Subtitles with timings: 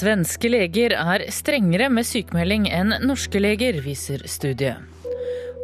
[0.00, 4.80] Svenske leger er strengere med sykemelding enn norske leger, viser studiet.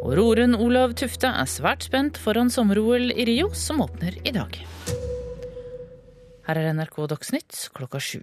[0.03, 4.59] Og roren Olav Tufte er svært spent foran sommer-OL i Rio, som åpner i dag.
[6.45, 8.21] Her er NRK Dagsnytt klokka sju.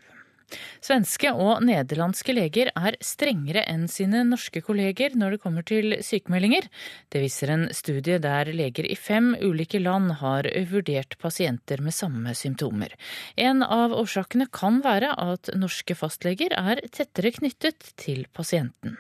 [0.84, 6.68] Svenske og nederlandske leger er strengere enn sine norske kolleger når det kommer til sykemeldinger.
[7.12, 12.34] Det viser en studie der leger i fem ulike land har vurdert pasienter med samme
[12.38, 12.94] symptomer.
[13.36, 18.98] En av årsakene kan være at norske fastleger er tettere knyttet til pasienten.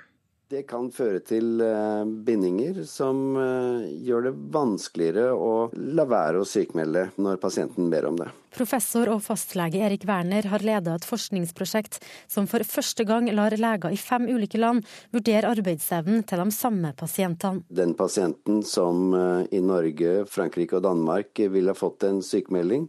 [0.54, 5.48] Det kan føre til eh, bindinger som eh, gjør det vanskeligere å
[5.96, 8.28] la være å sykmelde når pasienten ber om det.
[8.54, 11.98] Professor og fastlege Erik Werner har ledet et forskningsprosjekt
[12.30, 14.86] som for første gang lar leger i fem ulike land
[15.16, 17.66] vurdere arbeidsevnen til de samme pasientene.
[17.66, 22.86] Den pasienten som eh, i Norge, Frankrike og Danmark ville ha fått en sykemelding,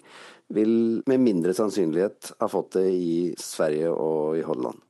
[0.53, 4.84] vil med mindre sannsynlighet ha fått det i Sverige og i Holland.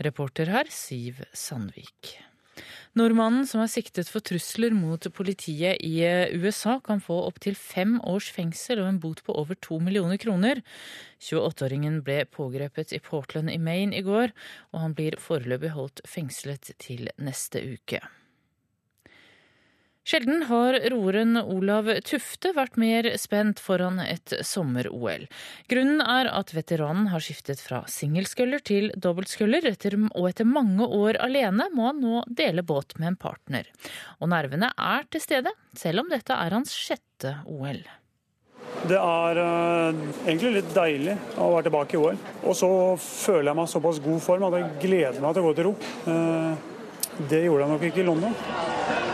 [0.00, 2.16] Reporter her, Siv Sandvik.
[2.96, 5.94] Nordmannen som er siktet for trusler mot politiet i
[6.36, 10.60] USA, kan få opptil fem års fengsel og en bot på over to millioner kroner.
[11.24, 14.34] 28-åringen ble pågrepet i Portland i Maine i går,
[14.72, 18.02] og han blir foreløpig holdt fengslet til neste uke.
[20.02, 25.28] Sjelden har roeren Olav Tufte vært mer spent foran et sommer-OL.
[25.70, 31.68] Grunnen er at veteranen har skiftet fra singelsculler til dobbeltsculler, og etter mange år alene
[31.70, 33.70] må han nå dele båt med en partner.
[34.18, 37.84] Og nervene er til stede, selv om dette er hans sjette OL.
[38.90, 42.18] Det er uh, egentlig litt deilig å være tilbake i OL.
[42.42, 45.56] Og så føler jeg meg såpass god form at jeg gleder meg til å gå
[45.60, 45.74] til ro.
[46.10, 46.70] Uh,
[47.30, 49.11] det gjorde jeg nok ikke i London.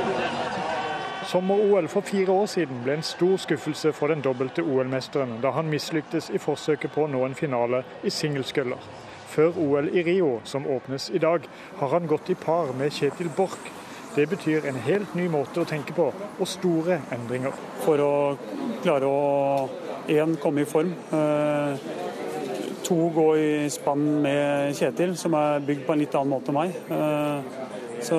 [1.28, 5.68] Sommer-OL for fire år siden ble en stor skuffelse for den dobbelte OL-mesteren da han
[5.68, 8.80] mislyktes i forsøket på å nå en finale i singelskøller.
[9.28, 11.44] Før OL i Rio, som åpnes i dag,
[11.82, 13.68] har han gått i par med Kjetil Borch.
[14.14, 17.52] Det betyr en helt ny måte å tenke på, og store endringer.
[17.84, 18.14] For å
[18.80, 19.68] klare å
[20.08, 21.76] én komme i form, eh,
[22.88, 26.62] to gå i spann med Kjetil, som er bygd på en litt annen måte enn
[26.62, 27.77] meg.
[28.04, 28.16] Så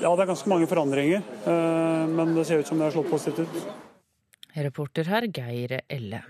[0.00, 3.10] ja, det er ganske mange forandringer, eh, men det ser ut som det har slått
[3.12, 3.68] positivt ut.
[4.58, 6.22] Reporter her, Geir Elle.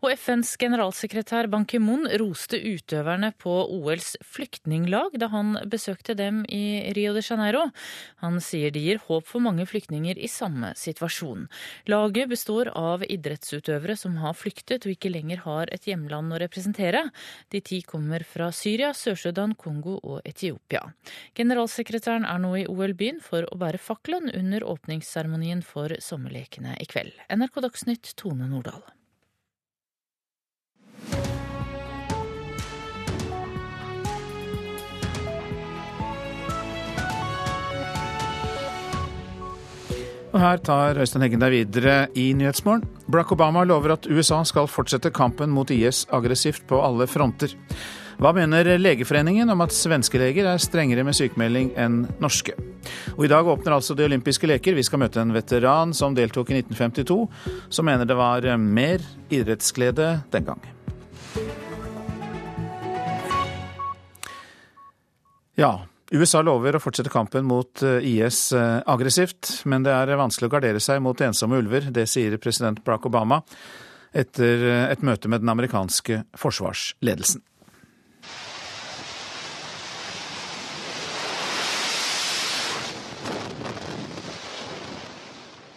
[0.00, 6.92] Og FNs generalsekretær Ban Ki-moon roste utøverne på OLs flyktninglag da han besøkte dem i
[6.96, 7.66] Rio de Janeiro.
[8.24, 11.46] Han sier de gir håp for mange flyktninger i samme situasjon.
[11.92, 17.04] Laget består av idrettsutøvere som har flyktet og ikke lenger har et hjemland å representere.
[17.52, 20.86] De ti kommer fra Syria, Sør-Sudan, Kongo og Etiopia.
[21.36, 27.12] Generalsekretæren er nå i OL-byen for å bære fakkelen under åpningsseremonien for sommerlekene i kveld.
[27.28, 28.82] NRK Dagsnytt, Tone Nordahl.
[40.30, 42.84] Og Her tar Øystein Heggen deg videre i Nyhetsmorgen.
[43.10, 47.56] Barack Obama lover at USA skal fortsette kampen mot IS aggressivt på alle fronter.
[48.20, 52.54] Hva mener Legeforeningen om at svenske leger er strengere med sykemelding enn norske?
[53.16, 54.76] Og I dag åpner altså de olympiske leker.
[54.78, 57.18] Vi skal møte en veteran som deltok i 1952,
[57.72, 59.02] som mener det var mer
[59.34, 60.62] idrettsglede den gang.
[65.58, 65.72] Ja,
[66.10, 70.52] USA lover å fortsette kampen mot eh, IS eh, aggressivt, men det er vanskelig å
[70.56, 71.86] gardere seg mot ensomme ulver.
[71.94, 73.38] Det sier president Barack Obama
[74.10, 77.44] etter eh, et møte med den amerikanske forsvarsledelsen.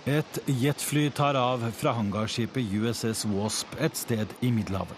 [0.10, 4.98] Et jetfly tar av fra hangarskipet USS Wasp et sted i Middelhavet.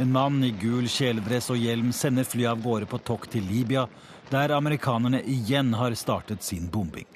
[0.00, 3.84] En mann i gul kjeledress og hjelm sender flyet av gårde på tokt til Libya
[4.32, 7.06] der amerikanerne igjen har startet sin bombing.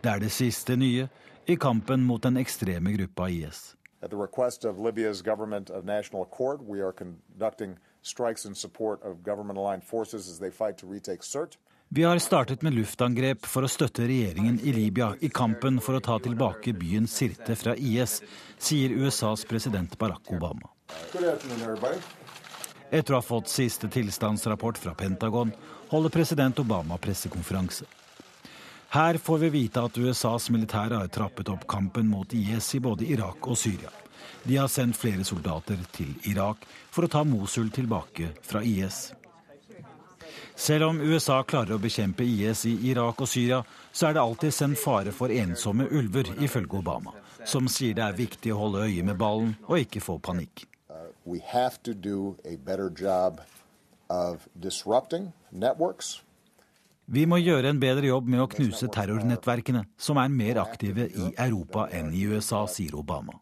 [0.00, 1.08] Det er det siste nye
[1.46, 3.74] i kampen mot den ekstreme gruppa IS.
[4.02, 9.02] At the request of Libya's government of national accord, we are conducting strikes in support
[9.02, 11.58] of government-aligned forces as they fight to retake Sirte.
[11.92, 16.00] Vi har startet med luftangrep for å støtte regjeringen i Libya i kampen for å
[16.00, 18.20] ta tilbake byen Sirte fra IS,
[18.62, 20.70] sier USAs president Barack Obama.
[22.90, 25.50] Etter å ha fått siste tilstandsrapport fra Pentagon
[25.90, 27.84] holder president Obama pressekonferanse.
[28.88, 33.06] Her får vi vite at USAs militære har trappet opp kampen mot IS i både
[33.10, 33.90] Irak og Syria.
[34.42, 39.12] De har sendt flere soldater til Irak for å ta Mosul tilbake fra IS.
[40.54, 43.62] Selv om USA klarer å bekjempe IS i Irak og Syria,
[43.92, 47.14] så er det alltid sendt fare for ensomme ulver, ifølge Obama,
[47.44, 50.66] som sier det er viktig å holde øye med ballen og ikke få panikk.
[50.90, 51.10] Uh,
[57.10, 61.30] Vi må gjøre en bedre jobb med å knuse terrornettverkene, som er mer aktive i
[61.32, 63.38] Europa enn i USA, sier Obama.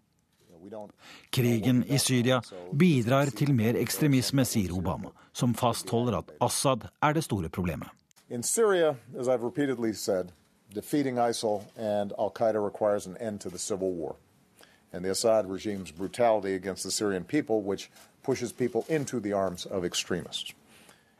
[1.32, 2.43] Krigen i Syria
[2.73, 7.88] bidrar til mer ekstremisme, sier Obama, som fastholder at Assad er det store problemet.
[8.29, 10.32] In Syria, as I've repeatedly said,
[10.75, 14.17] defeating ISIL and Al Qaeda requires an end to the civil war
[14.93, 17.91] and the Assad regime's brutality against the Syrian people, which
[18.23, 20.53] pushes people into the arms of extremists.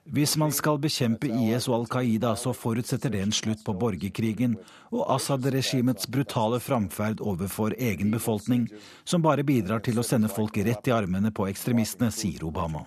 [0.09, 4.55] Hvis man skal bekjempe IS og Al Qaida, så forutsetter det en slutt på borgerkrigen
[4.89, 8.65] og Assad-regimets brutale framferd overfor egen befolkning,
[9.05, 12.87] som bare bidrar til å sende folk rett i armene på ekstremistene, sier Obama.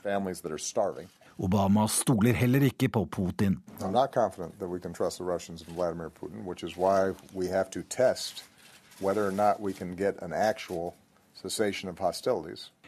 [1.38, 3.60] Obama stoler heller ikke på Putin.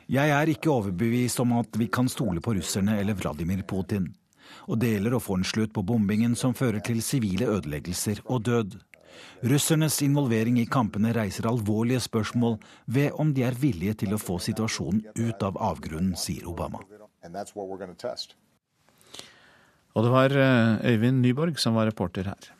[0.09, 4.09] Jeg er ikke overbevist om at vi kan stole på russerne eller Vladimir Putin.
[4.67, 8.77] Og deler å få en slutt på bombingen som fører til sivile ødeleggelser og død.
[9.43, 14.39] Russernes involvering i kampene reiser alvorlige spørsmål ved om de er villige til å få
[14.41, 16.81] situasjonen ut av avgrunnen, sier Obama.
[19.93, 22.53] Og det var eh, Øyvind Nyborg som var reporter her.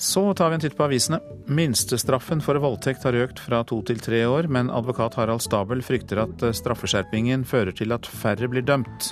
[0.00, 1.18] Så tar vi en titt på avisene.
[1.46, 6.22] Minstestraffen for voldtekt har økt fra to til tre år, men advokat Harald Stabel frykter
[6.22, 9.10] at eh, straffeskjerpingen fører til at færre blir dømt.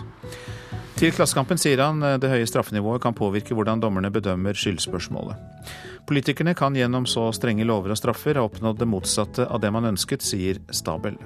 [0.96, 5.36] Til Klassekampen sier han eh, det høye straffenivået kan påvirke hvordan dommerne bedømmer skyldspørsmålet.
[6.08, 9.90] Politikerne kan gjennom så strenge lover og straffer ha oppnådd det motsatte av det man
[9.92, 11.20] ønsket, sier Stabel.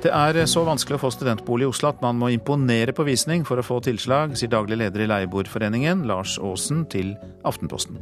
[0.00, 3.44] Det er så vanskelig å få studentbolig i Oslo at man må imponere på visning
[3.48, 7.14] for å få tilslag, sier daglig leder i Leieboerforeningen, Lars Aasen, til
[7.44, 8.00] Aftenposten.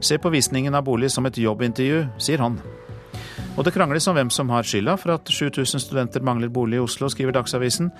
[0.00, 2.60] Se på visningen av bolig som et jobbintervju, sier han.
[3.58, 6.82] Og det krangles om hvem som har skylda for at 7000 studenter mangler bolig i
[6.84, 7.90] Oslo, skriver Dagsavisen.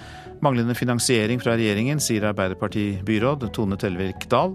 [0.44, 4.54] Manglende finansiering fra regjeringen, sier Arbeiderparti-byråd Tone Tellevik Dahl.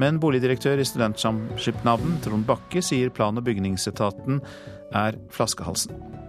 [0.00, 4.40] Men boligdirektør i Studentsamskipnaden, Trond Bakke, sier plan- og bygningsetaten
[4.96, 6.27] er flaskehalsen.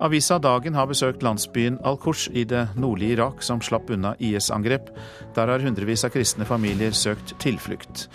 [0.00, 4.90] Avisa Dagen har besøkt landsbyen Al-Kush i det nordlige Irak, som slapp unna IS-angrep.
[5.34, 8.08] Der har hundrevis av kristne familier søkt tilflukt.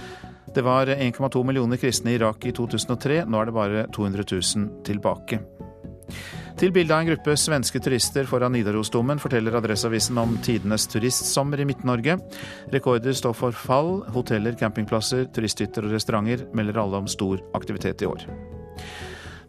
[0.53, 4.69] Det var 1,2 millioner kristne i Irak i 2003, nå er det bare 200 000
[4.85, 5.39] tilbake.
[6.61, 11.65] Til bildet av en gruppe svenske turister foran Nidarosdomen forteller Adresseavisen om tidenes turistsommer i
[11.65, 12.19] Midt-Norge.
[12.75, 14.03] Rekorder står for fall.
[14.13, 18.27] Hoteller, campingplasser, turisthytter og restauranter melder alle om stor aktivitet i år.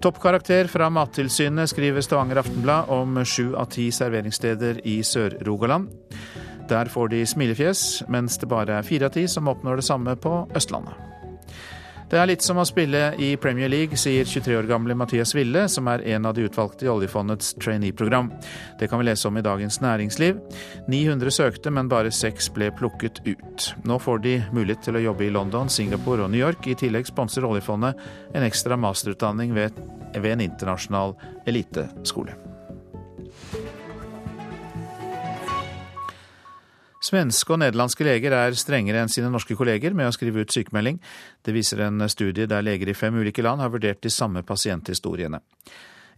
[0.02, 5.92] Toppkarakter fra Mattilsynet, skriver Stavanger Aftenblad om sju av ti serveringssteder i Sør-Rogaland.
[6.66, 10.16] Der får de smilefjes, mens det bare er fire av ti som oppnår det samme
[10.18, 11.21] på Østlandet.
[12.12, 15.62] Det er litt som å spille i Premier League, sier 23 år gamle Mathias Ville,
[15.72, 18.28] som er en av de utvalgte i oljefondets trainee-program.
[18.76, 20.42] Det kan vi lese om i Dagens Næringsliv.
[20.92, 23.70] 900 søkte, men bare seks ble plukket ut.
[23.88, 26.68] Nå får de mulighet til å jobbe i London, Singapore og New York.
[26.68, 28.04] I tillegg sponser oljefondet
[28.36, 29.80] en ekstra masterutdanning ved,
[30.12, 31.16] ved en internasjonal
[31.48, 32.41] eliteskole.
[37.02, 41.00] Svenske og nederlandske leger er strengere enn sine norske kolleger med å skrive ut sykemelding.
[41.42, 45.42] Det viser en studie der leger i fem ulike land har vurdert de samme pasienthistoriene.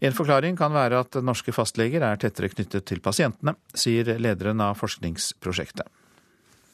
[0.04, 4.76] En forklaring kan være at norske fastleger er tettere knyttet til pasientene, sier lederen av
[4.76, 5.88] forskningsprosjektet.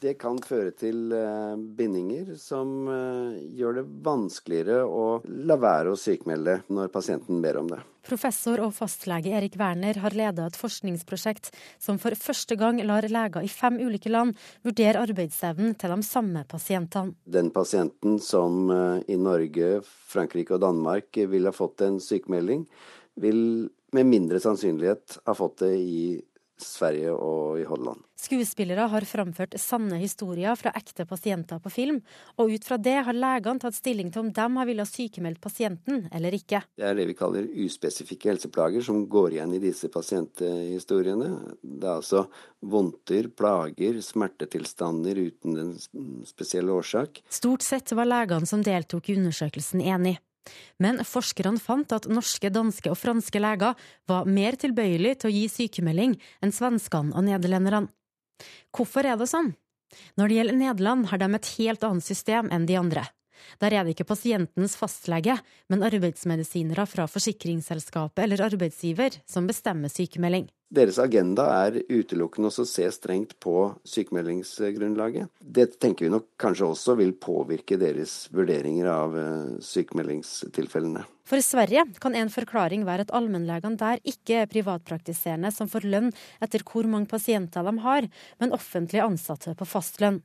[0.01, 5.99] Det kan føre til eh, bindinger som eh, gjør det vanskeligere å la være å
[6.01, 7.83] sykmelde når pasienten ber om det.
[8.09, 13.45] Professor og fastlege Erik Werner har ledet et forskningsprosjekt som for første gang lar leger
[13.45, 17.13] i fem ulike land vurdere arbeidsevnen til de samme pasientene.
[17.29, 22.65] Den pasienten som eh, i Norge, Frankrike og Danmark ville ha fått en sykemelding,
[23.21, 26.03] vil med mindre sannsynlighet ha fått det i
[26.65, 28.03] Sverige og i Holland.
[28.21, 32.01] Skuespillere har framført sanne historier fra ekte pasienter på film,
[32.37, 36.05] og ut fra det har legene tatt stilling til om de har villet sykemeldt pasienten
[36.13, 36.63] eller ikke.
[36.77, 41.31] Det er det vi kaller uspesifikke helseplager som går igjen i disse pasienthistoriene.
[41.63, 42.27] Det er altså
[42.61, 45.77] vondter, plager, smertetilstander uten en
[46.29, 47.23] spesiell årsak.
[47.33, 50.19] Stort sett var legene som deltok i undersøkelsen enig.
[50.83, 53.79] Men forskerne fant at norske, danske og franske leger
[54.11, 57.91] var mer tilbøyelige til å gi sykemelding enn svenskene og nederlenderne.
[58.73, 59.55] Hvorfor er det sånn?
[60.17, 63.09] Når det gjelder Nederland, har de et helt annet system enn de andre.
[63.61, 65.37] Der er det ikke pasientens fastlege,
[65.69, 70.49] men arbeidsmedisinere fra forsikringsselskapet eller arbeidsgiver som bestemmer sykemelding.
[70.71, 75.27] Deres agenda er utelukkende å se strengt på sykemeldingsgrunnlaget.
[75.43, 81.03] Det tenker vi nok kanskje også vil påvirke deres vurderinger av eh, sykemeldingstilfellene.
[81.27, 86.15] For Sverige kan en forklaring være at allmennlegene der ikke er privatpraktiserende som får lønn
[86.39, 88.07] etter hvor mange pasienter de har,
[88.39, 90.23] men offentlig ansatte på fastlønn.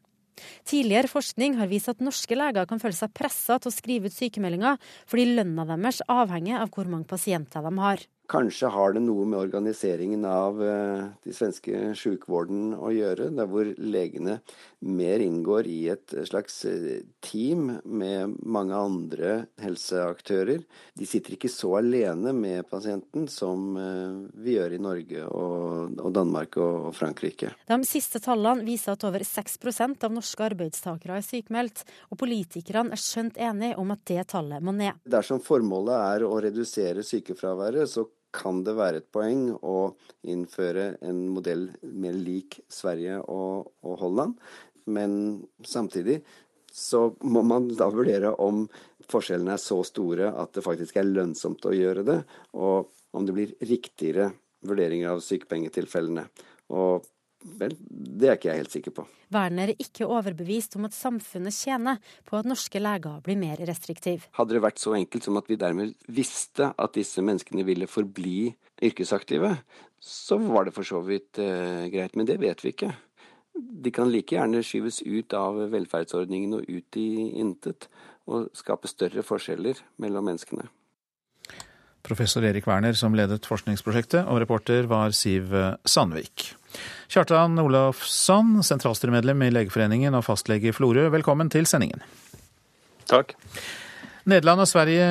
[0.68, 4.16] Tidligere forskning har vist at norske leger kan føle seg pressa til å skrive ut
[4.16, 8.04] sykemeldinger fordi lønna deres avhenger av hvor mange pasienter de har.
[8.28, 13.70] Kanskje har det noe med organiseringen av eh, de svenske sjukvården å gjøre, der hvor
[13.78, 14.40] legene
[14.86, 20.64] mer inngår i et slags eh, team med mange andre helseaktører.
[20.98, 26.58] De sitter ikke så alene med pasienten som eh, vi gjør i Norge og, Danmark
[26.62, 27.54] og Frankrike.
[27.70, 33.06] De siste tallene viser at over 6% av norske arbeidstakere er sykemeldt, og politikerne er
[33.06, 34.98] skjønt enige om at det tallet må ned.
[35.06, 39.96] Dersom formålet er å redusere sykefraværet, så kan det være et poeng å
[40.28, 44.36] innføre en modell mer lik Sverige og, og Holland.
[44.86, 46.20] Men samtidig
[46.76, 48.66] så må man da vurdere om
[49.10, 52.18] forskjellene er så store at det faktisk er lønnsomt å gjøre det,
[52.58, 54.32] og om det blir riktigere
[54.66, 56.26] vurderinger av sykepengetilfellene.
[56.76, 57.06] Og
[57.46, 59.06] Vel, det er ikke jeg helt sikker på.
[59.34, 64.26] Werner er ikke overbevist om at samfunnet tjener på at norske leger blir mer restriktive.
[64.38, 68.50] Hadde det vært så enkelt som at vi dermed visste at disse menneskene ville forbli
[68.86, 69.54] yrkesaktive,
[70.02, 72.18] så var det for så vidt eh, greit.
[72.18, 72.92] Men det vet vi ikke.
[73.56, 77.10] De kan like gjerne skyves ut av velferdsordningen og ut i
[77.40, 77.88] intet,
[78.26, 80.66] og skape større forskjeller mellom menneskene.
[82.06, 85.54] Professor Erik Werner som ledet forskningsprosjektet, og reporter var Siv
[85.86, 86.52] Sandvik.
[87.12, 92.04] Kjartan Olafsson, sentralstyremedlem i Legeforeningen og fastlege i Florø, velkommen til sendingen.
[93.10, 93.36] Takk.
[94.26, 95.06] Nederland og Sverige,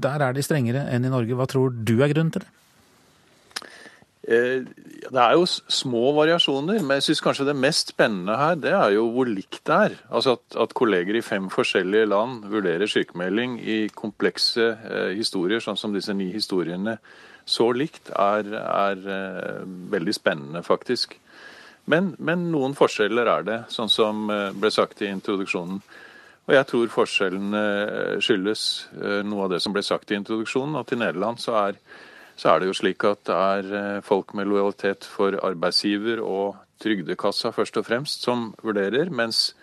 [0.00, 1.36] der er de strengere enn i Norge.
[1.36, 2.52] Hva tror du er grunnen til det?
[4.26, 4.64] Eh,
[5.06, 8.96] det er jo små variasjoner, men jeg syns kanskje det mest spennende her, det er
[8.96, 9.92] jo hvor likt det er.
[10.10, 15.78] Altså at, at kolleger i fem forskjellige land vurderer sykemelding i komplekse eh, historier, sånn
[15.78, 16.96] som disse ni historiene
[17.46, 19.60] så likt, er, er uh,
[19.92, 21.12] veldig spennende, faktisk.
[21.86, 24.24] Men, men, noen forskjeller er det, sånn som
[24.58, 25.78] ble sagt i introduksjonen.
[26.48, 28.64] Og jeg tror forskjellene eh, skyldes
[29.30, 31.78] noe av det som ble sagt i introduksjonen, at i Nederland så er,
[32.36, 37.52] så er det jo slik at det er folk med lojalitet for arbeidsgiver og trygdekassa
[37.56, 39.54] først og fremst som vurderer, mens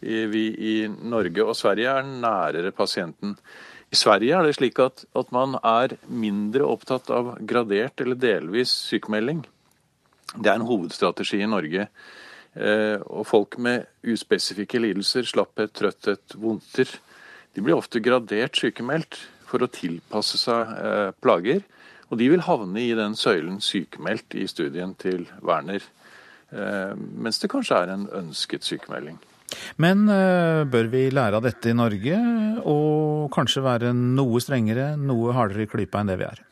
[0.00, 3.36] vi i Norge og Sverige er nærere pasienten.
[3.92, 8.72] I Sverige er det slik at, at, man er mindre opptatt av gradert eller delvis
[8.90, 9.44] sykemelding.
[10.34, 11.86] Det er en hovedstrategi i Norge.
[12.56, 16.90] Eh, og folk med uspesifikke lidelser, slapphet, trøtthet, vondter,
[17.54, 21.62] de blir ofte gradert sykemeldt for å tilpasse seg eh, plager.
[22.10, 25.82] Og de vil havne i den søylen sykemeldt i studien til Werner.
[26.54, 29.18] Eh, mens det kanskje er en ønsket sykemelding.
[29.78, 32.16] Men uh, bør vi lære av dette i Norge,
[32.66, 36.42] og kanskje være noe strengere, noe hardere i klypa enn det vi er?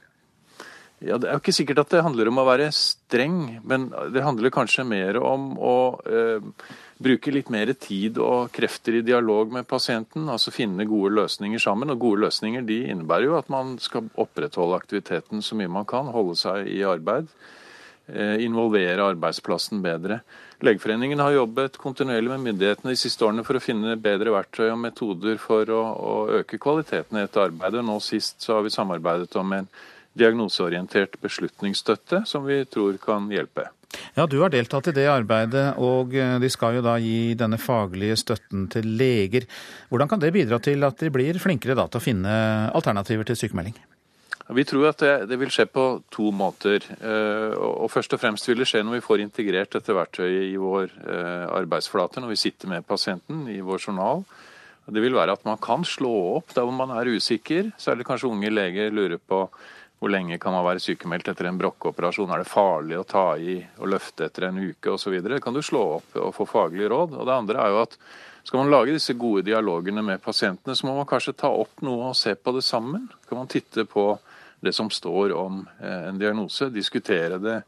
[1.04, 4.24] Ja, Det er jo ikke sikkert at det handler om å være streng, men det
[4.24, 5.76] handler kanskje mer om å
[6.08, 6.46] eh,
[7.04, 10.30] bruke litt mer tid og krefter i dialog med pasienten.
[10.32, 11.92] Altså finne gode løsninger sammen.
[11.92, 16.08] Og gode løsninger de innebærer jo at man skal opprettholde aktiviteten så mye man kan,
[16.14, 17.28] holde seg i arbeid.
[18.06, 20.22] Eh, involvere arbeidsplassen bedre.
[20.64, 24.80] Legeforeningen har jobbet kontinuerlig med myndighetene de siste årene for å finne bedre verktøy og
[24.82, 27.84] metoder for å, å øke kvaliteten i dette arbeidet.
[27.84, 29.68] Nå sist så har vi samarbeidet om en
[30.18, 33.68] diagnoseorientert beslutningsstøtte som vi tror kan hjelpe.
[34.14, 37.58] Ja, Du har deltatt i det arbeidet, og eh, de skal jo da gi denne
[37.62, 39.46] faglige støtten til leger.
[39.90, 42.38] Hvordan kan det bidra til at de blir flinkere da til å finne
[42.74, 43.76] alternativer til sykemelding?
[44.54, 46.84] Vi tror at det, det, vil skje på to måter.
[47.00, 50.58] Eh, og Først og fremst vil det skje når vi får integrert dette verktøyet i
[50.60, 54.26] vår eh, arbeidsflate, når vi sitter med pasienten i vår journal.
[54.84, 57.72] Det vil være at man kan slå opp der hvor man er usikker.
[57.80, 59.46] Særlig kanskje unge leger lurer på
[60.04, 62.28] hvor lenge kan man være sykemeldt etter en brokkeoperasjon.
[62.34, 65.16] Er det farlig å ta i og løfte etter en uke osv.
[65.40, 67.16] Kan du slå opp og få faglig råd.
[67.16, 67.96] Og det andre er jo at
[68.44, 72.10] skal man lage disse gode dialogene med pasientene, så må man kanskje ta opp noe
[72.10, 73.08] og se på det sammen.
[73.24, 74.10] Kan man titte på
[74.60, 77.62] det som står om eh, en diagnose, diskutere det,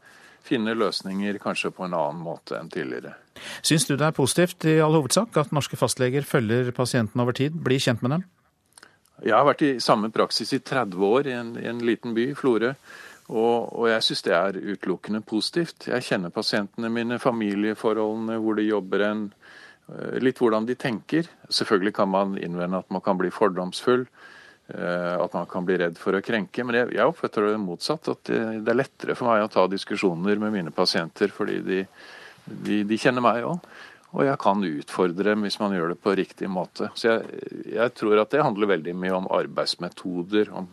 [0.45, 3.17] finne løsninger kanskje på en annen måte enn tidligere.
[3.65, 7.57] Syns du det er positivt i all hovedsak at norske fastleger følger pasienten over tid,
[7.57, 8.29] blir kjent med dem?
[9.25, 12.29] Jeg har vært i samme praksis i 30 år i en, i en liten by,
[12.37, 12.73] Florø.
[13.27, 15.89] Og, og, jeg syns det er utelukkende positivt.
[15.89, 19.25] Jeg kjenner pasientene mine, familieforholdene, hvor de jobber en
[19.87, 21.29] Eh, litt hvordan de tenker.
[21.49, 24.05] Selvfølgelig kan man innvende at man kan bli fordomsfull.
[24.67, 26.65] Eh, at man kan bli redd for å krenke.
[26.67, 28.09] Men jeg, jeg oppfatter det motsatt.
[28.11, 31.83] At det, det, er lettere for meg å ta diskusjoner med mine pasienter fordi de,
[32.45, 33.61] de, de kjenner meg òg.
[34.15, 36.89] Og jeg kan utfordre dem hvis man gjør det på riktig måte.
[36.95, 40.51] Så jeg, jeg tror at det handler veldig mye om arbeidsmetoder.
[40.55, 40.69] Om,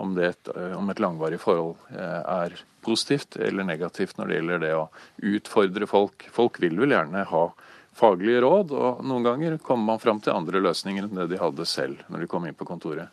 [0.00, 0.32] om, det,
[0.76, 4.86] om et langvarig forhold eh, er positivt eller negativt når det gjelder det å
[5.34, 6.26] utfordre folk.
[6.32, 7.44] Folk vil vel gjerne ha
[7.92, 11.68] faglige råd, og noen ganger kommer man fram til andre løsninger enn det de hadde
[11.68, 13.12] selv når de kom inn på kontoret.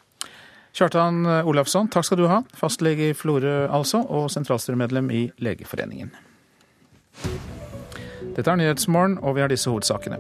[0.72, 2.40] Kjartan Olafsson, takk skal du ha.
[2.56, 6.14] Fastlege i Florø altså, og sentralstyremedlem i Legeforeningen.
[8.36, 10.20] Dette er Nyhetsmorgen, og vi har disse hovedsakene.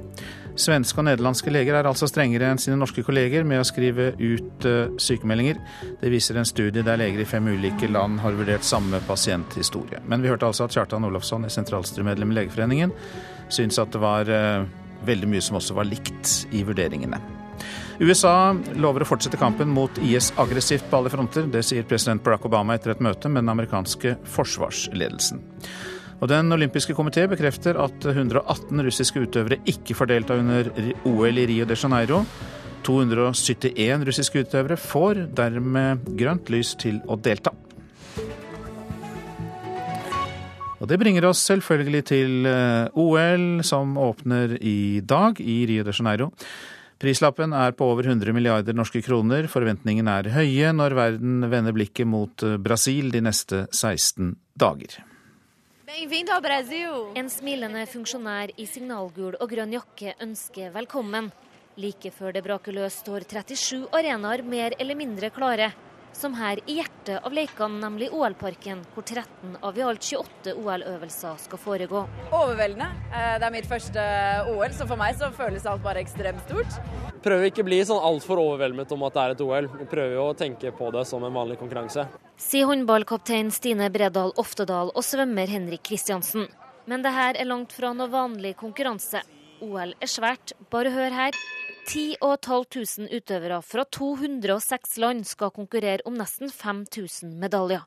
[0.59, 4.67] Svenske og nederlandske leger er altså strengere enn sine norske kolleger med å skrive ut
[4.67, 5.61] uh, sykemeldinger.
[6.01, 10.01] Det viser en studie der leger i fem ulike land har vurdert samme pasienthistorie.
[10.09, 12.95] Men vi hørte altså at Kjartan Olofsson, sentralstyremedlem i Legeforeningen
[13.49, 14.65] syns at det var eh,
[15.07, 17.21] veldig mye som også var likt i vurderingene.
[17.99, 21.49] USA lover å fortsette kampen mot IS aggressivt på alle fronter.
[21.51, 25.41] Det sier president Barack Obama etter et møte med den amerikanske forsvarsledelsen.
[26.19, 30.67] Og Den olympiske komité bekrefter at 118 russiske utøvere ikke får delta under
[31.07, 32.25] OL i Rio de Janeiro.
[32.83, 37.53] 271 russiske utøvere får dermed grønt lys til å delta.
[40.79, 45.95] Og det bringer oss selvfølgelig til eh, OL, som åpner i dag i Rio de
[45.95, 46.29] Janeiro.
[46.99, 49.47] Prislappen er på over 100 milliarder norske kroner.
[49.51, 54.99] Forventningene er høye når verden vender blikket mot eh, Brasil de neste 16 dager.
[55.89, 61.31] En smilende funksjonær i signalgul og grønn jakke ønsker velkommen.
[61.81, 65.71] Like før det braker løs står 37 arenaer mer eller mindre klare
[66.13, 71.39] som her i hjertet av leikene, nemlig OL-parken, hvor 13 av i alt 28 OL-øvelser
[71.45, 72.03] skal foregå.
[72.29, 72.89] Overveldende.
[73.13, 74.05] Eh, det er mitt første
[74.51, 76.79] OL, så for meg så føles alt bare ekstremt stort.
[77.23, 79.69] Prøver ikke å bli sånn altfor overveldet om at det er et OL.
[79.81, 82.07] Vi prøver jo å tenke på det som en vanlig konkurranse.
[82.39, 86.47] Sier håndballkaptein Stine Bredal Oftedal og svømmer Henrik Kristiansen.
[86.89, 89.21] Men det her er langt fra noe vanlig konkurranse.
[89.61, 91.35] OL er svært, bare hør her.
[91.89, 97.81] 10 500 utøvere fra 206 land skal konkurrere om nesten 5000 medaljer.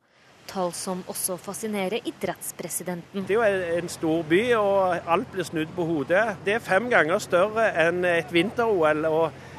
[0.50, 3.28] Tall som også fascinerer idrettspresidenten.
[3.28, 6.24] Det er jo en stor by, og alt blir snudd på hodet.
[6.42, 9.06] Det er fem ganger større enn et vinter-OL.
[9.06, 9.51] og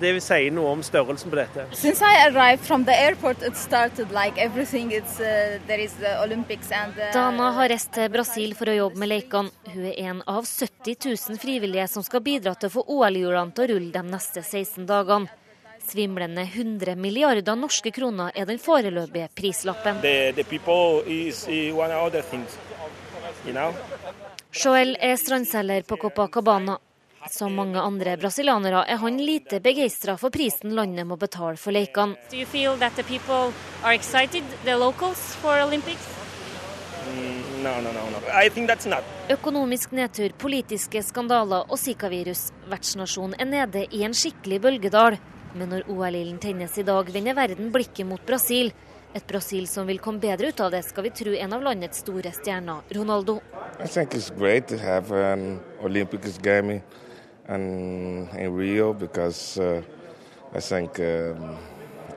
[0.00, 1.66] det vil si noe om størrelsen på dette.
[1.76, 4.92] Since I arrived from the airport, it started like everything.
[4.92, 7.10] It's, uh, there is the Olympics and the...
[7.14, 9.52] Dana har reist til Brasil for å jobbe med lekene.
[9.72, 10.96] Hun er en av 70
[11.30, 14.88] 000 frivillige som skal bidra til å få OL-hjulene til å rulle de neste 16
[14.88, 15.30] dagene.
[15.88, 20.02] Svimlende 100 milliarder norske kroner er den foreløpige prislappen.
[20.02, 20.44] The, the
[21.06, 21.72] is, you
[23.52, 23.72] know?
[24.52, 26.78] Joel er strandselger på Copacabana.
[27.26, 32.16] Som mange andre brasilianere er han lite begeistra for prisen landet må betale for lekene.
[37.08, 39.00] Mm, no, no, no,
[39.32, 42.48] Økonomisk nedtur, politiske skandaler og zikavirus.
[42.70, 45.18] Vertsnasjonen er nede i en skikkelig bølgedal.
[45.56, 48.70] Men når OL-ilden tennes i dag, vender verden blikket mot Brasil.
[49.16, 52.04] Et Brasil som vil komme bedre ut av det, skal vi tro en av landets
[52.04, 53.40] store stjerner, Ronaldo.
[53.80, 56.82] I think it's great to have an Olympic game
[57.48, 59.82] and in Rio because uh,
[60.54, 61.56] I think um,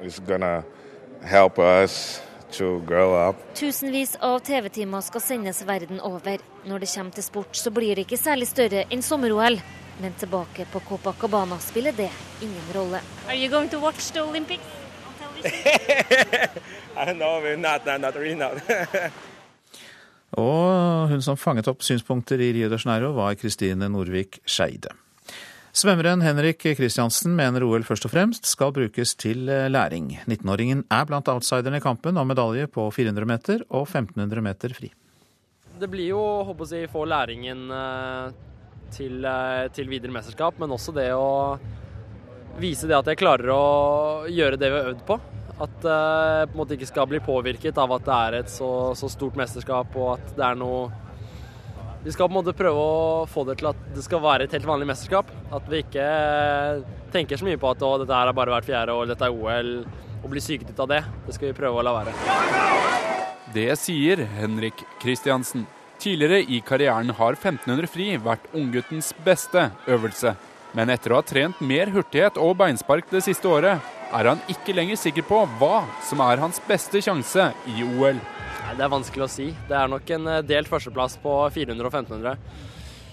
[0.01, 0.63] it's gonna
[1.23, 3.35] help us to grow up.
[3.55, 6.39] Tusenvis av TV-timer skal sendes verden over.
[6.65, 9.59] Når det kommer til sport, så blir det ikke særlig større enn sommer-OL.
[10.01, 12.09] Men tilbake på Copacabana spiller det
[12.41, 13.01] ingen rolle.
[13.27, 14.63] Are you going to watch the Olympics
[17.15, 18.53] no, not, not really not.
[20.31, 24.93] Og hun som fanget opp synspunkter i Rio de Janeiro, var Kristine Norvik Skeide.
[25.71, 30.09] Svømmeren Henrik Kristiansen mener OL først og fremst skal brukes til eh, læring.
[30.27, 34.89] 19-åringen er blant outsiderne i kampen om medalje på 400 meter og 1500 meter fri.
[35.79, 38.33] Det blir jo håper jeg, få læringen eh,
[38.91, 41.55] til, eh, til videre mesterskap, men også det å
[42.59, 43.63] vise det at jeg klarer å
[44.27, 45.19] gjøre det vi har øvd på.
[45.61, 48.91] At jeg på en måte ikke skal bli påvirket av at det er et så,
[48.99, 50.89] så stort mesterskap og at det er noe
[52.03, 54.55] vi skal på en måte prøve å få det til at det skal være et
[54.55, 55.27] helt vanlig mesterskap.
[55.53, 56.05] At vi ikke
[57.13, 59.71] tenker så mye på at dette her har bare vært fjerde år, dette er OL,
[60.21, 61.03] og blir syket ut av det.
[61.27, 62.15] Det skal vi prøve å la være.
[63.53, 65.67] Det sier Henrik Kristiansen.
[66.01, 70.33] Tidligere i karrieren har 1500 fri vært ungguttens beste øvelse.
[70.73, 73.77] Men etter å ha trent mer hurtighet og beinspark det siste året,
[74.11, 78.17] er han ikke lenger sikker på hva som er hans beste sjanse i OL.
[78.71, 79.45] Nei, Det er vanskelig å si.
[79.67, 82.37] Det er nok en eh, delt førsteplass på 400 og 1500.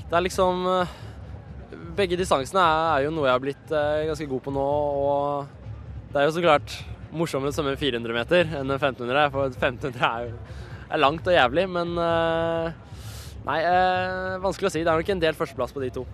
[0.06, 0.92] Det er liksom eh,
[1.98, 4.66] begge distansene er, jo noe jeg har blitt eh, ganske god på nå.
[5.02, 6.76] Og det er jo så klart
[7.10, 10.38] morsommere å svømme 400 meter enn 1500, for 1500 er jo
[10.94, 11.66] er langt og jævlig.
[11.74, 14.86] Men nei, eh, vanskelig å si.
[14.86, 16.06] Det er nok en del førsteplass på de to.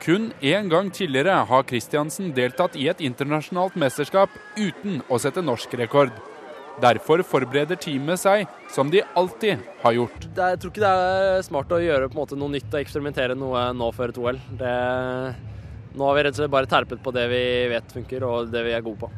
[0.00, 5.74] Kun én gang tidligere har Kristiansen deltatt i et internasjonalt mesterskap uten å sette norsk
[5.76, 6.14] rekord.
[6.80, 10.24] Derfor forbereder teamet seg som de alltid har gjort.
[10.24, 13.90] Jeg tror ikke det er smart å gjøre måte, noe nytt og eksperimentere noe nå
[13.92, 14.40] før et OL.
[14.62, 14.72] Det,
[15.92, 18.64] nå har vi rett og slett bare terpet på det vi vet funker og det
[18.64, 19.12] vi er gode på.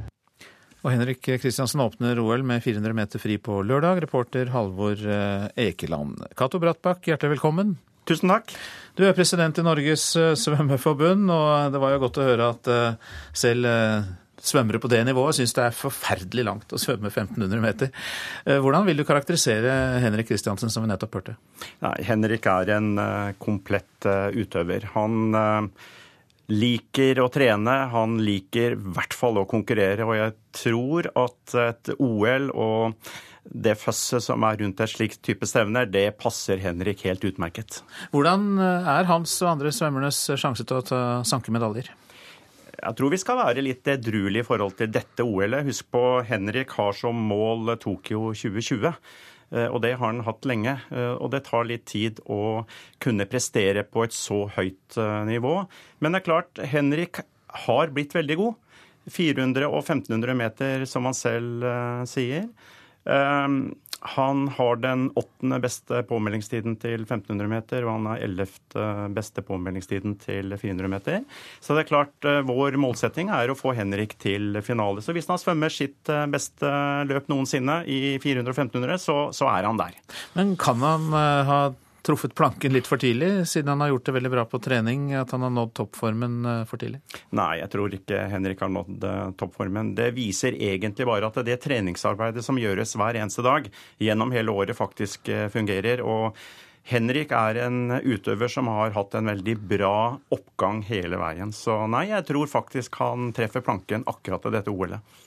[0.83, 4.03] Og Henrik Kristiansen åpner OL med 400 meter fri på lørdag.
[4.03, 6.25] Reporter Halvor eh, Ekeland.
[6.35, 7.77] Cato Brattbakk, hjertelig velkommen.
[8.11, 8.51] Tusen takk.
[8.93, 12.69] Du er president i Norges eh, svømmeforbund, og det var jo godt å høre at
[12.69, 13.71] eh, selv
[14.43, 17.93] svømmere på det nivået syns det er forferdelig langt å svømme 1500 meter.
[18.45, 21.39] Eh, hvordan vil du karakterisere Henrik Kristiansen, som vi nettopp hørte?
[21.85, 22.93] Nei, Henrik er en
[23.41, 24.91] komplett utøver.
[24.93, 25.33] Han
[26.53, 30.05] liker å trene, han liker i hvert fall å konkurrere.
[30.05, 33.13] Og jeg tror at et OL og
[33.45, 37.81] det føsset som er rundt et slikt type stevner, det passer Henrik helt utmerket.
[38.15, 41.91] Hvordan er hans og andre svømmernes sjanse til å ta, sanke medaljer?
[42.83, 45.67] Jeg tror vi skal være litt edruelige i forhold til dette OL-et.
[45.69, 48.91] Husk på, Henrik har som mål Tokyo 2020.
[49.53, 50.77] Eh, og det har han hatt lenge.
[50.91, 52.65] Eh, og det tar litt tid å
[53.03, 55.55] kunne prestere på et så høyt eh, nivå.
[56.01, 57.23] Men det er klart, Henrik
[57.67, 58.59] har blitt veldig god.
[59.13, 61.65] 400 og 1500 meter, som han selv
[62.07, 62.45] sier.
[64.03, 70.17] Han har den åttende beste påmeldingstiden til 1500 meter, og han har ellevte beste påmeldingstiden
[70.19, 71.21] til 400 meter.
[71.63, 75.05] Så det er klart, eh, vår målsetting er å få Henrik til finale.
[75.07, 76.73] Så hvis han svømmer sitt eh, beste
[77.07, 79.95] løp noensinne i 400 og 1500, så, så er han der.
[80.35, 81.61] Men kan han eh, ha
[82.03, 85.31] truffet planken litt for tidlig, siden han har gjort det veldig bra på trening, at
[85.35, 87.03] han har nådd toppformen eh, for tidlig?
[87.39, 89.95] Nei, jeg tror ikke Henrik har nådd eh, toppformen.
[89.99, 93.71] Det viser egentlig bare at det treningsarbeidet som gjøres hver eneste dag
[94.03, 96.03] gjennom hele året, faktisk eh, fungerer.
[96.03, 96.37] og
[96.83, 101.53] Henrik er en utøver som har hatt en veldig bra oppgang hele veien.
[101.55, 105.21] Så nei, jeg tror faktisk han treffer planken akkurat til dette OL-et.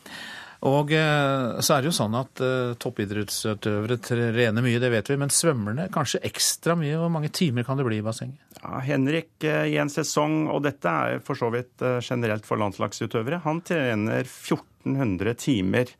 [0.65, 5.17] Og eh, så er det jo sånn at uh, toppidrettsutøvere trener mye, det vet vi.
[5.21, 6.95] Men svømmerne kanskje ekstra mye.
[6.97, 8.41] Hvor mange timer kan det bli i bassenget?
[8.63, 13.43] Ja, Henrik uh, i en sesong, og dette er for så vidt generelt for landslagsutøvere,
[13.45, 15.91] han trener 1400 timer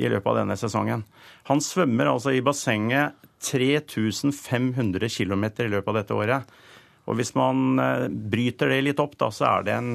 [0.00, 1.04] i løpet av denne sesongen.
[1.50, 6.56] Han svømmer altså i bassenget 3500 km i løpet av dette året.
[7.06, 7.78] Og hvis man
[8.32, 9.92] bryter det litt opp, da, så er det en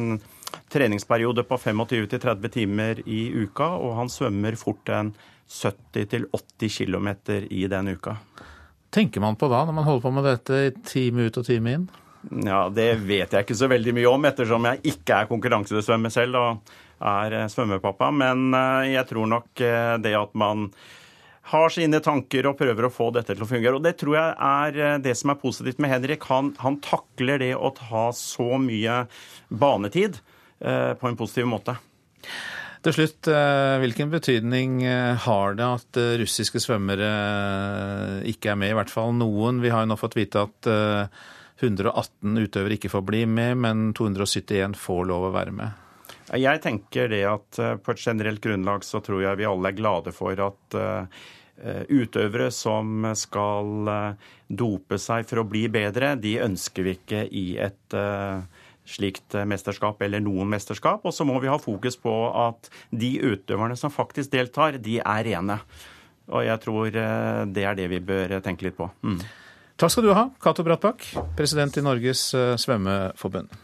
[0.72, 5.14] treningsperiode på 25-30 timer i uka, og han svømmer fort en
[5.52, 7.10] 70-80 km
[7.50, 8.18] i den uka.
[8.92, 11.76] Tenker man på da, når man holder på med dette i time ut og time
[11.78, 11.90] inn?
[12.46, 16.38] Ja, Det vet jeg ikke så veldig mye om, ettersom jeg ikke er konkurransesvømmer selv
[16.38, 18.12] og er eh, svømmepappa.
[18.14, 20.70] Men eh, jeg tror nok eh, det at man
[21.52, 23.80] har sine tanker og prøver å få dette til å fungere.
[23.80, 26.28] Og Det tror jeg er det som er positivt med Henrik.
[26.30, 29.02] Han, han takler det å ta så mye
[29.50, 30.22] banetid.
[30.62, 31.76] Eh, på en positiv måte.
[32.86, 37.12] Til slutt, eh, hvilken betydning eh, har det at russiske svømmere
[38.30, 39.62] ikke er med, i hvert fall noen?
[39.62, 40.70] Vi har jo nå fått vite at
[41.62, 45.78] 118 utøvere ikke får bli med, men 271 får lov å være med.
[46.38, 50.14] Jeg tenker det at på et generelt grunnlag så tror jeg vi alle er glade
[50.16, 50.78] for at
[51.92, 53.90] utøvere som skal
[54.48, 57.98] dope seg for å bli bedre, de ønsker vi ikke i et
[58.92, 61.06] slikt eh, mesterskap eller noen mesterskap.
[61.06, 62.14] Og så må vi ha fokus på
[62.48, 65.60] at de utøverne som faktisk deltar, de er rene.
[66.32, 68.90] Og jeg tror eh, det er det vi bør tenke litt på.
[69.04, 69.20] Mm.
[69.82, 73.60] Takk skal du ha, Cato Brattbakk, president i Norges eh, svømmeforbund.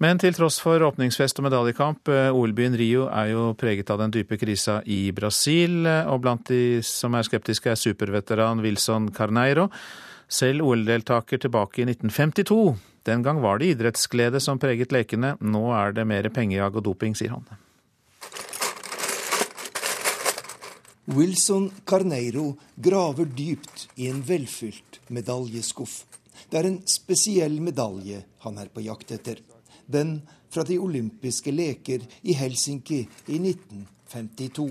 [0.00, 4.38] Men til tross for åpningsfest og medaljekamp, OL-byen Rio er jo preget av den dype
[4.40, 5.84] krisa i Brasil.
[5.84, 9.66] Og blant de som er skeptiske, er superveteran Wilson Carneiro
[10.30, 12.76] selv OL-deltaker tilbake i 1952.
[13.02, 15.34] Den gang var det idrettsglede som preget lekene.
[15.40, 17.46] Nå er det mer pengejag og doping, sier han.
[21.10, 26.04] Wilson Carneiro graver dypt i en velfylt medaljeskuff.
[26.50, 29.40] Det er en spesiell medalje han er på jakt etter.
[29.90, 34.70] Den fra de olympiske leker i Helsinki i 1952.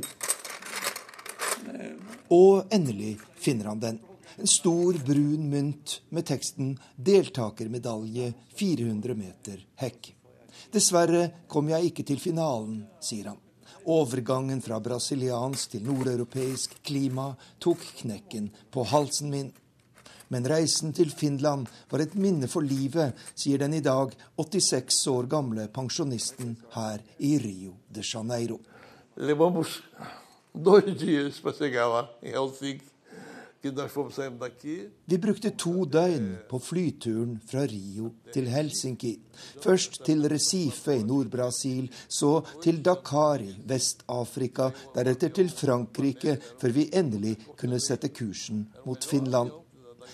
[2.36, 4.00] Og endelig finner han den.
[4.40, 10.14] En stor, brun mynt med teksten 'Deltakermedalje 400 meter hekk'.
[10.72, 13.42] Dessverre kom jeg ikke til finalen, sier han.
[13.92, 19.50] Overgangen fra brasiliansk til nordeuropeisk klima tok knekken på halsen min.
[20.32, 25.28] Men reisen til Finland var et minne for livet, sier den i dag 86 år
[25.28, 28.62] gamle pensjonisten her i Rio de Janeiro.
[29.18, 29.82] Levamos
[30.56, 32.89] dois dias para chegar lá em Helsinki.
[33.62, 39.12] Vi brukte to døgn på flyturen fra Rio til Helsinki.
[39.60, 46.88] Først til Recife i Nord-Brasil, så til Dakar i Vest-Afrika, deretter til Frankrike, før vi
[46.94, 49.52] endelig kunne sette kursen mot Finland.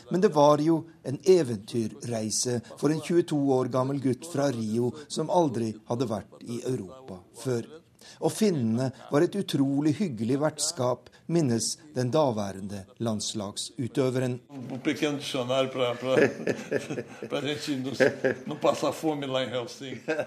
[0.10, 5.30] Men det var jo en eventyrreise for en 22 år gammel gutt fra Rio som
[5.30, 7.85] aldri hadde vært i Europa før.
[8.22, 14.40] Og finnene var et utrolig hyggelig vertskap, minnes den daværende landslagsutøveren.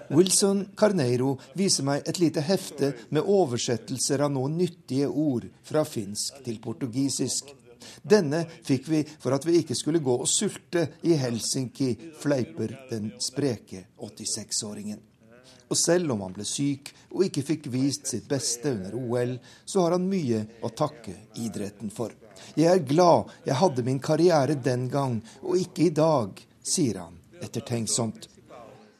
[0.17, 6.43] Wilson Carneiro viser meg et lite hefte med oversettelser av noen nyttige ord fra finsk
[6.45, 7.55] til portugisisk.
[8.03, 13.13] Denne fikk vi for at vi ikke skulle gå og sulte i Helsinki, fleiper den
[13.23, 14.99] spreke 86-åringen.
[15.69, 19.85] Og selv om han ble syk og ikke fikk vist sitt beste under OL, så
[19.85, 22.13] har han mye å takke idretten for.
[22.55, 27.19] Jeg er glad jeg hadde min karriere den gang, og ikke i dag, sier han
[27.41, 28.29] ettertenksomt.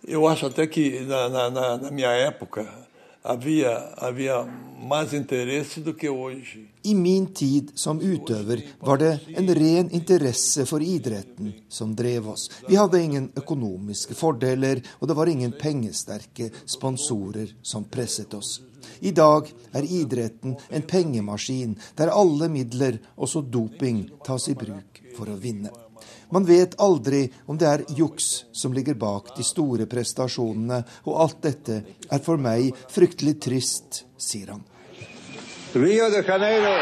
[0.10, 1.90] Jeg acho até que na, na, na
[3.24, 4.46] havia, havia
[4.82, 6.68] mais interesse do que hoje.
[6.84, 12.50] I min tid som utøver var det en ren interesse for idretten som drev oss.
[12.68, 18.62] Vi hadde ingen økonomiske fordeler, og det var ingen pengesterke sponsorer som presset oss.
[19.00, 25.30] I dag er idretten en pengemaskin der alle midler, også doping, tas i bruk for
[25.30, 25.72] å vinne.
[26.30, 31.40] Man vet aldri om det er juks som ligger bak de store prestasjonene, og alt
[31.42, 34.62] dette er for meg fryktelig trist, sier han.
[35.74, 36.76] Rio de Janeiro.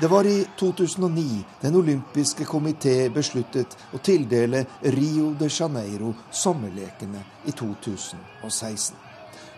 [0.00, 4.62] Det var i 2009 Den olympiske komité besluttet å tildele
[4.94, 8.96] Rio de Janeiro sommerlekene i 2016.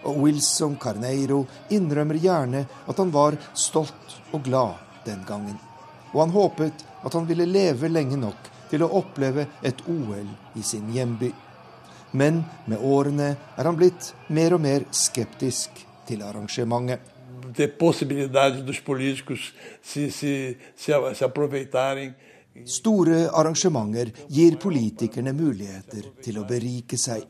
[0.02, 5.60] Og Wilson Carneiro innrømmer gjerne at han var stolt og glad den gangen.
[6.10, 10.64] Og han håpet at han ville leve lenge nok til å oppleve et OL i
[10.64, 11.32] sin hjemby.
[12.12, 17.00] Men med årene er han blitt mer og mer skeptisk til arrangementet.
[22.68, 27.24] Store arrangementer gir politikerne muligheter til å berike seg.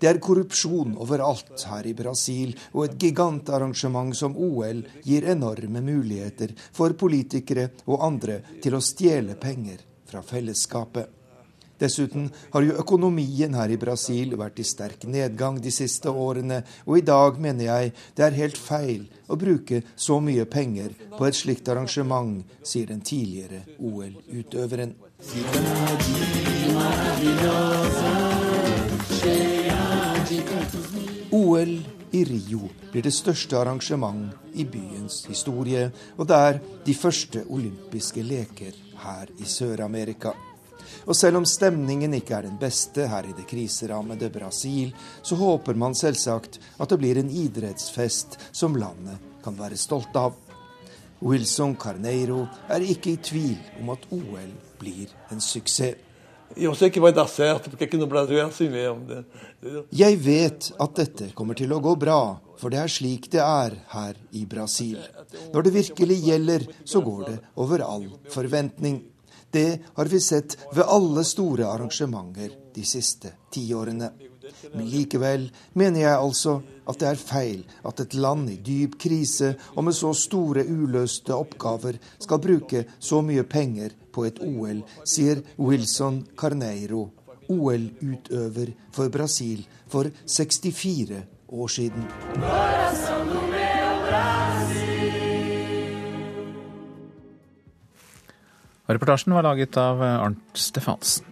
[0.00, 6.54] Det er korrupsjon overalt her i Brasil, og et gigantarrangement som OL gir enorme muligheter
[6.72, 11.14] for politikere og andre til å stjele penger fra fellesskapet.
[11.78, 16.98] Dessuten har jo økonomien her i Brasil vært i sterk nedgang de siste årene, og
[16.98, 21.38] i dag mener jeg det er helt feil å bruke så mye penger på et
[21.38, 24.96] slikt arrangement, sier den tidligere OL-utøveren.
[31.38, 35.84] OL i Rio blir det største arrangement i byens historie,
[36.16, 38.74] og det er de første olympiske leker
[39.04, 40.32] her i Sør-Amerika.
[41.06, 44.90] Og selv om stemningen ikke er den beste her i det kriserammede Brasil,
[45.22, 50.34] så håper man selvsagt at det blir en idrettsfest som landet kan være stolt av.
[51.22, 56.08] Wilson Carneiro er ikke i tvil om at OL blir en suksess.
[56.56, 56.92] Jeg
[59.60, 64.16] vet at dette kommer til å gå bra, for det er slik det er her
[64.30, 64.98] i Brasil.
[65.52, 69.02] Når det virkelig gjelder, så går det over all forventning.
[69.50, 74.10] Det har vi sett ved alle store arrangementer de siste tiårene.
[74.74, 79.52] Men likevel mener jeg altså at det er feil at et land i dyp krise
[79.74, 85.42] og med så store uløste oppgaver skal bruke så mye penger på et OL, sier
[85.60, 87.08] Wilson Carneiro,
[87.48, 92.04] OL-utøver for Brasil for 64 år siden.
[98.88, 101.26] Reportasjen var laget av Arnt Stefansen.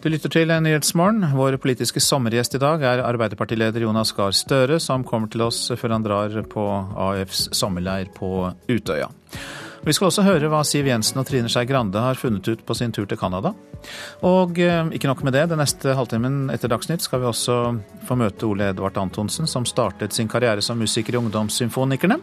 [0.00, 1.26] Du lytter til Nyhetsmorgen.
[1.36, 5.92] Vår politiske sommergjest i dag er Arbeiderpartileder Jonas Gahr Støre, som kommer til oss før
[5.92, 6.64] han drar på
[7.04, 9.10] AUFs sommerleir på Utøya.
[9.80, 12.76] Vi skal også høre hva Siv Jensen og Trine Skei Grande har funnet ut på
[12.76, 13.54] sin tur til Canada.
[14.28, 17.56] Og eh, ikke nok med det, den neste halvtimen etter Dagsnytt skal vi også
[18.08, 22.20] få møte Ole Edvard Antonsen, som startet sin karriere som musiker i Ungdomssymfonikerne,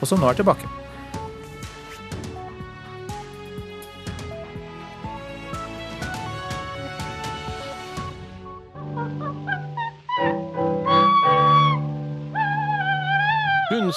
[0.00, 0.85] og som nå er tilbake.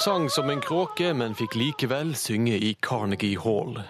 [0.04, 3.80] Sang som en kråke, men fikk likevel synge i Carnegie Hall.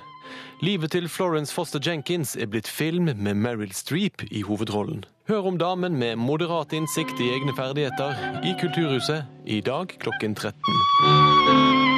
[0.60, 5.04] Livet til Florence Foster Jenkins er blitt film med Meryl Streep i hovedrollen.
[5.28, 11.89] Hør om damen med moderat innsikt i egne ferdigheter i Kulturhuset i dag klokken 13.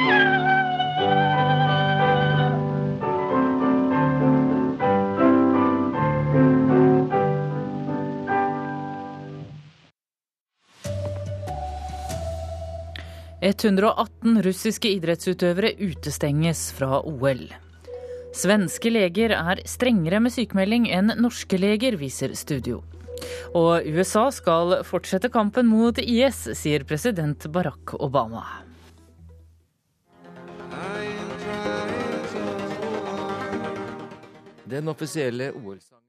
[13.43, 17.41] 118 russiske idrettsutøvere utestenges fra OL.
[18.33, 22.79] Svenske leger er strengere med sykemelding enn norske leger, viser studio.
[23.51, 28.45] Og USA skal fortsette kampen mot IS, sier president Barack Obama.
[34.71, 36.02] Den offisielle OL-sangen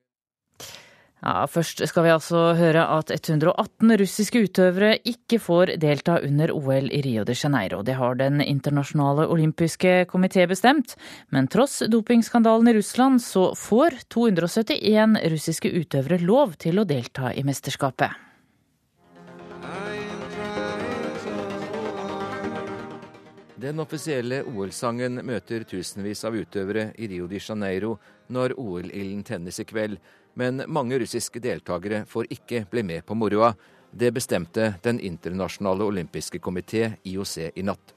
[1.24, 6.90] ja, Først skal vi altså høre at 118 russiske utøvere ikke får delta under OL
[6.92, 7.80] i Rio de Janeiro.
[7.82, 10.96] Det har Den internasjonale olympiske komité bestemt.
[11.30, 17.42] Men tross dopingskandalen i Russland, så får 271 russiske utøvere lov til å delta i
[17.42, 18.12] mesterskapet.
[23.64, 27.94] Den offisielle OL-sangen møter tusenvis av utøvere i Rio de Janeiro
[28.28, 29.96] når OL-ilden tennes i kveld
[30.34, 33.54] men mange russiske deltakere får ikke bli med på moroa.
[33.90, 37.94] Det bestemte Den internasjonale olympiske komité, IOC, i natt.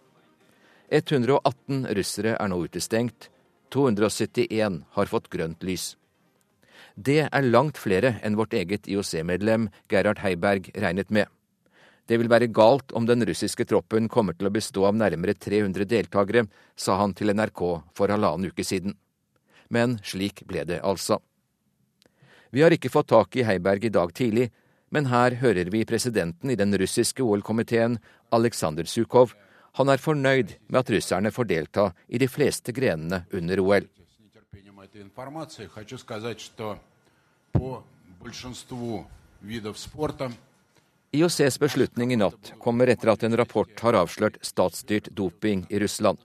[0.90, 3.30] 118 russere er nå utestengt.
[3.74, 5.96] 271 har fått grønt lys.
[6.96, 11.28] Det er langt flere enn vårt eget IOC-medlem Gerhard Heiberg regnet med.
[12.08, 15.86] Det vil være galt om den russiske troppen kommer til å bestå av nærmere 300
[15.86, 16.46] deltakere,
[16.76, 17.64] sa han til NRK
[17.98, 18.96] for halvannen uke siden.
[19.70, 21.20] Men slik ble det altså.
[22.52, 24.50] Vi har ikke fått tak i Heiberg i dag tidlig,
[24.90, 27.98] men her hører vi presidenten i den russiske OL-komiteen,
[28.32, 29.34] Aleksandr Sukhov.
[29.78, 33.88] Han er fornøyd med at russerne får delta i de fleste grenene under OL.
[41.18, 46.18] IOCs beslutning i natt kommer etter at en rapport har avslørt statsstyrt doping i Russland.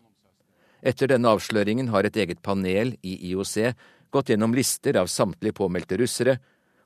[0.82, 3.74] Etter denne avsløringen har et eget panel i IOC
[4.12, 6.36] gått gjennom lister av samtlige påmeldte russere,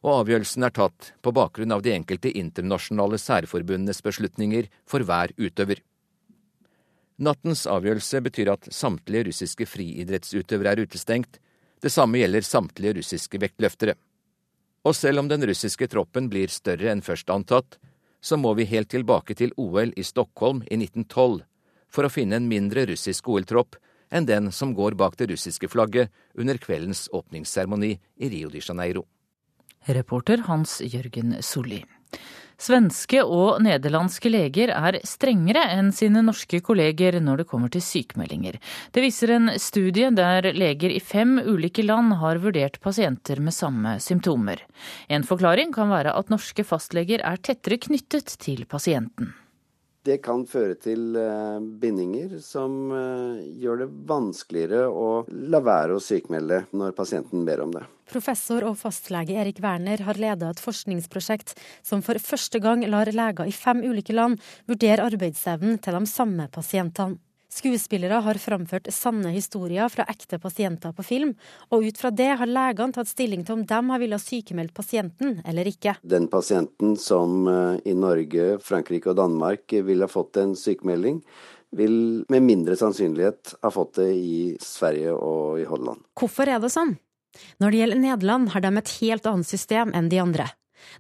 [0.07, 5.83] og avgjørelsen er tatt på bakgrunn av de enkelte internasjonale særforbundenes beslutninger for hver utøver.
[7.17, 11.41] Nattens avgjørelse betyr at samtlige russiske friidrettsutøvere er utestengt.
[11.81, 13.97] Det samme gjelder samtlige russiske vektløftere.
[14.87, 17.79] Og selv om den russiske troppen blir større enn først antatt,
[18.21, 21.43] så må vi helt tilbake til OL i Stockholm i 1912
[21.89, 23.79] for å finne en mindre russisk OL-tropp
[24.11, 29.07] enn den som går bak det russiske flagget under kveldens åpningsseremoni i Rio de Janeiro.
[29.87, 31.85] Reporter Hans Jørgen Solli.
[32.57, 38.57] Svenske og nederlandske leger er strengere enn sine norske kolleger når det kommer til sykemeldinger.
[38.97, 43.99] Det viser en studie der leger i fem ulike land har vurdert pasienter med samme
[44.01, 44.65] symptomer.
[45.13, 49.35] En forklaring kan være at norske fastleger er tettere knyttet til pasienten.
[50.07, 55.09] Det kan føre til eh, bindinger som eh, gjør det vanskeligere å
[55.51, 57.83] la være å sykmelde når pasienten ber om det.
[58.07, 63.51] Professor og fastlege Erik Werner har ledet et forskningsprosjekt som for første gang lar leger
[63.51, 64.39] i fem ulike land
[64.71, 67.19] vurdere arbeidsevnen til de samme pasientene.
[67.57, 71.33] Skuespillere har framført sanne historier fra ekte pasienter på film,
[71.73, 75.39] og ut fra det har legene tatt stilling til om de har villet sykemeldt pasienten
[75.49, 75.97] eller ikke.
[76.05, 81.23] Den pasienten som eh, i Norge, Frankrike og Danmark ville ha fått en sykemelding,
[81.77, 81.97] vil
[82.33, 86.05] med mindre sannsynlighet ha fått det i Sverige og i Holland.
[86.21, 86.95] Hvorfor er det sånn?
[87.61, 90.49] Når det gjelder Nederland, har de et helt annet system enn de andre.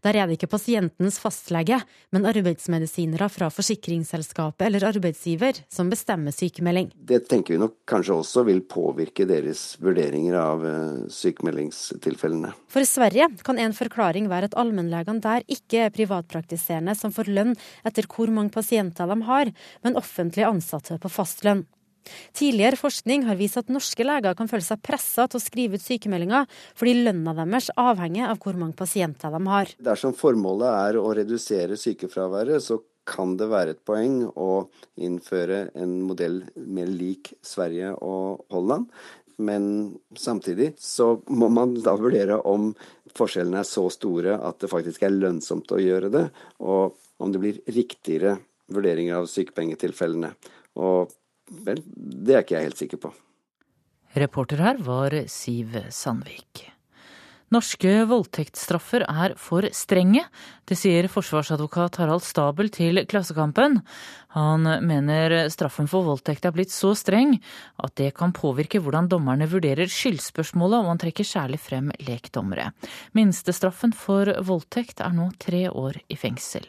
[0.04, 1.80] Der er det ikke pasientens fastlege,
[2.14, 6.90] men arbeidsmedisinere fra forsikringsselskapet eller arbeidsgiver som bestemmer sykemelding.
[6.96, 12.52] Det tenker vi nok kanskje også vil påvirke deres vurderinger av eh, sykemeldingstilfellene.
[12.72, 17.54] For Sverige kan en forklaring være at allmennlegene der ikke er privatpraktiserende som får lønn
[17.86, 19.52] etter hvor mange pasienter de har,
[19.84, 21.66] men offentlig ansatte på fastlønn.
[22.36, 25.84] Tidligere forskning har vist at norske leger kan føle seg pressa til å skrive ut
[25.84, 29.72] sykemeldinger, fordi lønna deres avhenger av hvor mange pasienter de har.
[29.90, 34.66] Dersom formålet er å redusere sykefraværet, så kan det være et poeng å
[34.98, 38.90] innføre en modell mer lik Sverige og Holland.
[39.36, 42.70] Men samtidig så må man da vurdere om
[43.16, 46.24] forskjellene er så store at det faktisk er lønnsomt å gjøre det,
[46.64, 48.36] og om det blir riktigere
[48.72, 50.32] vurderinger av sykepengetilfellene.
[50.82, 51.12] Og
[51.50, 53.12] Vel, det er ikke jeg helt sikker på.
[54.16, 56.66] Reporter her var Siv Sandvik.
[57.54, 60.24] Norske voldtektsstraffer er for strenge.
[60.66, 63.78] Det sier forsvarsadvokat Harald Stabel til Klassekampen.
[64.34, 67.36] Han mener straffen for voldtekt er blitt så streng
[67.78, 72.72] at det kan påvirke hvordan dommerne vurderer skyldspørsmålet, og han trekker særlig frem lekdommere.
[73.14, 76.66] Minstestraffen for voldtekt er nå tre år i fengsel.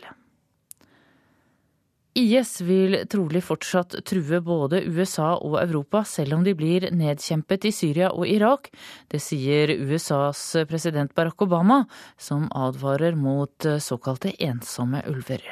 [2.18, 7.74] IS vil trolig fortsatt true både USA og Europa, selv om de blir nedkjempet i
[7.76, 8.72] Syria og Irak.
[9.11, 11.84] Det sier USAs president Barack Obama,
[12.18, 15.45] som advarer mot såkalte ensomme ulver.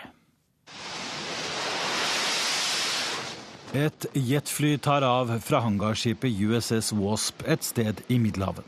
[3.76, 8.64] Et jetfly tar av fra hangarskipet USS Wasp et sted i Middelhavet.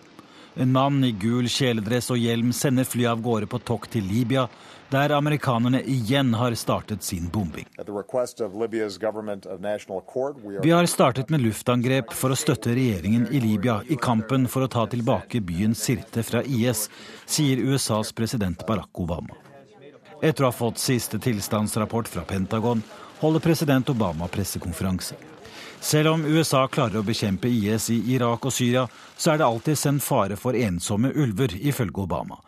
[0.58, 4.48] En mann i gul kjeledress og hjelm sender flyet av gårde på tokt til Libya,
[4.90, 7.66] der amerikanerne igjen har startet sin bombing.
[10.62, 14.72] Vi har startet med luftangrep for å støtte regjeringen i Libya i kampen for å
[14.72, 16.88] ta tilbake byen Sirte fra IS,
[17.26, 19.36] sier USAs president Barack Obama.
[20.22, 22.82] Etter å ha fått siste tilstandsrapport fra Pentagon
[23.20, 25.16] holder president Obama pressekonferanse.
[25.80, 29.78] Selv om USA klarer å bekjempe IS i Irak og Syria, så er det alltid
[29.78, 32.40] sendt fare for ensomme ulver, ifølge Obama.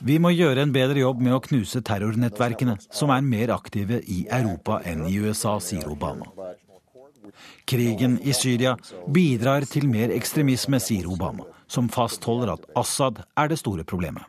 [0.00, 4.24] Vi må gjøre en bedre jobb med å knuse terrornettverkene, som er mer aktive i
[4.32, 6.30] Europa enn i USA, sier Obama.
[7.68, 8.74] Krigen i Syria
[9.12, 14.24] bidrar til mer ekstremisme, sier Obama, som fastholder at Assad er det store problemet.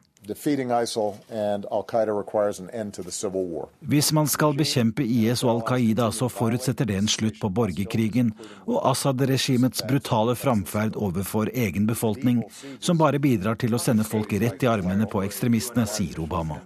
[3.79, 8.33] Hvis man skal bekjempe IS og Al Qaida, så forutsetter det en slutt på borgerkrigen
[8.65, 12.43] og Assad-regimets brutale framferd overfor egen befolkning,
[12.79, 16.59] som bare bidrar til å sende folk rett i armene på ekstremistene, sier Obama.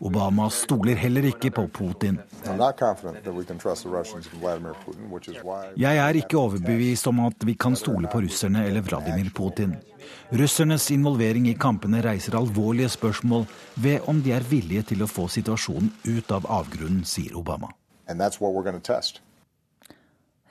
[0.00, 2.18] Obama stoler heller ikke på Putin.
[5.76, 9.76] Jeg er ikke overbevist om at vi kan stole på russerne eller Vladimir Putin.
[10.30, 13.46] Russernes involvering i kampene reiser alvorlige spørsmål
[13.82, 17.72] ved om de er villige til å få situasjonen ut av avgrunnen, sier Obama.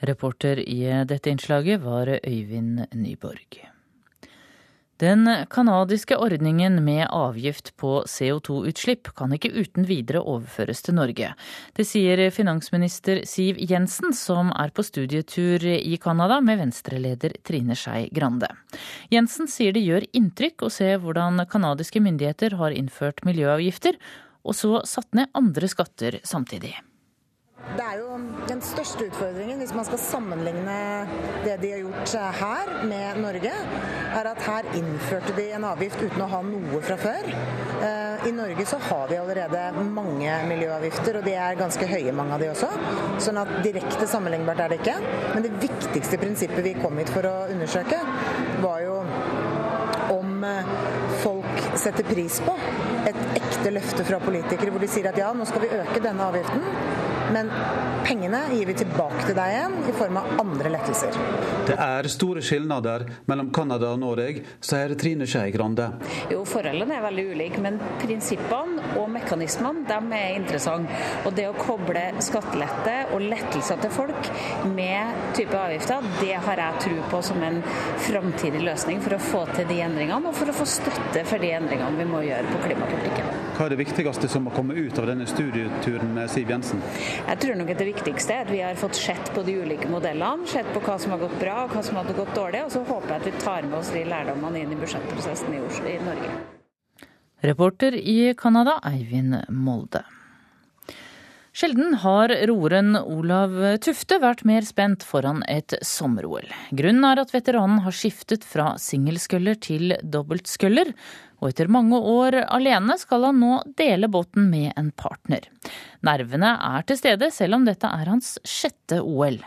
[0.05, 3.74] Reporter i dette innslaget var Øyvind Nyborg.
[4.97, 11.33] Den canadiske ordningen med avgift på CO2-utslipp kan ikke uten videre overføres til Norge.
[11.75, 18.07] Det sier finansminister Siv Jensen, som er på studietur i Canada med venstreleder Trine Skei
[18.15, 18.47] Grande.
[19.11, 23.99] Jensen sier det gjør inntrykk å se hvordan canadiske myndigheter har innført miljøavgifter,
[24.47, 26.77] og så satt ned andre skatter samtidig.
[27.73, 30.75] Det er jo den største utfordringen hvis man skal sammenligne
[31.43, 33.53] det de har gjort her med Norge,
[34.15, 37.25] er at her innførte de en avgift uten å ha noe fra før.
[37.81, 39.63] Eh, I Norge så har vi allerede
[39.97, 42.69] mange miljøavgifter, og de er ganske høye, mange av de også.
[43.25, 44.95] Sånn at direkte sammenlignbart er det ikke.
[45.33, 47.99] Men det viktigste prinsippet vi kom hit for å undersøke,
[48.63, 49.01] var jo
[50.15, 50.73] om eh,
[51.25, 52.55] folk setter pris på
[53.09, 56.29] et ekte løfte fra politikere hvor de sier at ja, nå skal vi øke denne
[56.29, 57.14] avgiften.
[57.33, 57.49] Men
[58.05, 61.15] pengene gir vi tilbake til deg igjen i form av andre lettelser.
[61.65, 65.87] Det er store skilnader mellom Canada og Norge, sier Trine Skei Grande.
[66.31, 71.01] Jo, forholdene er veldig ulike, men prinsippene og mekanismene de er interessante.
[71.25, 74.31] Og det å koble skattelette og lettelser til folk
[74.75, 77.61] med type avgifter, det har jeg tro på som en
[78.05, 81.55] framtidig løsning for å få til de endringene, og for å få støtte for de
[81.57, 83.44] endringene vi må gjøre på klimapolitikken.
[83.55, 86.81] Hva er det viktigste som har kommet ut av denne studieturen med Siv Jensen?
[87.23, 89.87] Jeg tror nok at det viktigste er at vi har fått sett på de ulike
[89.87, 92.73] modellene, sett på hva som har gått bra og hva som hadde gått dårlig, og
[92.73, 95.87] så håper jeg at vi tar med oss de lærdommene inn i budsjettprosessen i, Oslo,
[95.87, 96.33] i Norge.
[97.47, 100.03] Reporter i Canada, Eivind Molde.
[101.55, 106.49] Sjelden har roeren Olav Tufte vært mer spent foran et sommer-OL.
[106.75, 110.91] Grunnen er at veteranen har skiftet fra singelsculler til dobbeltsculler,
[111.41, 115.49] og etter mange år alene skal han nå dele båten med en partner.
[116.05, 119.41] Nervene er til stede, selv om dette er hans sjette OL.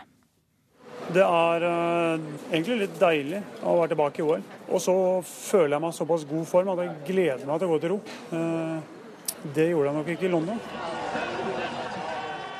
[1.09, 2.21] Det er uh,
[2.51, 4.43] egentlig litt deilig å være tilbake i OL.
[4.69, 4.93] Og så
[5.25, 7.99] føler jeg meg såpass god form at jeg gleder meg til å gå til ro.
[8.29, 8.99] Uh,
[9.55, 10.61] det gjorde jeg nok ikke i London.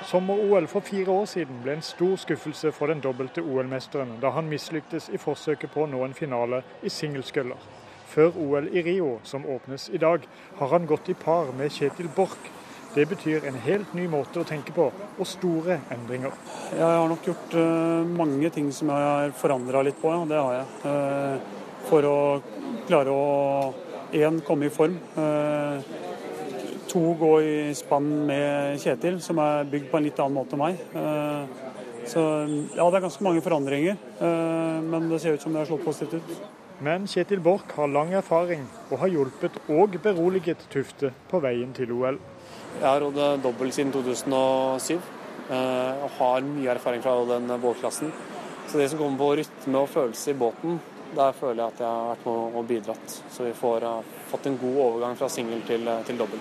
[0.10, 4.50] Sommer-OL for fire år siden ble en stor skuffelse for den dobbelte OL-mesteren da han
[4.50, 7.60] mislyktes i forsøket på å nå en finale i singelskøller.
[8.10, 10.26] Før OL i Rio, som åpnes i dag,
[10.60, 12.50] har han gått i par med Kjetil Borch.
[12.96, 16.34] Det betyr en helt ny måte å tenke på, og store endringer.
[16.74, 20.26] Jeg har nok gjort uh, mange ting som jeg har forandra litt på, ja.
[20.26, 20.68] Det har jeg.
[20.90, 22.18] Uh, for å
[22.90, 23.74] klare å
[24.18, 24.98] én komme i form.
[25.14, 25.78] Uh,
[26.90, 30.66] to gå i spann med Kjetil, som er bygd på en litt annen måte enn
[30.66, 31.68] meg.
[32.10, 32.22] Så
[32.74, 35.86] ja, det er ganske mange forandringer, eh, men det ser ut som det har slått
[35.86, 36.48] positivt ut.
[36.80, 41.92] Men Kjetil Borch har lang erfaring og har hjulpet og beroliget Tufte på veien til
[41.92, 42.20] OL.
[42.80, 48.14] Jeg har rådd dobbelt siden 2007 eh, og har mye erfaring fra den båtklassen.
[48.70, 50.80] Så det som kommer på rytme og følelse i båten,
[51.18, 53.18] der føler jeg at jeg har vært med og bidratt.
[53.34, 53.88] Så vi får
[54.30, 56.40] fått en god overgang fra singel til, til dobbel.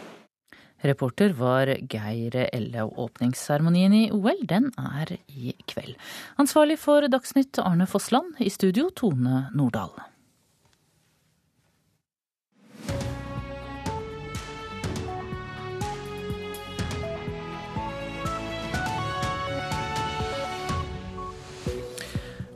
[0.87, 2.85] Reporter var Geir Elle.
[2.87, 5.97] Åpningsseremonien i OL den er i kveld.
[6.39, 8.39] Ansvarlig for Dagsnytt Arne Fossland.
[8.39, 9.97] I studio Tone Nordahl.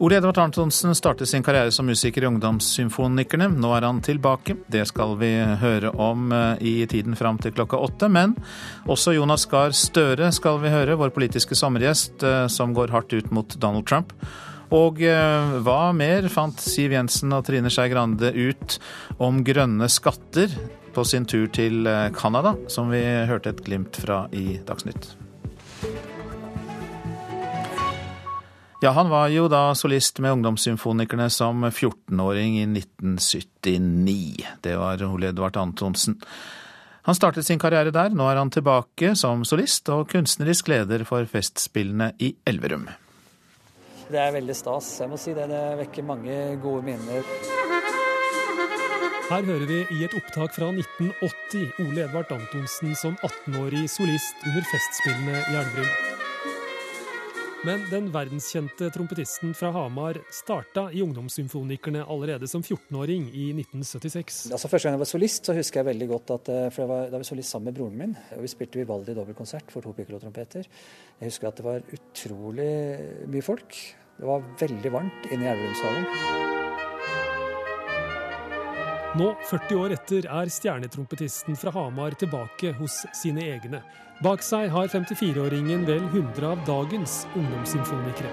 [0.02, 3.46] Ole Edvard Antonsen startet sin karriere som musiker i Ungdomssymfonikerne.
[3.54, 4.56] Nå er han tilbake.
[4.66, 5.28] Det skal vi
[5.60, 8.08] høre om eh, i tiden fram til klokka åtte.
[8.10, 8.34] Men
[8.90, 13.30] også Jonas Gahr Støre skal vi høre, vår politiske sommergjest eh, som går hardt ut
[13.30, 14.10] mot Donald Trump.
[14.74, 18.80] Og eh, hva mer fant Siv Jensen og Trine Skei Grande ut
[19.22, 20.50] om grønne skatter
[20.92, 21.86] på sin tur til
[22.18, 25.14] Canada, som vi hørte et glimt fra i Dagsnytt.
[28.82, 34.42] Ja, han var jo da solist med Ungdomssymfonikerne som 14-åring i 1979.
[34.60, 36.16] Det var Ole Edvard Antonsen.
[37.06, 41.30] Han startet sin karriere der, nå er han tilbake som solist og kunstnerisk leder for
[41.30, 42.88] Festspillene i Elverum.
[44.10, 45.46] Det er veldig stas, jeg må si det.
[45.52, 47.22] Det vekker mange gode minner.
[49.30, 54.68] Her hører vi i et opptak fra 1980 Ole Edvard Antonsen som 18-årig solist under
[54.74, 56.21] Festspillene i Elverum.
[57.62, 64.40] Men den verdenskjente trompetisten fra Hamar starta i Ungdomssymfonikerne allerede som 14-åring i 1976.
[64.50, 67.06] Altså Første gang jeg var solist, så husker jeg veldig godt at for jeg var,
[67.12, 68.16] da vi solist sammen med broren min.
[68.34, 70.66] og Vi spilte Vivaldi dobbeltkonsert for to pikkolotrompeter.
[71.20, 72.72] Jeg husker at det var utrolig
[73.30, 73.78] mye folk.
[74.18, 76.71] Det var veldig varmt inne i Elverumshallen.
[79.12, 83.82] Nå, 40 år etter, er stjernetrompetisten fra Hamar tilbake hos sine egne.
[84.24, 88.30] Bak seg har 54-åringen vel 100 av dagens ungdomssymfonikere.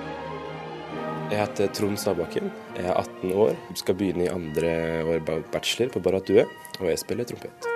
[1.29, 4.71] Jeg heter Trond Sabakken, jeg er 18 år, skal begynne i andre
[5.03, 6.47] år bachelor på Barrat Due,
[6.79, 7.69] og jeg spiller trompet.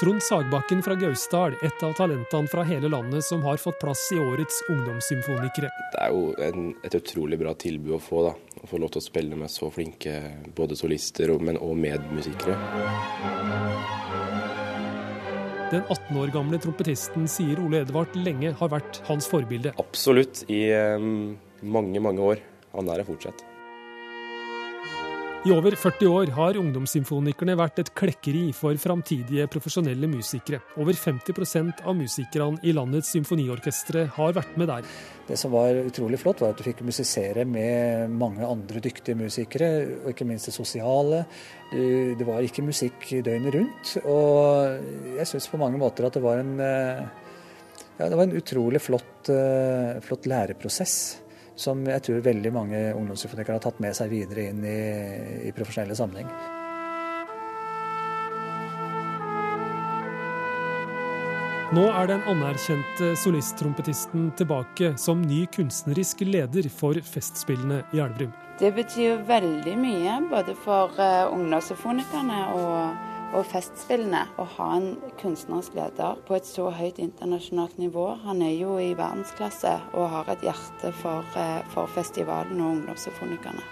[0.00, 4.18] Trond Sagbakken fra Gausdal, et av talentene fra hele landet som har fått plass i
[4.22, 5.72] årets ungdomssymfonikere.
[5.90, 8.60] Det er jo en, et utrolig bra tilbud å få, da.
[8.62, 10.14] Å få lov til å spille med så flinke
[10.54, 12.54] både solister, men og medmusikere.
[15.74, 19.74] Den 18 år gamle trompetisten sier Ole Edvard lenge har vært hans forbilde.
[19.82, 20.62] Absolutt, i
[20.94, 21.34] um,
[21.66, 22.46] mange, mange år.
[22.78, 23.47] Han er det fortsatt.
[25.46, 30.58] I over 40 år har Ungdomssymfonikerne vært et klekkeri for framtidige profesjonelle musikere.
[30.82, 34.88] Over 50% av musikerne i landets symfoniorkestre har vært med der.
[35.28, 39.70] Det som var utrolig flott, var at du fikk musisere med mange andre dyktige musikere,
[40.00, 41.22] og ikke minst det sosiale.
[41.70, 43.94] Det var ikke musikk døgnet rundt.
[44.10, 48.82] Og jeg syns på mange måter at det var en, ja, det var en utrolig
[48.82, 50.98] flott, eh, flott læreprosess
[51.58, 54.78] som jeg tror veldig mange ungdomssymfonikere har tatt med seg videre inn i,
[55.48, 56.30] i profesjonelle sammenheng.
[61.68, 68.30] Nå er den anerkjente solisttrompetisten tilbake som ny kunstnerisk leder for Festspillene i Elverum.
[68.58, 75.74] Det betyr veldig mye både for uh, ungdomssymfonikerne og og Festspillene å ha en kunstnerisk
[75.76, 78.06] leder på et så høyt internasjonalt nivå.
[78.24, 83.64] Han er jo i verdensklasse og har et hjerte for, eh, for festivalen og ungdomssymfonikerne.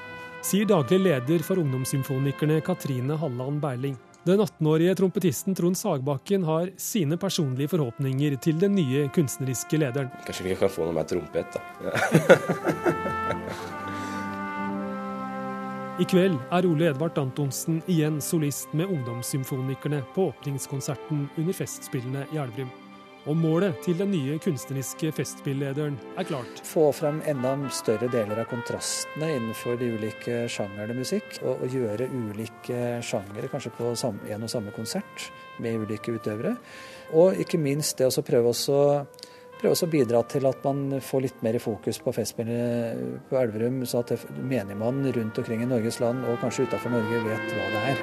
[0.46, 3.96] Sier daglig leder for Ungdomssymfonikerne Katrine Halland Berling.
[4.26, 10.10] Den 18-årige trompetisten Trond Sagbakken har sine personlige forhåpninger til den nye kunstneriske lederen.
[10.26, 11.60] Kanskje vi kan få noe mer trompet, da.
[15.96, 22.36] I kveld er Ole Edvard Antonsen igjen solist med Ungdomssymfonikerne på åpningskonserten under Festspillene i
[22.36, 22.68] Elverum.
[23.24, 26.60] Og målet til den nye kunstneriske festspillederen er klart.
[26.68, 31.40] Få frem enda større deler av kontrastene innenfor de ulike sjangerne musikk.
[31.40, 35.30] Og, og gjøre ulike sjangere kanskje på en og samme konsert
[35.64, 36.58] med ulike utøvere.
[37.16, 38.82] Og ikke minst det å prøve også
[39.66, 44.04] prøve å bidra til at man får litt mer fokus på Festspillene på Elverum, så
[44.04, 47.98] at menigmann rundt omkring i Norges land, og kanskje utafor Norge, vet hva det er.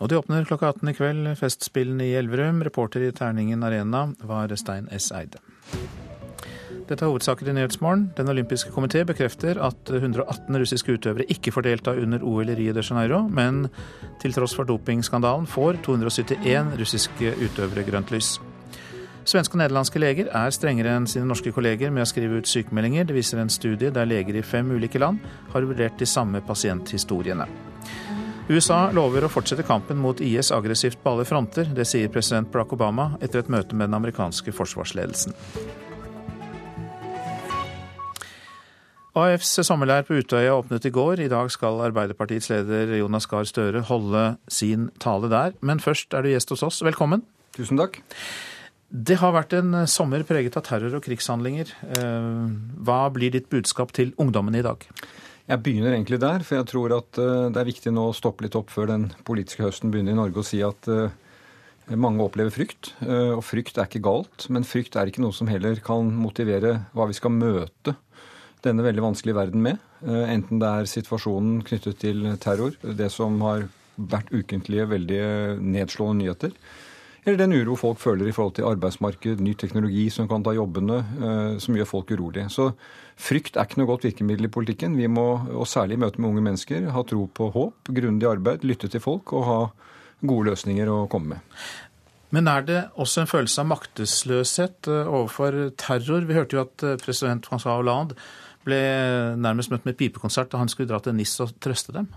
[0.00, 2.64] Og de åpner klokka 18 i kveld, Festspillene i Elverum.
[2.64, 5.12] Reporter i Terningen Arena var Stein S.
[5.12, 5.40] Eide.
[6.84, 8.10] Dette er hovedsaker i Nyhetsmorgen.
[8.18, 12.74] Den olympiske komité bekrefter at 118 russiske utøvere ikke får delta under OL i Rio
[12.76, 13.70] de Janeiro, men
[14.20, 18.34] til tross for dopingskandalen får 271 russiske utøvere grønt lys.
[19.24, 23.06] Svenske og nederlandske leger er strengere enn sine norske kolleger med å skrive ut sykemeldinger.
[23.08, 25.24] Det viser en studie der leger i fem ulike land
[25.54, 27.48] har vurdert de samme pasienthistoriene.
[28.52, 31.72] USA lover å fortsette kampen mot IS aggressivt på alle fronter.
[31.72, 35.32] Det sier president Barack Obama etter et møte med den amerikanske forsvarsledelsen.
[39.14, 41.20] AFs sommerleir på Utøya åpnet i går.
[41.22, 45.52] I dag skal Arbeiderpartiets leder Jonas Gahr Støre holde sin tale der.
[45.62, 46.80] Men først er du gjest hos oss.
[46.82, 47.22] Velkommen.
[47.54, 48.00] Tusen takk.
[48.90, 51.70] Det har vært en sommer preget av terror og krigshandlinger.
[51.94, 52.40] Eh,
[52.82, 54.82] hva blir ditt budskap til ungdommene i dag?
[55.46, 58.46] Jeg begynner egentlig der, for jeg tror at eh, det er viktig nå å stoppe
[58.46, 61.14] litt opp før den politiske høsten begynner i Norge og si at eh,
[61.94, 62.94] mange opplever frykt.
[63.04, 67.06] Og frykt er ikke galt, men frykt er ikke noe som heller kan motivere hva
[67.10, 67.92] vi skal møte
[68.64, 69.82] denne veldig vanskelige verden med.
[70.04, 75.22] Eh, enten det er situasjonen knyttet til terror, det som har vært ukentlige, veldig
[75.62, 76.56] nedslående nyheter,
[77.24, 80.98] eller den uro folk føler i forhold til arbeidsmarked, ny teknologi som kan ta jobbene,
[81.00, 82.50] eh, som gjør folk urolige.
[82.52, 82.68] Så
[83.16, 84.98] frykt er ikke noe godt virkemiddel i politikken.
[85.00, 88.68] Vi må, og særlig i møte med unge mennesker, ha tro på håp, grundig arbeid,
[88.68, 89.58] lytte til folk og ha
[90.20, 91.56] gode løsninger å komme med.
[92.34, 96.28] Men er det også en følelse av maktesløshet eh, overfor terror?
[96.28, 98.20] Vi hørte jo at president François Hollande
[98.64, 98.80] ble
[99.40, 102.08] nærmest møtt med pipekonsert da han skulle dra til NIS og trøste dem?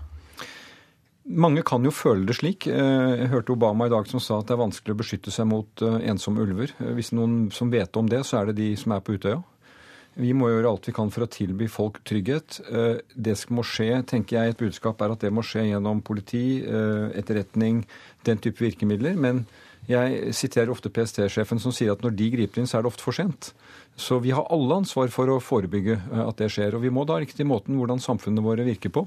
[1.28, 2.66] Mange kan jo føle det slik.
[2.72, 5.44] Eh, jeg hørte Obama i dag som sa at det er vanskelig å beskytte seg
[5.50, 6.72] mot eh, ensomme ulver.
[6.80, 9.42] Eh, hvis noen som vet om det, så er det de som er på Utøya.
[10.18, 12.56] Vi må gjøre alt vi kan for å tilby folk trygghet.
[13.14, 16.58] Det som må skje, tenker jeg, et budskap er at det må skje gjennom politi,
[16.66, 17.84] etterretning,
[18.26, 19.14] den type virkemidler.
[19.14, 19.44] Men
[19.86, 23.06] jeg siterer ofte PST-sjefen som sier at når de griper inn, så er det ofte
[23.06, 23.52] for sent.
[23.98, 26.76] Så vi har alle ansvar for å forebygge eh, at det skjer.
[26.78, 29.02] Og vi må da riktig måten hvordan samfunnene våre virker på.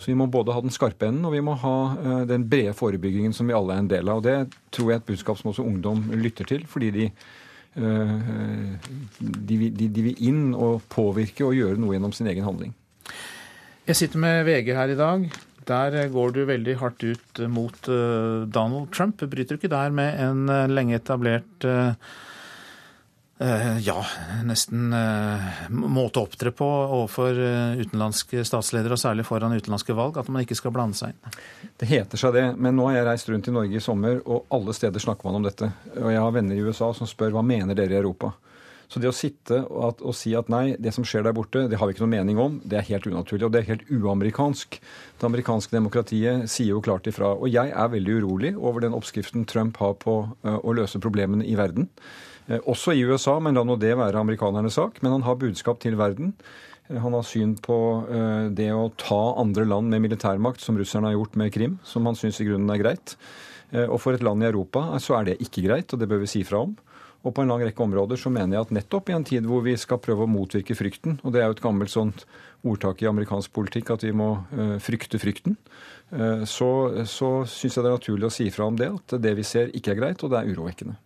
[0.00, 2.72] Så vi må både ha den skarpe enden og vi må ha eh, den brede
[2.76, 4.22] forebyggingen som vi alle er en del av.
[4.22, 4.38] Og det
[4.72, 7.10] tror jeg er et budskap som også ungdom lytter til, fordi de,
[7.76, 8.16] eh,
[9.20, 12.72] de, de, de vil inn og påvirke og gjøre noe gjennom sin egen handling.
[13.90, 15.28] Jeg sitter med VG her i dag.
[15.68, 19.20] Der går du veldig hardt ut mot Donald Trump.
[19.20, 21.68] Bryter du ikke der med en lenge etablert
[23.80, 23.96] ja,
[24.44, 30.18] nesten eh, måte å opptre på overfor eh, utenlandske statsledere, og særlig foran utenlandske valg,
[30.20, 31.38] at man ikke skal blande seg inn?
[31.80, 34.52] Det heter seg det, men nå har jeg reist rundt i Norge i sommer, og
[34.52, 35.70] alle steder snakker man om dette.
[35.96, 38.34] Og jeg har venner i USA som spør hva mener dere i Europa?
[38.90, 41.68] Så det å sitte og, at, og, si at nei, det som skjer der borte,
[41.70, 43.44] det har vi ikke noe mening om, det er helt unaturlig.
[43.46, 44.80] Og det er helt uamerikansk.
[45.20, 47.36] Det amerikanske demokratiet sier jo klart ifra.
[47.38, 51.46] Og jeg er veldig urolig over den oppskriften Trump har på uh, å løse problemene
[51.46, 51.86] i verden.
[52.50, 54.98] Eh, også i USA, men la nå det være amerikanernes sak.
[55.04, 56.34] Men han har budskap til verden.
[56.88, 57.78] Eh, han har syn på
[58.10, 62.08] eh, det å ta andre land med militærmakt, som russerne har gjort med Krim, som
[62.10, 63.16] han syns i grunnen er greit.
[63.70, 66.28] Og for et land i Europa så er det ikke greit, og det bør vi
[66.32, 66.72] si fra om.
[67.20, 69.64] Og på en lang rekke områder så mener jeg at nettopp i en tid hvor
[69.64, 72.24] vi skal prøve å motvirke frykten, og det er jo et gammelt sånt
[72.64, 74.30] ordtak i amerikansk politikk at vi må
[74.84, 75.56] frykte frykten,
[76.48, 76.70] så,
[77.08, 79.72] så syns jeg det er naturlig å si fra om det, at det vi ser
[79.76, 80.96] ikke er greit, og det er urovekkende.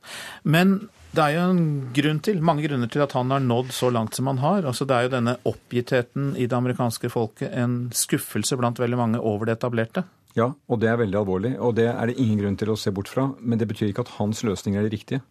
[0.47, 0.79] Men
[1.15, 4.17] det er jo en grunn til, mange grunner til at han har nådd så langt
[4.19, 4.67] som han har.
[4.67, 9.21] Altså, det er jo denne oppgittheten i det amerikanske folket, en skuffelse blant veldig mange
[9.23, 10.03] over det etablerte.
[10.35, 11.53] Ja, og det er veldig alvorlig.
[11.62, 13.29] Og det er det ingen grunn til å se bort fra.
[13.39, 15.23] Men det betyr ikke at hans løsninger er de riktige.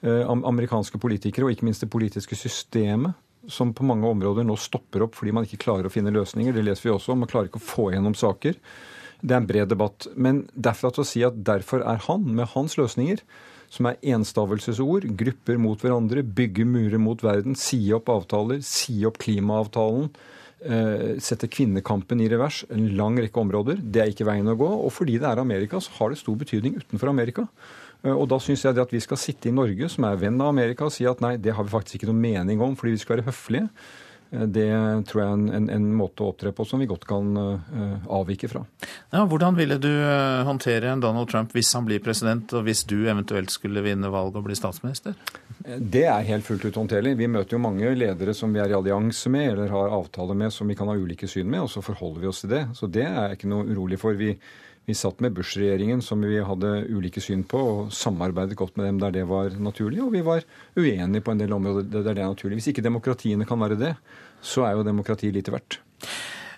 [0.00, 3.12] Eh, amerikanske politikere, og ikke minst det politiske systemet,
[3.48, 6.54] som på mange områder nå stopper opp fordi man ikke klarer å finne løsninger.
[6.56, 7.20] Det leser vi også om.
[7.24, 8.56] Man klarer ikke å få gjennom saker.
[9.20, 10.06] Det er en bred debatt.
[10.16, 13.20] Men derfra til å si at derfor er han, med hans løsninger,
[13.70, 15.08] som er enstavelsesord.
[15.20, 20.08] Grupper mot hverandre, bygge murer mot verden, si opp avtaler, si opp klimaavtalen.
[20.60, 22.62] Eh, sette kvinnekampen i revers.
[22.72, 23.80] En lang rekke områder.
[23.80, 24.70] Det er ikke veien å gå.
[24.84, 27.48] Og fordi det er Amerika, så har det stor betydning utenfor Amerika.
[28.04, 30.40] Eh, og da syns jeg det at vi skal sitte i Norge, som er venn
[30.40, 32.96] av Amerika, og si at nei, det har vi faktisk ikke noe mening om fordi
[32.96, 33.68] vi skal være høflige.
[34.30, 34.68] Eh, det
[35.10, 37.98] tror jeg er en, en, en, måte å opptre på som vi godt kan uh,
[38.20, 38.62] avvike fra.
[39.10, 39.90] Ja, hvordan ville du
[40.46, 44.40] håndtere en Donald Trump hvis han blir president, og hvis du eventuelt skulle vinne valget
[44.40, 45.18] og bli statsminister?
[45.60, 47.18] Det er helt fullt ut håndterlig.
[47.18, 50.54] Vi møter jo mange ledere som vi er i allianse med eller har avtaler med
[50.54, 52.64] som vi kan ha ulike syn med, og så forholder vi oss til det.
[52.78, 54.16] Så det er jeg ikke noe urolig for.
[54.16, 54.32] Vi,
[54.88, 58.98] vi satt med Bush-regjeringen som vi hadde ulike syn på, og samarbeidet godt med dem
[59.02, 60.00] der det var naturlig.
[60.02, 60.46] Og vi var
[60.78, 62.60] uenige på en del områder der det er naturlig.
[62.60, 63.94] Hvis ikke demokratiene kan være det,
[64.40, 65.80] så er jo demokrati lite verdt.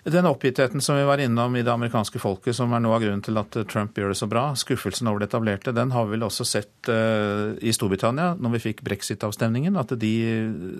[0.03, 3.21] Den oppgittheten som vi var innom i det amerikanske folket, som er noe av grunnen
[3.23, 6.25] til at Trump gjør det så bra, skuffelsen over det etablerte, den har vi vel
[6.27, 9.79] også sett uh, i Storbritannia når vi fikk brexit-avstemningen.
[9.79, 10.13] At de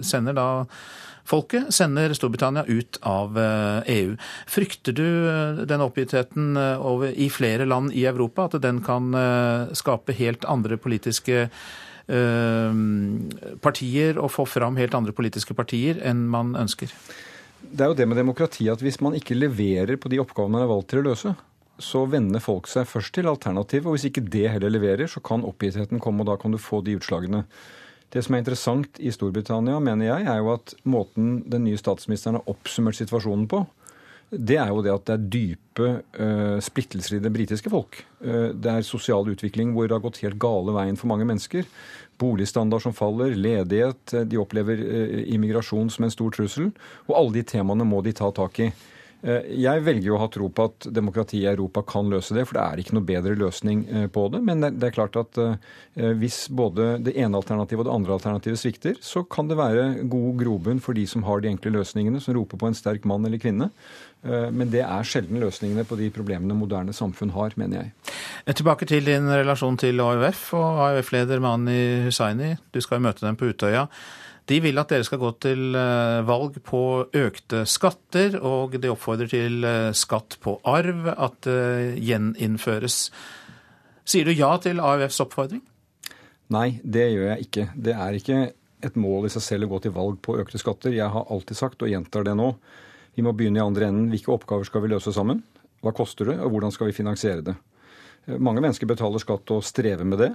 [0.04, 0.48] sender da
[1.26, 4.11] Folket sender Storbritannia ut av EU.
[4.11, 5.07] Eh, e Frykter du
[5.65, 6.57] den oppgittheten
[7.15, 9.13] i flere land i Europa, at den kan
[9.74, 11.47] skape helt andre politiske
[13.63, 16.91] partier og få fram helt andre politiske partier enn man ønsker?
[17.63, 20.65] Det er jo det med demokrati at hvis man ikke leverer på de oppgavene man
[20.65, 21.32] er valgt til å løse,
[21.82, 23.88] så vender folk seg først til alternativet.
[23.88, 26.84] Og hvis ikke det heller leverer, så kan oppgittheten komme, og da kan du få
[26.86, 27.43] de utslagene.
[28.14, 32.38] Det som er interessant i Storbritannia, mener jeg, er jo at måten den nye statsministeren
[32.38, 33.64] har oppsummert situasjonen på,
[34.34, 37.99] det er jo det at det er dype uh, splittelser i det britiske folk.
[38.22, 41.68] Uh, det er sosial utvikling hvor det har gått helt gale veien for mange mennesker
[42.22, 46.72] boligstandard som faller, ledighet, de opplever uh, immigrasjon som en stor trussel.
[47.09, 48.70] Og alle de temaene må de ta tak i.
[49.24, 52.43] Eh, jeg velger jo å ha tro på at demokratiet i Europa kan løse det,
[52.49, 54.41] for det er ikke noe bedre løsning eh, på det.
[54.43, 55.39] Men det er klart at
[55.93, 60.39] hvis både det ene alternativet og det andre alternativet svikter, så kan det være god
[60.41, 63.41] grobunn for de som har de enkle løsningene, som roper på en sterk mann eller
[63.41, 63.69] kvinne.
[64.24, 68.55] Men det er sjelden løsningene på de problemene moderne samfunn har, mener jeg.
[68.57, 72.55] Tilbake til din relasjon til AUF og AUF-leder Mani Hussaini.
[72.74, 73.86] Du skal jo møte dem på Utøya.
[74.50, 76.82] De vil at dere skal gå til eh, valg på
[77.16, 82.98] økte skatter, og de oppfordrer til eh, skatt på arv, at det gjeninnføres.
[84.04, 85.64] Sier du ja til AUFs oppfordring?
[86.52, 87.68] Nei, det gjør jeg ikke.
[87.88, 88.39] Det er ikke
[88.84, 90.91] et mål i seg selv å gå til valg på økte skatter.
[90.91, 92.52] Jeg har alltid sagt, og gjentar det nå,
[93.16, 94.10] vi må begynne i andre enden.
[94.12, 95.39] Hvilke oppgaver skal vi løse sammen?
[95.84, 97.56] Hva koster det, og hvordan skal vi finansiere det?
[98.24, 100.30] Mange mennesker betaler skatt og strever med det.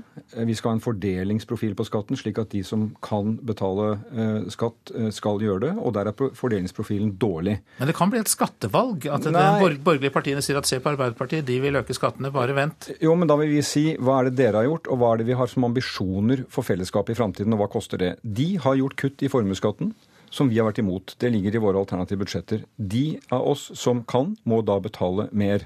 [0.44, 4.92] Vi skal ha en fordelingsprofil på skatten, slik at de som kan betale eh, skatt,
[4.92, 5.70] eh, skal gjøre det.
[5.80, 7.58] Og der er fordelingsprofilen dårlig.
[7.78, 9.08] Men det kan bli et skattevalg?
[9.08, 12.90] At de borgerlige partiene sier at se på Arbeiderpartiet, de vil øke skattene, bare vent.
[13.00, 15.22] Jo, men da vil vi si hva er det dere har gjort, og hva er
[15.22, 18.12] det vi har som ambisjoner for fellesskapet i framtiden, og hva koster det?
[18.22, 19.94] De har gjort kutt i formuesskatten
[20.30, 21.14] som vi har vært imot.
[21.20, 22.64] Det ligger i våre alternative budsjetter.
[22.76, 25.64] De av oss som kan, må da betale mer.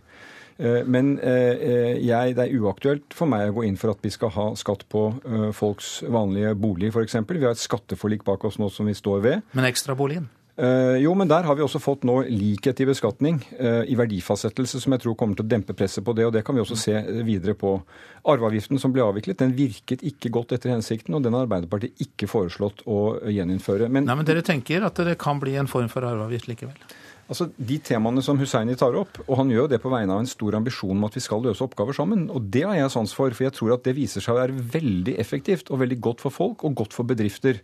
[0.62, 4.04] Eh, men eh, eh, jeg, det er uaktuelt for meg å gå inn for at
[4.04, 5.08] vi skal ha skatt på
[5.56, 7.18] folks vanlige bolig, f.eks.
[7.26, 9.50] Vi har et skatteforlik bak oss nå som vi står ved.
[9.56, 10.30] Men ekstraboligen?
[11.00, 13.38] Jo, men der har vi også fått nå likhet i beskatning,
[13.88, 16.26] i verdifastsettelse, som jeg tror kommer til å dempe presset på det.
[16.28, 16.92] Og det kan vi også se
[17.24, 17.72] videre på.
[18.28, 22.28] Arveavgiften som ble avviklet, den virket ikke godt etter hensikten, og den har Arbeiderpartiet ikke
[22.30, 23.00] foreslått å
[23.32, 23.88] gjeninnføre.
[23.88, 26.76] Men, Nei, men dere tenker at det kan bli en form for arveavgift likevel?
[27.30, 30.30] Altså, De temaene som Husseini tar opp, og han gjør det på vegne av en
[30.30, 33.32] stor ambisjon om at vi skal løse oppgaver sammen, og det har jeg sans for,
[33.36, 36.34] for jeg tror at det viser seg å være veldig effektivt og veldig godt for
[36.34, 37.62] folk og godt for bedrifter.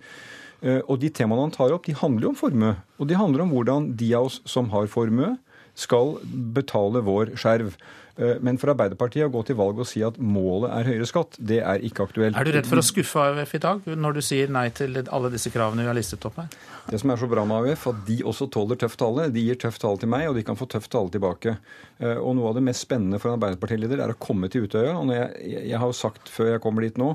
[0.63, 2.73] Eh, og de temaene han tar opp, de handler jo om formue.
[2.99, 5.37] Og de handler om hvordan de av oss som har formue,
[5.79, 6.17] skal
[6.57, 7.77] betale vår skjerv.
[8.19, 11.37] Eh, men for Arbeiderpartiet å gå til valg og si at målet er høyere skatt,
[11.39, 12.35] det er ikke aktuelt.
[12.35, 15.31] Er du redd for å skuffe AUF i dag, når du sier nei til alle
[15.31, 16.49] disse kravene vi har listet opp her?
[16.89, 19.29] Det som er så bra med AUF, at de også tåler tøff tale.
[19.35, 21.55] De gir tøff tale til meg, og de kan få tøff tale tilbake.
[22.01, 24.97] Eh, og noe av det mest spennende for en Arbeiderpartileder er å komme til Utøya.
[24.99, 25.31] Og jeg,
[25.69, 27.13] jeg, har jo sagt før jeg kommer dit nå,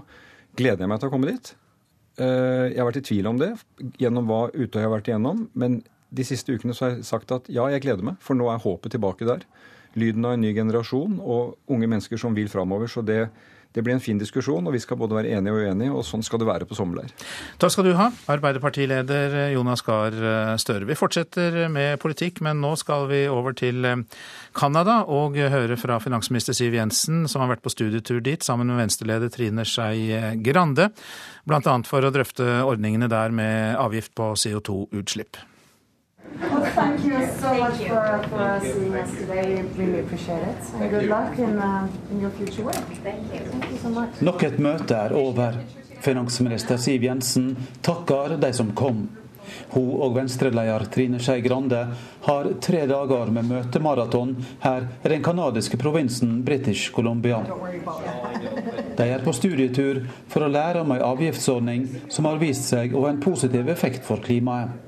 [0.55, 1.51] gleder jeg meg til å komme dit.
[2.21, 3.51] Eh, jeg har vært i tvil om det
[3.99, 5.49] gjennom hva Utøya har vært igjennom.
[5.59, 5.81] Men
[6.13, 8.63] de siste ukene så har jeg sagt at ja, jeg gleder meg, for nå er
[8.63, 9.43] håpet tilbake der
[9.99, 12.89] lyden av en ny generasjon og unge mennesker som vil framover.
[12.91, 13.27] Så det,
[13.73, 16.25] det blir en fin diskusjon, og vi skal både være enige og uenige, og sånn
[16.25, 17.13] skal det være på sommerleir.
[17.61, 20.17] Takk skal du ha, Arbeiderpartileder Jonas Gahr
[20.61, 20.87] Støre.
[20.89, 23.85] Vi fortsetter med politikk, men nå skal vi over til
[24.57, 28.81] Canada og høre fra finansminister Siv Jensen, som har vært på studietur dit sammen med
[28.83, 30.91] venstreleder Trine Skei Grande,
[31.49, 31.79] bl.a.
[31.87, 35.41] for å drøfte ordningene der med avgift på CO2-utslipp.
[36.41, 39.63] Well, thank you so much for, for seeing us today.
[39.77, 40.73] Really appreciate it.
[40.75, 42.75] And good luck in, uh, in your future work.
[43.03, 43.39] Thank you.
[43.39, 44.21] Thank you so much.
[44.21, 45.59] Nok et møte er over.
[46.03, 49.05] Finansminister Siv Jensen takker de som kom.
[49.73, 51.79] Hun og venstreleder Trine Skei Grande
[52.23, 57.41] har tre dager med møtemaraton her i den canadiske provinsen British Columbia.
[58.97, 63.05] De er på studietur for å lære om en avgiftsordning som har vist seg å
[63.05, 64.82] ha en positiv effekt for klimaet.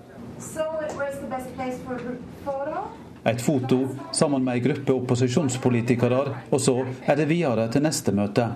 [3.25, 3.79] Et foto
[4.13, 6.21] sammen med ei gruppe opposisjonspolitikere,
[6.51, 6.75] og så
[7.07, 8.51] er det videre til neste møte.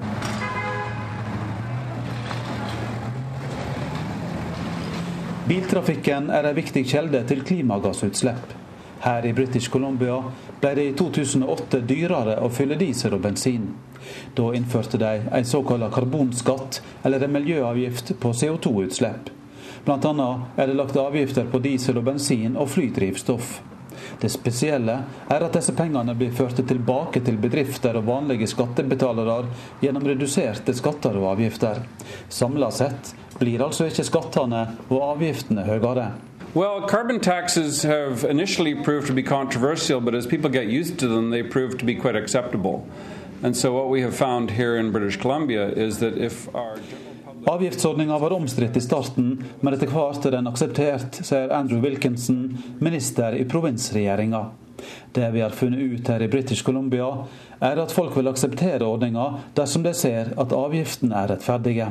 [5.49, 8.53] Biltrafikken er en viktig kjelde til klimagassutslipp.
[9.01, 10.19] Her i British Columbia
[10.61, 13.71] ble det i 2008 dyrere å fylle diesel og bensin.
[14.37, 19.33] Da innførte de en såkalt karbonskatt, eller en miljøavgift på CO2-utslipp.
[19.86, 20.30] Bl.a.
[20.55, 23.59] er det lagt avgifter på diesel og bensin og flydrivstoff.
[24.21, 24.95] Det spesielle
[25.32, 29.43] er at disse pengene blir ført tilbake til bedrifter og vanlige skattebetalere
[29.84, 31.84] gjennom reduserte skatter og avgifter.
[32.30, 36.11] Samla sett blir altså ikke skattene og avgiftene høyere.
[36.55, 41.07] Well, carbon taxes have initially proved to be controversial, but as people get used to
[41.07, 42.88] them, they prove to be quite acceptable.
[43.43, 46.80] And so, what we have found here in British Columbia is that if our
[47.49, 49.29] Avgiftsordninga var omstridt i starten,
[49.61, 52.43] men etter hvert er den akseptert, sier Andrew Wilkinson,
[52.77, 54.43] minister i provinsregjeringa.
[55.17, 57.07] Det vi har funnet ut her i British Columbia,
[57.59, 59.25] er at folk vil akseptere ordninga
[59.57, 61.89] dersom de ser at avgiftene er rettferdige.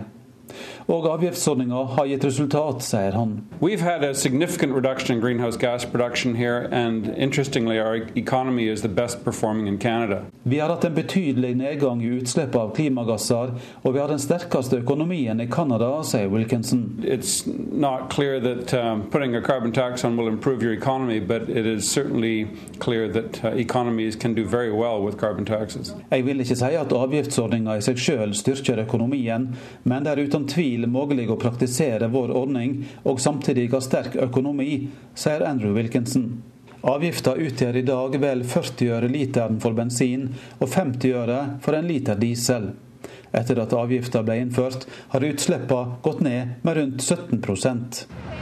[0.88, 3.42] Og avgiftsordninga har gitt resultat, sier han.
[3.60, 8.82] We've had a significant reduction in greenhouse gas production here, and interestingly, our economy is
[8.82, 10.24] the best performing in Canada.
[10.42, 14.80] Vi har hatt en betydelig nedgang i utslipp av klimagasser, og vi har den sterkeste
[14.82, 17.04] økonomien i Canada, sier Wilkinson.
[17.04, 21.48] It's not clear that um, putting a carbon tax on will improve your economy, but
[21.48, 25.94] it is certainly clear that uh, economies can do very well with carbon taxes.
[26.10, 29.48] Jeg vil ikke si at avgiftsordninga i seg sjøl styrker økonomien,
[29.84, 34.88] men det er uten tvil mulig å praktisere vår ordning og samtidig ha sterk økonomi,
[35.18, 36.30] sier Andrew Wilkinson.
[36.86, 40.28] Avgifta utgjør i dag vel 40 øre literen for bensin
[40.60, 42.70] og 50 øre for en liter diesel.
[43.32, 47.42] Etter at avgifta ble innført, har utslippene gått ned med rundt 17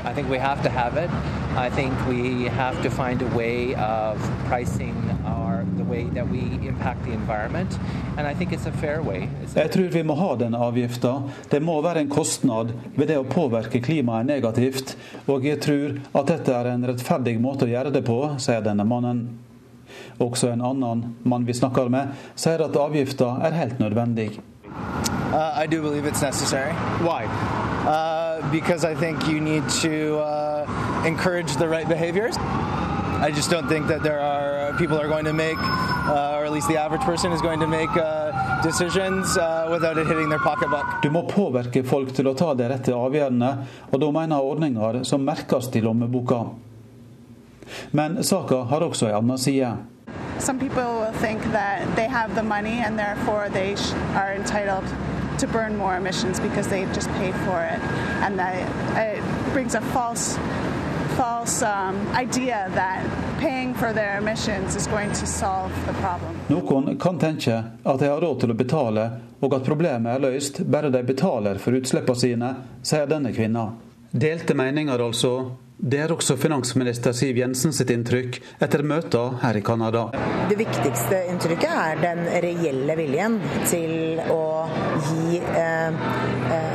[0.07, 1.11] I think we have to have it.
[1.57, 4.19] I think we have to find a way of
[4.49, 7.79] pricing our, the way that we impact the environment.
[8.17, 9.29] And I think it's a fair way.
[9.43, 11.23] It's a Jeg tror vi må ha denne avgifta.
[11.51, 16.31] Det må være en kostnad ved det å påvirke klimaet negativt, og jeg tror at
[16.31, 19.27] dette er en rettferdig måte å gjøre det på, sier denne mannen.
[20.23, 24.37] Også en annen mann vi snakker med, sier at avgifta er helt nødvendig.
[25.33, 26.73] Uh, I do believe it's necessary.
[27.03, 27.25] Why?
[27.87, 32.37] Uh, because I think you need to uh, encourage the right behaviors.
[32.37, 36.53] I just don't think that there are people are going to make, uh, or at
[36.53, 40.39] least the average person is going to make uh, decisions uh, without it hitting their
[40.39, 40.85] pocketbook.
[41.03, 43.51] Du må påvirke folk til å ta de rette avgjørelsene,
[43.91, 46.45] og da mener ordninger som merkes i lommeboka.
[47.93, 49.73] Men saka har også en annen side.
[50.39, 53.75] Some people think that they have the money and therefore they
[54.15, 54.85] are entitled
[55.39, 57.81] to burn more emissions because they just paid for it,
[58.23, 58.55] and that
[58.97, 60.39] it brings a false,
[61.17, 63.05] false um, idea that
[63.39, 66.37] paying for their emissions is going to solve the problem.
[66.49, 70.63] Noen kan tenke at de har råd til å betale, og at problemet er løst
[70.65, 73.71] bare de betaler for utslippene sine, sier denne kvinna.
[74.11, 75.37] Delte meninger altså.
[75.77, 80.07] Det er også finansminister Siv Jensen sitt inntrykk etter møter her i Canada.
[80.49, 83.37] Det viktigste inntrykket er den reelle viljen
[83.69, 84.41] til å
[85.05, 85.99] gi eh,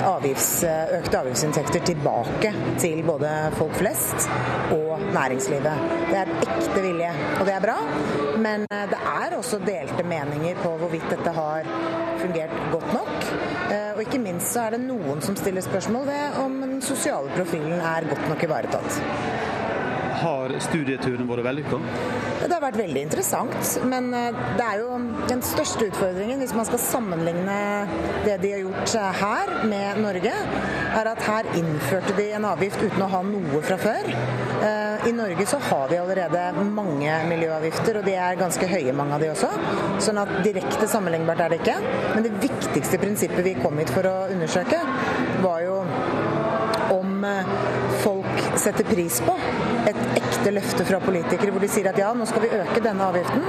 [0.05, 0.63] avgifts,
[0.97, 4.27] økte avgiftsinntekter tilbake til både folk flest
[4.75, 5.85] og næringslivet.
[6.09, 7.77] Det er ekte vilje, og det er bra.
[8.41, 11.67] Men eh, det er også delte meninger på hvorvidt dette har
[12.21, 13.15] fungert godt nok.
[13.71, 17.29] Eh, Og ikke minst så er det noen som stiller spørsmål ved om den sosiale
[17.35, 19.60] profilen er godt nok ivaretatt.
[20.21, 21.79] Har studieturen vært vellykka?
[22.41, 24.97] Det har vært veldig interessant, men eh, det er jo
[25.29, 27.57] den største utfordringen hvis man skal sammenligne
[28.25, 30.33] det de har gjort her med Norge,
[30.91, 34.09] er at her innførte de en avgift uten å ha noe fra før.
[34.61, 39.17] Eh, I Norge så har vi allerede mange miljøavgifter, og de er ganske høye, mange
[39.17, 39.49] av de også.
[40.05, 41.77] Sånn at direkte sammenlignbart er det ikke.
[42.13, 44.81] Men det viktigste prinsippet vi kom hit for å undersøke,
[45.41, 45.81] var jo
[46.91, 47.53] om eh,
[48.03, 49.37] folk setter pris på
[50.41, 53.07] et løfter løfte fra politikere hvor de sier at ja, nå skal vi øke denne
[53.11, 53.43] avgiften,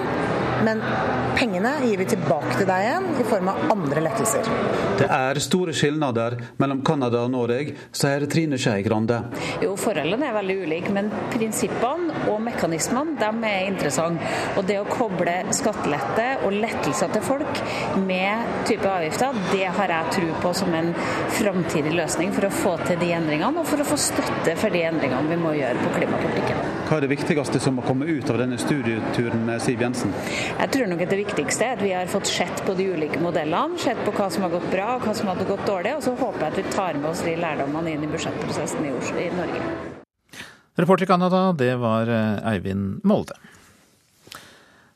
[0.63, 0.81] men
[1.35, 4.47] pengene gir vi tilbake til deg igjen i form av andre lettelser.
[5.01, 9.19] Det er store skilnader mellom Canada og Norge, sier Trine Skei Grande.
[9.63, 14.31] Jo, forholdene er veldig ulike, men prinsippene og mekanismene de er interessante.
[14.59, 17.63] Og det å koble skattelette og lettelser til folk
[18.07, 20.93] med type avgifter, det har jeg tro på som en
[21.41, 24.87] framtidig løsning for å få til de endringene, og for å få støtte for de
[24.93, 26.72] endringene vi må gjøre på klimapolitikken.
[26.93, 30.11] Hva er det viktigste som må komme ut av denne studieturen med Siv Jensen?
[30.59, 33.17] Jeg tror nok at det viktigste er at vi har fått sett på de ulike
[33.25, 36.05] modellene, sett på hva som har gått bra og hva som hadde gått dårlig, og
[36.05, 39.25] så håper jeg at vi tar med oss de lærdommene inn i budsjettprosessen i, Oslo,
[39.25, 39.63] i Norge.
[40.85, 43.41] Reporter i Canada, det var eh, Eivind Molde.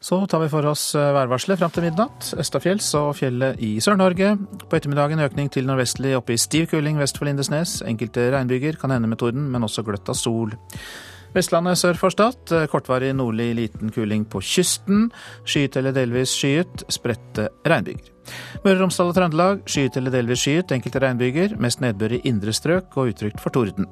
[0.04, 2.28] Så tar vi for oss eh, værvarselet fram til midnatt.
[2.36, 4.36] Østafjells og fjellet i Sør-Norge.
[4.68, 7.78] På ettermiddagen økning til nordvestlig oppe i stiv kuling vest for Lindesnes.
[7.88, 10.52] Enkelte regnbyger kan hende med torden, men også gløtt av sol.
[11.34, 12.52] Vestlandet sør for Stad.
[12.70, 15.08] Kortvarig nordlig liten kuling på kysten.
[15.44, 16.86] Skyet eller delvis skyet.
[16.92, 18.12] Spredte regnbyger.
[18.64, 21.56] Møre og Romsdal og Trøndelag skyet eller delvis skyet, enkelte regnbyger.
[21.62, 23.86] Mest nedbør i indre strøk og utrygt for torden.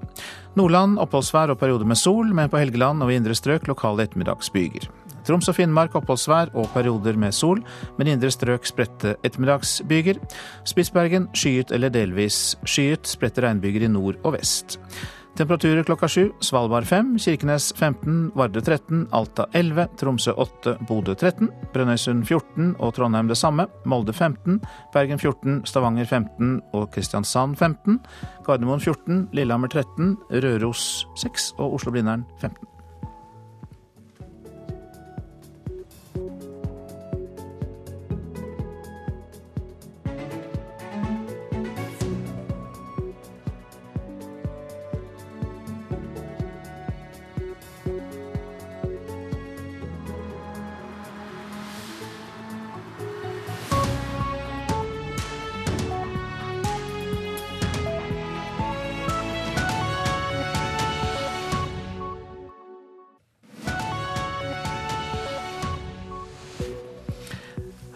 [0.58, 4.88] Nordland oppholdsvær og perioder med sol, men på Helgeland og i indre strøk lokale ettermiddagsbyger.
[5.24, 7.62] Troms og Finnmark oppholdsvær og perioder med sol,
[7.98, 10.20] men indre strøk spredte ettermiddagsbyger.
[10.68, 14.78] Spitsbergen skyet eller delvis skyet, spredte regnbyger i nord og vest.
[15.34, 16.28] Temperaturer klokka sju.
[16.40, 22.92] Svalbard 5, Kirkenes 15, Vardø 13, Alta 11, Tromsø 8, Bodø 13, Brønnøysund 14 og
[22.94, 23.66] Trondheim det samme.
[23.84, 24.60] Molde 15,
[24.94, 27.98] Bergen 14, Stavanger 15 og Kristiansand 15.
[28.46, 32.73] Gardermoen 14, Lillehammer 13, Røros 6 og Oslo-Blindern 15.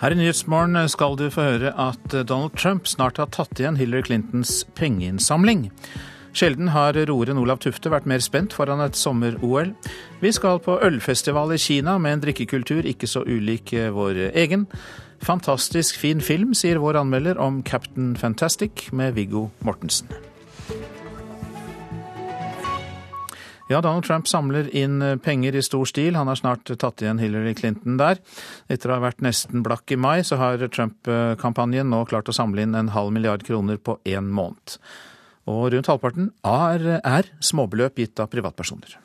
[0.09, 4.07] Her i Nyhetsmorgen skal du få høre at Donald Trump snart har tatt igjen Hillary
[4.07, 5.67] Clintons pengeinnsamling.
[6.33, 9.75] Sjelden har roeren Olav Tufte vært mer spent foran et sommer-OL.
[10.23, 14.65] Vi skal på ølfestival i Kina med en drikkekultur ikke så ulik vår egen.
[15.29, 20.09] Fantastisk fin film, sier vår anmelder om Captain Fantastic med Viggo Mortensen.
[23.69, 26.17] Ja, Donald Trump samler inn eh, penger i stor stil.
[26.17, 28.17] Han har snart tatt igjen Hillary Clinton der.
[28.73, 32.65] Etter å ha vært nesten blakk i mai, så har Trump-kampanjen nå klart å samle
[32.65, 34.79] inn en halv milliard kroner på én måned.
[35.49, 38.97] Og rundt halvparten er, er småbeløp gitt av privatpersoner.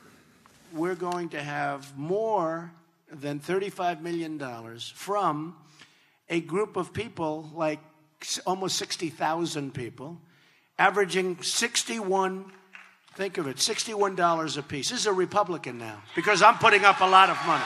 [0.71, 2.71] We're going to have more
[3.11, 4.39] than $35 million
[4.95, 5.55] from
[6.29, 7.79] a group of people, like
[8.45, 10.17] almost 60,000 people,
[10.79, 12.45] averaging 61
[13.15, 14.89] Think of it, $61 a piece.
[14.89, 17.63] This is a Republican now because I'm putting up a lot of money.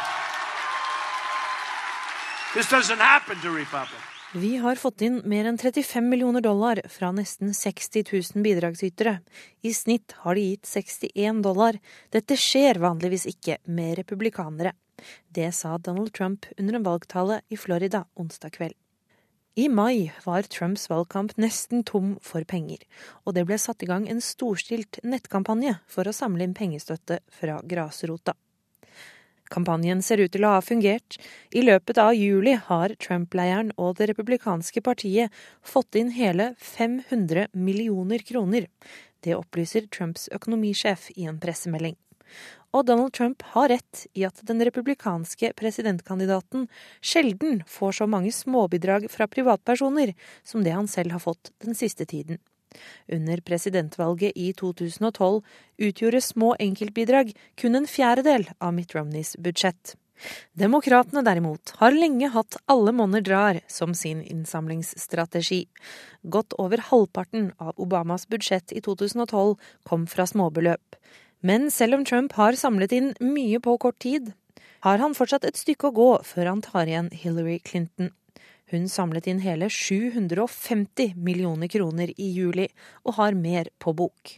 [2.54, 4.04] This doesn't happen to Republicans.
[4.34, 9.22] Vi har fått inn mer enn 35 millioner dollar fra nesten 60 000 bidragsytere.
[9.64, 11.80] I snitt har de gitt 61 dollar.
[12.12, 14.76] Dette skjer vanligvis ikke med republikanere.
[15.32, 18.76] Det sa Donald Trump under en valgtale i Florida onsdag kveld.
[19.58, 22.84] I mai var Trumps valgkamp nesten tom for penger,
[23.26, 27.56] og det ble satt i gang en storstilt nettkampanje for å samle inn pengestøtte fra
[27.66, 28.36] grasrota.
[29.50, 31.18] Kampanjen ser ut til å ha fungert.
[31.50, 35.34] I løpet av juli har Trump-leiren og det republikanske partiet
[35.66, 38.70] fått inn hele 500 millioner kroner.
[39.26, 41.98] Det opplyser Trumps økonomisjef i en pressemelding.
[42.76, 46.68] Og Donald Trump har rett i at den republikanske presidentkandidaten
[47.02, 50.14] sjelden får så mange småbidrag fra privatpersoner
[50.44, 52.42] som det han selv har fått den siste tiden.
[53.08, 55.42] Under presidentvalget i 2012
[55.88, 59.96] utgjorde små enkeltbidrag kun en fjerdedel av Mitt Romneys budsjett.
[60.58, 65.68] Demokratene derimot har lenge hatt alle monner drar som sin innsamlingsstrategi.
[66.24, 69.56] Godt over halvparten av Obamas budsjett i 2012
[69.86, 70.98] kom fra småbeløp.
[71.42, 74.34] Men selv om Trump har samlet inn mye på kort tid,
[74.86, 78.12] har han fortsatt et stykke å gå før han tar igjen Hillary Clinton.
[78.72, 82.68] Hun samlet inn hele 750 millioner kroner i juli,
[83.06, 84.38] og har mer på bok.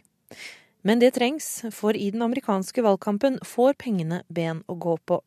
[0.86, 1.46] Men det trengs,
[1.76, 5.18] for i den amerikanske valgkampen får pengene ben å gå på.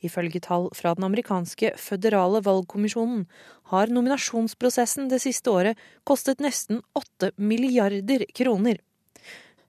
[0.00, 3.26] Ifølge tall fra den amerikanske føderale valgkommisjonen
[3.74, 8.80] har nominasjonsprosessen det siste året kostet nesten 8 milliarder kroner.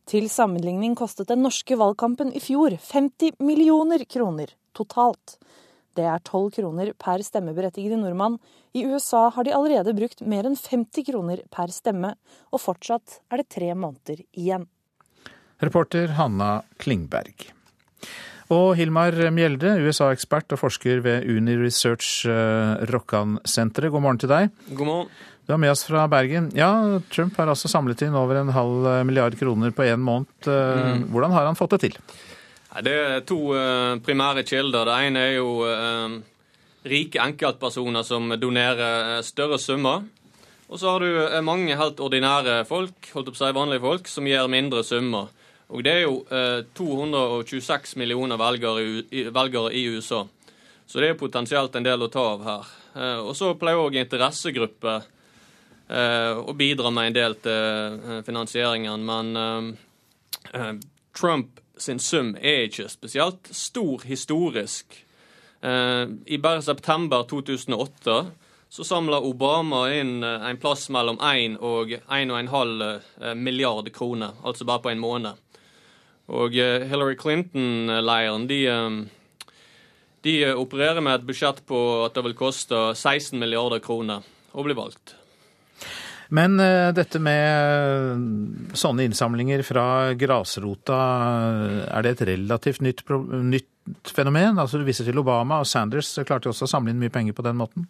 [0.10, 5.38] Til sammenligning kostet den norske valgkampen i fjor 50 millioner kroner totalt.
[5.96, 8.40] Det er 12 kroner per stemmeberettigede nordmann.
[8.74, 12.16] I USA har de allerede brukt mer enn 50 kroner per stemme,
[12.52, 14.66] og fortsatt er det tre måneder igjen.
[15.64, 17.52] Reporter Hanna Klingberg.
[18.52, 23.94] Og Hilmar Mjelde, USA-ekspert og forsker ved Uni Research eh, Rokkan-senteret.
[23.94, 24.52] God morgen til deg.
[24.74, 25.14] God morgen.
[25.44, 26.52] Du er med oss fra Bergen.
[26.56, 26.72] Ja,
[27.12, 30.32] Trump har altså samlet inn over en halv eh, milliard kroner på én måned.
[30.48, 31.10] Eh, mm.
[31.12, 31.98] Hvordan har han fått det til?
[32.84, 34.88] Det er to eh, primære kilder.
[34.88, 35.50] Det ene er jo
[36.84, 40.06] rike enkeltpersoner som donerer større summer.
[40.72, 44.28] Og så har du mange helt ordinære folk, holdt opp å si vanlige folk, som
[44.28, 45.30] gir mindre summer.
[45.72, 46.24] Og det er jo
[46.76, 50.24] 226 millioner velgere i, USA.
[50.88, 52.74] Så det er potensielt en del å ta av her.
[53.24, 55.08] Og så pleier òg interessegrupper
[55.90, 59.04] og bidra med en del til eh, finansieringen.
[59.06, 59.76] Men
[60.54, 60.74] eh,
[61.16, 65.06] Trump sin sum er ikke spesielt stor historisk.
[65.62, 68.18] Eh, I bare september 2008
[68.74, 74.82] så samla Obama inn eh, en plass mellom 1 og 1,5 milliard kroner, altså bare
[74.82, 75.42] på en måned.
[76.34, 78.62] Og Hillary Clinton-leiren, de,
[80.24, 84.24] de opererer med et budsjett på at det vil koste 16 milliarder kroner
[84.56, 85.18] å bli valgt.
[86.34, 89.86] Men uh, dette med sånne innsamlinger fra
[90.18, 91.00] grasrota,
[91.86, 94.58] er det et relativt nytt, nytt fenomen?
[94.58, 97.46] Altså Du viser til Obama, og Sanders klarte også å samle inn mye penger på
[97.46, 97.86] den måten?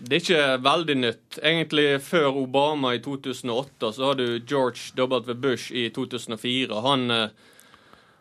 [0.00, 1.40] Det er ikke veldig nytt.
[1.42, 5.36] Egentlig før Obama i 2008, så har du George W.
[5.36, 6.80] Bush i 2004.
[6.86, 7.12] Han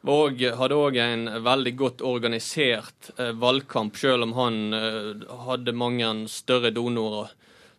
[0.05, 6.11] og hadde òg en veldig godt organisert eh, valgkamp, selv om han eh, hadde mange
[6.29, 7.33] større donorer.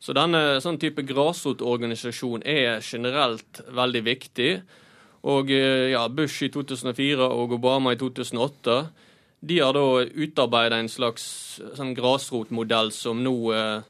[0.06, 4.50] Så denne sånn type grasrotorganisasjon er generelt veldig viktig.
[5.26, 8.76] Og eh, ja, Bush i 2004 og Obama i 2008
[9.46, 11.26] de har da utarbeida en slags
[11.76, 13.82] sånn grasrotmodell som nå eh,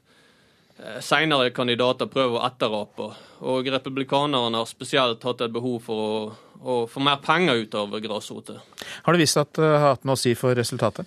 [0.81, 3.11] eh senere kandidater prøver å etterape.
[3.53, 6.19] Og republikanerne har spesielt hatt et behov for å,
[6.65, 8.57] å få mer penger ut av grasrotet.
[9.05, 11.05] Har det vist at det har hatt noe å si for resultatet?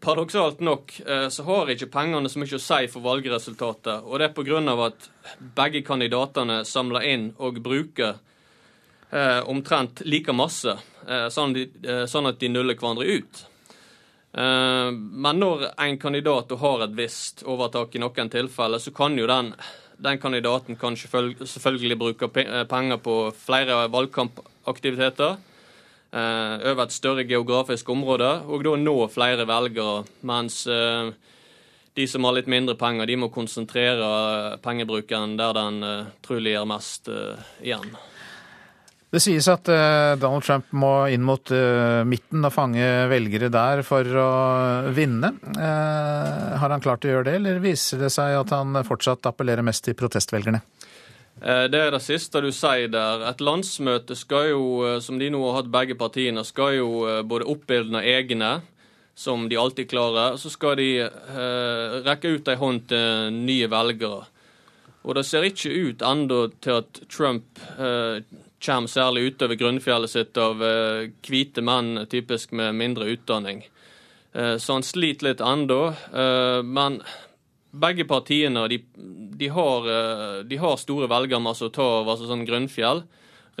[0.00, 4.06] Paradoksalt nok eh, så har ikke pengene så mye å si for valgresultatet.
[4.08, 4.86] Og det er pga.
[4.86, 5.10] at
[5.56, 8.16] begge kandidatene samler inn og bruker
[9.10, 13.44] eh, omtrent like masse, eh, sånn, de, eh, sånn, at de nuller hverandre ut.
[14.32, 19.28] Eh, men når en kandidat har et visst overtak i noen tilfeller, så kan jo
[19.28, 19.52] den,
[20.00, 25.36] den kandidaten kan selvfølgelig bruke eh, penger på flere valgkampaktiviteter.
[26.10, 30.02] Eh, over et større geografisk område, og da nå flere velgere.
[30.26, 31.10] Mens eh,
[31.94, 35.82] de som har litt mindre penger, de må konsentrere pengebruken der den
[36.24, 37.10] trolig gjør mest
[37.62, 37.92] igjen.
[39.10, 39.66] Det sies at
[40.22, 41.50] Donald Trump må inn mot
[42.06, 44.30] midten og fange velgere der for å
[44.94, 45.32] vinne.
[45.58, 49.82] har han klart å gjøre det, eller viser det seg at han fortsatt appellerer mest
[49.88, 50.62] til protestvelgerne?
[51.40, 53.24] Eh, det er det siste du sier der.
[53.30, 57.22] Et landsmøte skal jo, eh, som de nå har hatt begge partiene, skal jo eh,
[57.24, 58.58] både oppildne egne,
[59.16, 63.70] som de alltid klarer, og så skal de eh, rekke ut ei hånd til nye
[63.72, 64.28] velgere.
[65.00, 68.20] Og det ser ikke ut ennå til at Trump eh,
[68.60, 73.62] kommer særlig utover grunnfjellet sitt av hvite menn, typisk med mindre utdanning.
[74.36, 75.80] Eh, så han sliter litt ennå.
[76.64, 77.00] men
[77.70, 78.80] begge partiene de,
[79.38, 83.04] de, har, eh, de har, store velgermasser å ta av, altså sånn grunnfjell.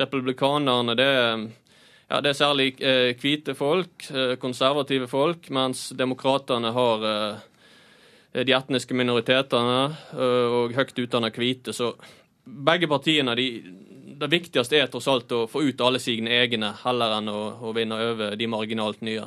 [0.00, 1.10] Republikanerne det,
[2.08, 7.06] ja, det er særlig eh, hvite folk, eh, konservative folk, mens demokratene har
[8.30, 9.78] de etniske minoritetene
[10.14, 11.72] og høyt utdanna hvite.
[11.74, 11.96] Så
[12.46, 13.46] begge partiene de,
[14.20, 17.72] Det viktigste er tross alt å få ut alle sine egne, heller enn å, å
[17.74, 19.24] vinne over de marginalt nye.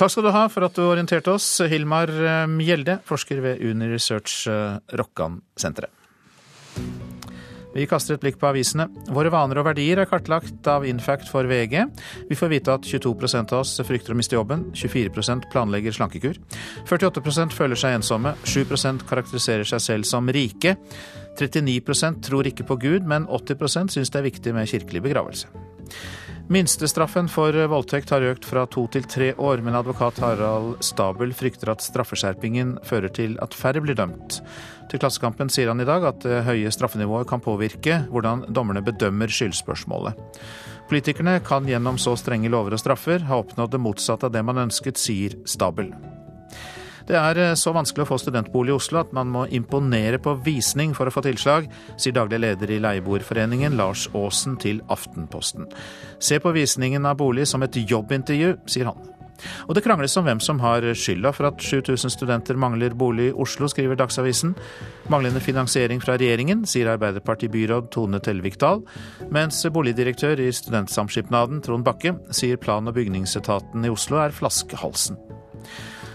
[0.00, 3.84] Takk skal du ha for at du orienterte oss, Hilmar eh, Mjelde, forsker ved Uni
[3.90, 5.92] Research eh, Rokkan-senteret.
[7.74, 8.86] Vi kaster et blikk på avisene.
[9.12, 11.84] Våre vaner og verdier er kartlagt av Infact for VG.
[12.30, 16.40] Vi får vite at 22% av oss frykter å miste jobben, 24% planlegger slankekur,
[16.88, 20.78] 48% føler seg ensomme, 7% karakteriserer seg selv som rike,
[21.36, 25.52] 39% tror ikke på Gud, men 80% syns det er viktig med kirkelig begravelse.
[26.50, 31.70] Minstestraffen for voldtekt har økt fra to til tre år, men advokat Harald Stabel frykter
[31.70, 34.40] at straffeskjerpingen fører til at færre blir dømt.
[34.90, 39.30] Til Klassekampen sier han i dag at det høye straffenivået kan påvirke hvordan dommerne bedømmer
[39.30, 40.18] skyldspørsmålet.
[40.90, 44.58] Politikerne kan gjennom så strenge lover og straffer ha oppnådd det motsatte av det man
[44.66, 45.94] ønsket, sier Stabel.
[47.10, 50.36] Det er eh, så vanskelig å få studentbolig i Oslo at man må imponere på
[50.46, 51.66] visning for å få tilslag,
[51.98, 55.66] sier daglig leder i Leieboerforeningen Lars Aasen til Aftenposten.
[56.22, 59.08] Se på visningen av bolig som et jobbintervju, sier han.
[59.66, 63.34] Og det krangles om hvem som har skylda for at 7000 studenter mangler bolig i
[63.34, 64.52] Oslo, skriver Dagsavisen.
[65.10, 68.84] Manglende finansiering fra regjeringen, sier Arbeiderparti-byråd Tone Telvikdal.
[69.34, 75.39] Mens boligdirektør i Studentsamskipnaden, Trond Bakke, sier plan- og bygningsetaten i Oslo er flaskehalsen.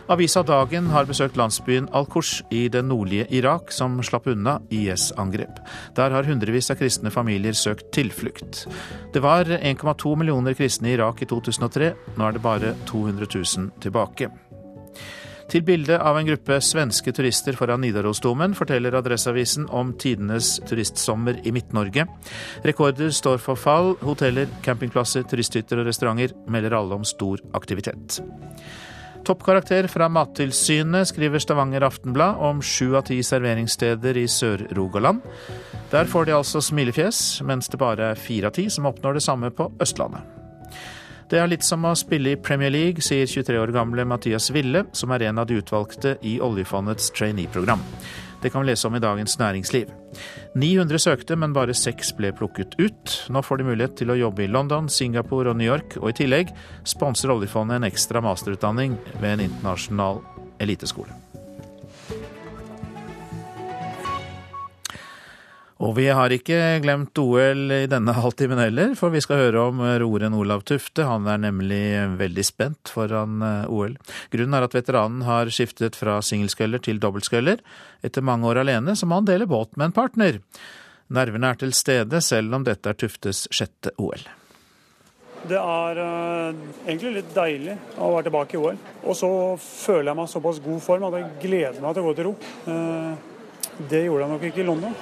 [0.05, 5.57] Avisa Dagen har besøkt landsbyen Al-Kush i det nordlige Irak, som slapp unna IS-angrep.
[5.97, 8.67] Der har hundrevis av kristne familier søkt tilflukt.
[9.13, 11.89] Det var 1,2 millioner kristne i Irak i 2003,
[12.19, 14.29] nå er det bare 200 000 tilbake.
[15.49, 21.53] Til bildet av en gruppe svenske turister foran Nidarosdomen forteller Adresseavisen om tidenes turistsommer i
[21.53, 22.05] Midt-Norge.
[22.65, 23.93] Rekorder står for fall.
[24.05, 28.21] Hoteller, campingplasser, turisthytter og restauranter melder alle om stor aktivitet.
[29.25, 35.23] Toppkarakter fra Mattilsynet, skriver Stavanger Aftenblad om sju av ti serveringssteder i Sør-Rogaland.
[35.89, 39.23] Der får de altså smilefjes, mens det bare er fire av ti som oppnår det
[39.25, 40.21] samme på Østlandet.
[41.25, 44.83] Det er litt som å spille i Premier League, sier 23 år gamle Mathias Ville,
[44.93, 47.81] som er en av de utvalgte i oljefondets trainee-program.
[48.45, 49.89] Det kan vi lese om i Dagens Næringsliv.
[50.53, 53.15] 900 søkte, men bare seks ble plukket ut.
[53.33, 56.17] Nå får de mulighet til å jobbe i London, Singapore og New York, og i
[56.21, 56.53] tillegg
[56.85, 60.21] sponser oljefondet en ekstra masterutdanning ved en internasjonal
[60.61, 61.24] eliteskole.
[65.83, 69.81] Og vi har ikke glemt OL i denne halvtimen heller, for vi skal høre om
[69.99, 71.03] roeren Olav Tufte.
[71.07, 71.81] Han er nemlig
[72.19, 73.97] veldig spent foran eh, OL.
[74.31, 77.59] Grunnen er at veteranen har skiftet fra singelsculler til dobbeltskøller.
[78.07, 80.39] Etter mange år alene så må han dele båt med en partner.
[81.11, 84.23] Nervene er til stede, selv om dette er Tuftes sjette OL.
[85.45, 88.79] Det er uh, egentlig litt deilig å være tilbake i OL.
[89.03, 89.29] Og så
[89.61, 92.35] føler jeg meg såpass god form at jeg gleder meg til å gå til ro.
[93.77, 94.95] Det gjorde jeg nok ikke i London.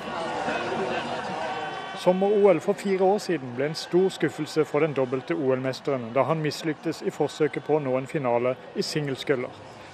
[2.03, 6.41] Sommer-OL for fire år siden ble en stor skuffelse for den dobbelte OL-mesteren da han
[6.43, 9.53] mislyktes i forsøket på å nå en finale i singelsculler.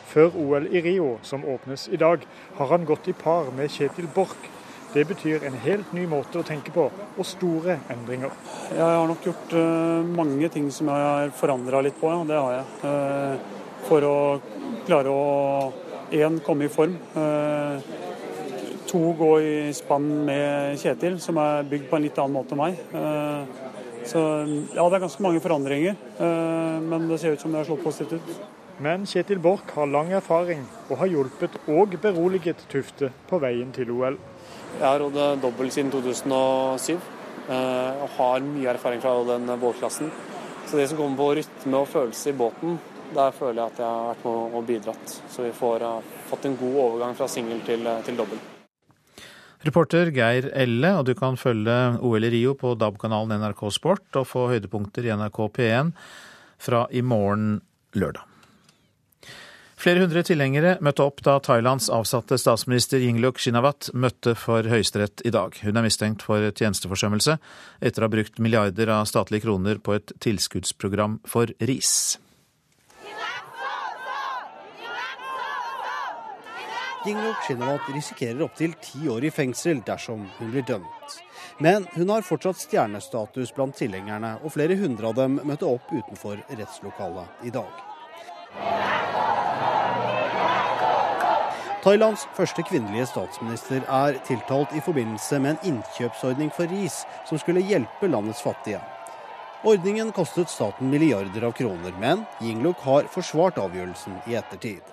[0.10, 2.24] Før OL i Rio, som åpnes i dag,
[2.58, 4.48] har han gått i par med Kjetil Borch.
[4.94, 8.34] Det betyr en helt ny måte å tenke på, og store endringer.
[8.72, 12.24] Jeg har nok gjort uh, mange ting som jeg har forandra litt på, ja.
[12.26, 12.66] Det har jeg.
[12.82, 14.18] Uh, for å
[14.88, 15.70] klare å
[16.10, 16.98] én komme i form.
[18.90, 22.56] Uh, to gå i spann med Kjetil, som er bygd på en litt annen måte
[22.56, 22.80] enn meg.
[22.96, 23.68] Eh,
[24.10, 24.22] så
[24.74, 27.86] ja, det er ganske mange forandringer, eh, men det ser ut som det har slått
[27.86, 28.42] positivt ut.
[28.80, 33.92] Men Kjetil Borch har lang erfaring og har hjulpet og beroliget Tufte på veien til
[33.92, 34.18] OL.
[34.80, 40.14] Jeg har rådd dobbelt siden 2007 eh, og har mye erfaring fra den båtklassen.
[40.70, 42.80] Så det som kommer på rytme og følelse i båten,
[43.14, 45.20] der føler jeg at jeg har vært med og bidratt.
[45.34, 45.90] Så vi får
[46.30, 48.40] fått en god overgang fra singel til, til dobbel.
[49.68, 54.28] Reporter Geir Elle, og du kan følge OL i Rio på DAB-kanalen NRK Sport og
[54.30, 55.92] få høydepunkter i NRK P1
[56.64, 57.58] fra i morgen
[58.00, 58.24] lørdag.
[59.80, 65.32] Flere hundre tilhengere møtte opp da Thailands avsatte statsminister Yingluck Shinawat møtte for Høyesterett i
[65.32, 65.56] dag.
[65.64, 67.38] Hun er mistenkt for tjenesteforsømmelse
[67.80, 72.18] etter å ha brukt milliarder av statlige kroner på et tilskuddsprogram for ris.
[77.08, 81.14] Yingluck Shinawat risikerer opptil ti år i fengsel dersom hun blir dømt.
[81.64, 86.42] Men hun har fortsatt stjernestatus blant tilhengerne, og flere hundre av dem møtte opp utenfor
[86.50, 87.72] rettslokalet i dag.
[91.80, 97.64] Thailands første kvinnelige statsminister er tiltalt i forbindelse med en innkjøpsordning for ris som skulle
[97.64, 98.84] hjelpe landets fattige.
[99.64, 104.84] Ordningen kostet staten milliarder av kroner, men Yingluck har forsvart avgjørelsen i ettertid.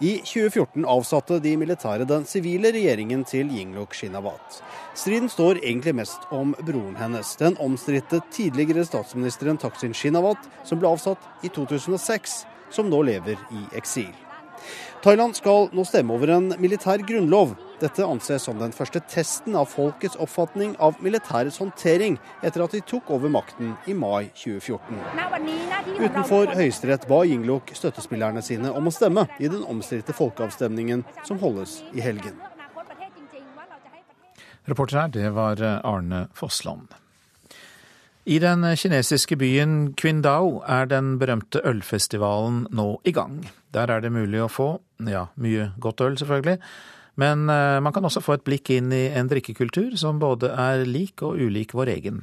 [0.00, 4.60] I 2014 avsatte de militære den sivile regjeringen til Yingluck Shinawat.
[4.94, 10.90] Striden står egentlig mest om broren hennes, den omstridte tidligere statsministeren Taksin Shinawat, som ble
[10.90, 14.12] avsatt i 2006, som nå lever i eksil.
[15.04, 17.54] Thailand skal nå stemme over en militær grunnlov.
[17.80, 22.82] Dette anses som den første testen av folkets oppfatning av militærets håndtering etter at de
[22.84, 25.00] tok over makten i mai 2014.
[25.96, 31.78] Utenfor Høyesterett ba Yingluk støttespillerne sine om å stemme i den omstridte folkeavstemningen som holdes
[31.96, 32.36] i helgen.
[34.68, 36.92] Reporter her, det var Arne Fossland.
[38.28, 43.40] I den kinesiske byen Qingdao er den berømte ølfestivalen nå i gang.
[43.72, 44.74] Der er det mulig å få,
[45.08, 46.60] ja, mye godt øl selvfølgelig,
[47.14, 50.84] men eh, man kan også få et blikk inn i en drikkekultur som både er
[50.88, 52.22] lik og ulik vår egen.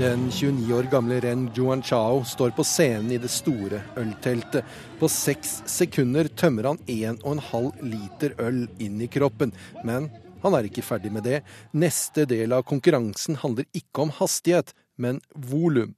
[0.00, 4.64] Den 29 år gamle Ren Juanchao står på scenen i det store ølteltet.
[4.96, 9.52] På seks sekunder tømmer han 1,5 liter øl inn i kroppen.
[9.84, 10.08] Men
[10.40, 11.42] han er ikke ferdig med det.
[11.76, 15.92] Neste del av konkurransen handler ikke om hastighet, men volum.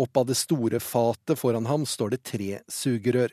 [0.00, 3.32] Opp av det store fatet foran ham står det tre sugerør.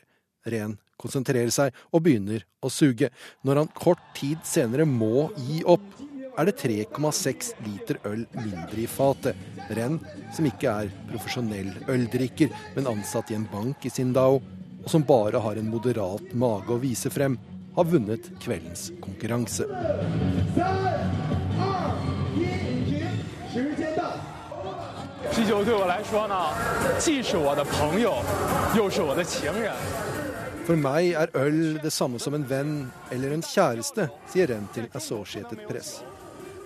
[0.52, 3.10] Ren konsentrerer seg og begynner å suge.
[3.46, 5.84] Når han kort tid senere må gi opp,
[6.38, 9.36] er det 3,6 liter øl mindre i fatet.
[9.76, 9.98] Ren,
[10.32, 14.40] som ikke er profesjonell øldrikker, men ansatt i en bank i Sindao,
[14.82, 17.36] og som bare har en moderat mage å vise frem,
[17.76, 19.68] har vunnet kveldens konkurranse.
[30.66, 32.74] For meg er øl det samme som en venn
[33.14, 36.02] eller en kjæreste, sier Ren til Associated Press.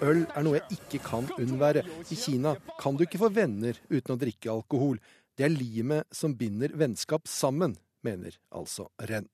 [0.02, 1.84] Øl er noe jeg ikke kan unnvære.
[2.10, 4.98] I Kina kan du ikke få venner uten å drikke alkohol.
[5.38, 9.30] Det er limet som binder vennskap sammen, mener altså Ren.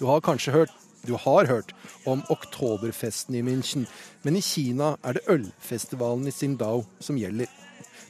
[0.00, 1.72] Du har kanskje hørt du har hørt
[2.04, 3.86] om oktoberfesten i München,
[4.22, 7.48] men i Kina er det ølfestivalen i Tsingdao som gjelder.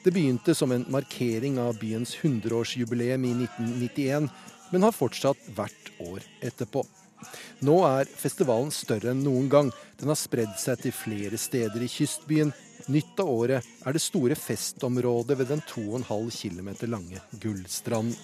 [0.03, 4.27] Det begynte som en markering av byens 100-årsjubileum i 1991,
[4.73, 6.83] men har fortsatt hvert år etterpå.
[7.67, 9.71] Nå er festivalen større enn noen gang.
[10.01, 12.55] Den har spredd seg til flere steder i kystbyen.
[12.91, 16.07] Nytt av året er det store festområdet ved den 2,5
[16.41, 18.17] km lange Gullstranden.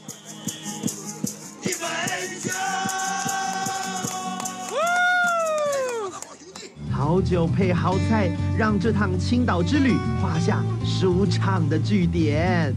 [6.95, 12.75] 好酒配好菜，让这趟青岛之旅画下舒畅的句点。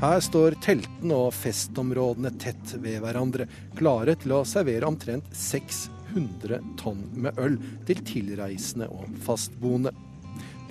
[0.00, 3.44] Her står teltene og festområdene tett ved hverandre,
[3.76, 9.92] klare til å servere omtrent 600 tonn med øl til tilreisende og fastboende.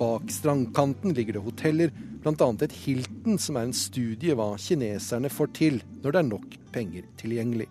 [0.00, 1.92] Bak strandkanten ligger det hoteller,
[2.24, 2.48] bl.a.
[2.64, 7.06] et Hilton, som er en studie hva kineserne får til når det er nok penger
[7.20, 7.68] tilgjengelig.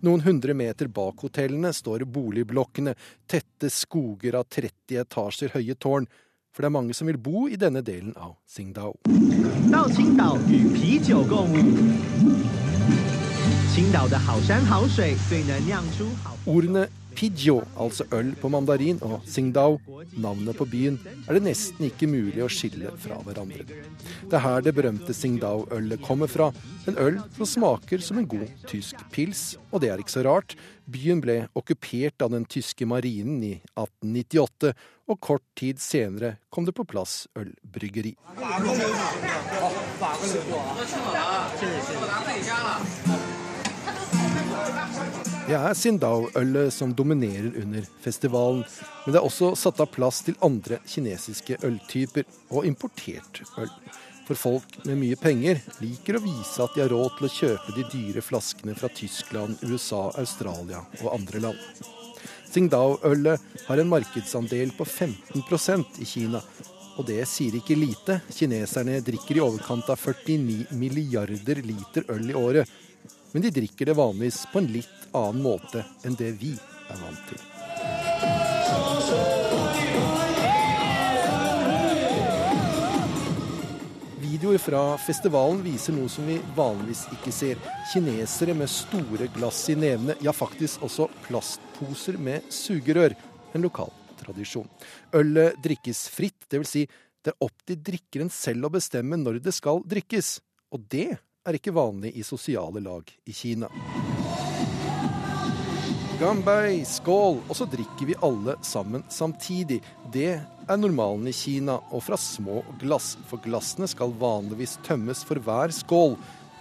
[0.00, 2.94] Noen hundre meter bak hotellene står boligblokkene,
[3.28, 6.06] tette skoger av 30 etasjer høye tårn.
[6.50, 8.96] For det er mange som vil bo i denne delen av Qingdao.
[16.48, 19.78] Ordene pijo, altså øl på mandarin, og Tsingdao,
[20.20, 23.66] navnet på byen, er det nesten ikke mulig å skille fra hverandre.
[23.66, 26.50] Det er her det berømte Tsingdao-ølet kommer fra.
[26.88, 29.56] En øl som smaker som en god tysk pils.
[29.70, 30.56] Og det er ikke så rart.
[30.90, 34.72] Byen ble okkupert av den tyske marinen i 1898,
[35.10, 38.16] og kort tid senere kom det på plass ølbryggeri.
[45.50, 48.60] Det er Sindao-ølet som dominerer under festivalen,
[49.02, 53.72] men det er også satt av plass til andre kinesiske øltyper og importert øl.
[54.28, 57.74] For folk med mye penger liker å vise at de har råd til å kjøpe
[57.74, 61.64] de dyre flaskene fra Tyskland, USA, Australia og andre land.
[62.52, 66.44] Singdao-ølet har en markedsandel på 15% i Kina.
[66.94, 68.20] Og det sier ikke lite.
[68.30, 72.70] Kineserne drikker i overkant av 49 milliarder liter øl i året.
[73.32, 76.56] Men de drikker det vanligvis på en litt annen måte enn det vi
[76.90, 77.42] er vant til.
[84.20, 87.62] Videoer fra festivalen viser noe som vi vanligvis ikke ser.
[87.92, 93.14] Kinesere med store glass i nevene, ja faktisk også plastposer med sugerør.
[93.54, 93.90] En lokal
[94.20, 94.68] tradisjon.
[95.14, 96.74] Ølet drikkes fritt, dvs.
[96.74, 96.86] Si
[97.20, 100.38] det er opp til drikkeren selv å bestemme når det skal drikkes.
[100.72, 101.18] Og det
[101.48, 103.68] er ikke vanlig i sosiale lag i Kina.
[106.20, 107.38] Ganbei, skål!
[107.48, 109.78] Og så drikker vi alle sammen samtidig.
[110.12, 115.40] Det er normalen i Kina, og fra små glass, for glassene skal vanligvis tømmes for
[115.40, 116.18] hver skål.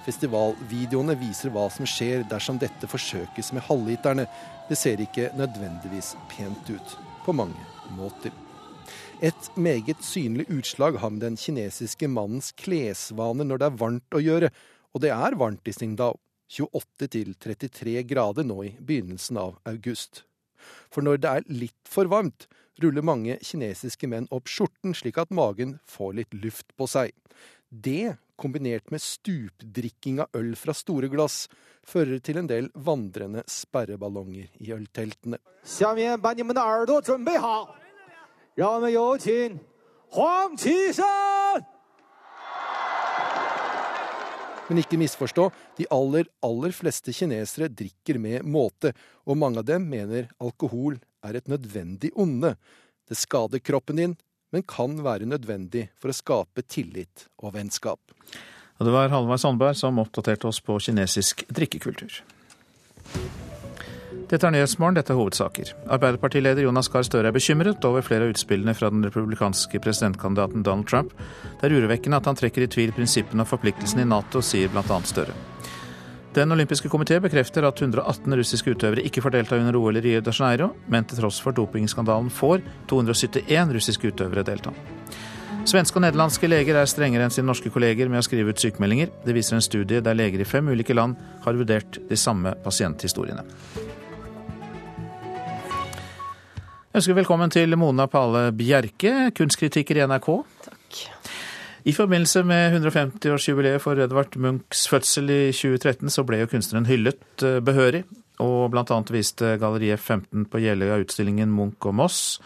[0.07, 4.29] Festivalvideoene viser hva som skjer dersom dette forsøkes med halvliterne.
[4.69, 6.95] Det ser ikke nødvendigvis pent ut,
[7.25, 7.67] på mange
[7.99, 8.31] måter.
[9.24, 14.22] Et meget synlig utslag har med den kinesiske mannens klesvaner når det er varmt å
[14.22, 14.50] gjøre,
[14.94, 16.18] og det er varmt i Tsingdao.
[16.54, 20.22] 28 33 grader nå i begynnelsen av august.
[20.92, 22.46] For når det er litt for varmt,
[22.82, 27.14] ruller mange kinesiske menn opp skjorten slik at magen får litt luft på seg.
[27.70, 31.48] Det, kombinert med stupdrikking av øl fra store glass,
[31.84, 35.40] fører til en del vandrende sperreballonger i ølteltene.
[35.64, 37.74] 下面把你们的耳朵准备好，
[38.58, 39.58] 让我们有请
[40.08, 41.04] 黄绮珊。
[44.68, 48.94] Men ikke misforstå, de aller, aller fleste kinesere drikker med måte,
[49.28, 52.54] og mange av dem mener alkohol er et nødvendig onde.
[53.04, 54.16] Det skader kroppen din,
[54.54, 58.00] men kan være nødvendig for å skape tillit og vennskap.
[58.78, 62.22] Og det var Halvard Sandberg som oppdaterte oss på kinesisk drikkekultur.
[64.29, 65.71] Dette er Nyhetsmorgen, dette er hovedsaker.
[65.89, 70.85] Arbeiderpartileder Jonas Gahr Støre er bekymret over flere av utspillene fra den republikanske presidentkandidaten Donald
[70.91, 71.15] Trump.
[71.57, 74.99] Det er urovekkende at han trekker i tvil prinsippene og forpliktelsene i Nato, sier bl.a.
[75.09, 75.33] Støre.
[76.37, 80.21] Den olympiske komité bekrefter at 118 russiske utøvere ikke får delta under OL i Rio
[80.21, 82.61] de Janeiro, men til tross for dopingskandalen får
[82.91, 84.75] 271 russiske utøvere delta.
[85.65, 89.09] Svenske og nederlandske leger er strengere enn sine norske kolleger med å skrive ut sykemeldinger.
[89.25, 93.43] Det viser en studie der leger i fem ulike land har vurdert de samme pasienthistoriene.
[96.89, 100.29] Jeg ønsker velkommen til Mona Pale Bjerke, kunstkritiker i NRK.
[100.65, 101.01] Takk.
[101.85, 107.45] I forbindelse med 150-årsjubileet for Edvard Munchs fødsel i 2013, så ble jo kunstneren hyllet
[107.45, 108.01] eh, behørig,
[108.41, 112.39] og blant annet viste Galleriet 15 på Jeløya utstillingen Munch og Moss.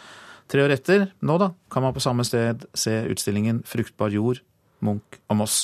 [0.51, 4.43] Tre år etter, nå da, kan man på samme sted se utstillingen Fruktbar jord,
[4.83, 5.61] Munch og Moss.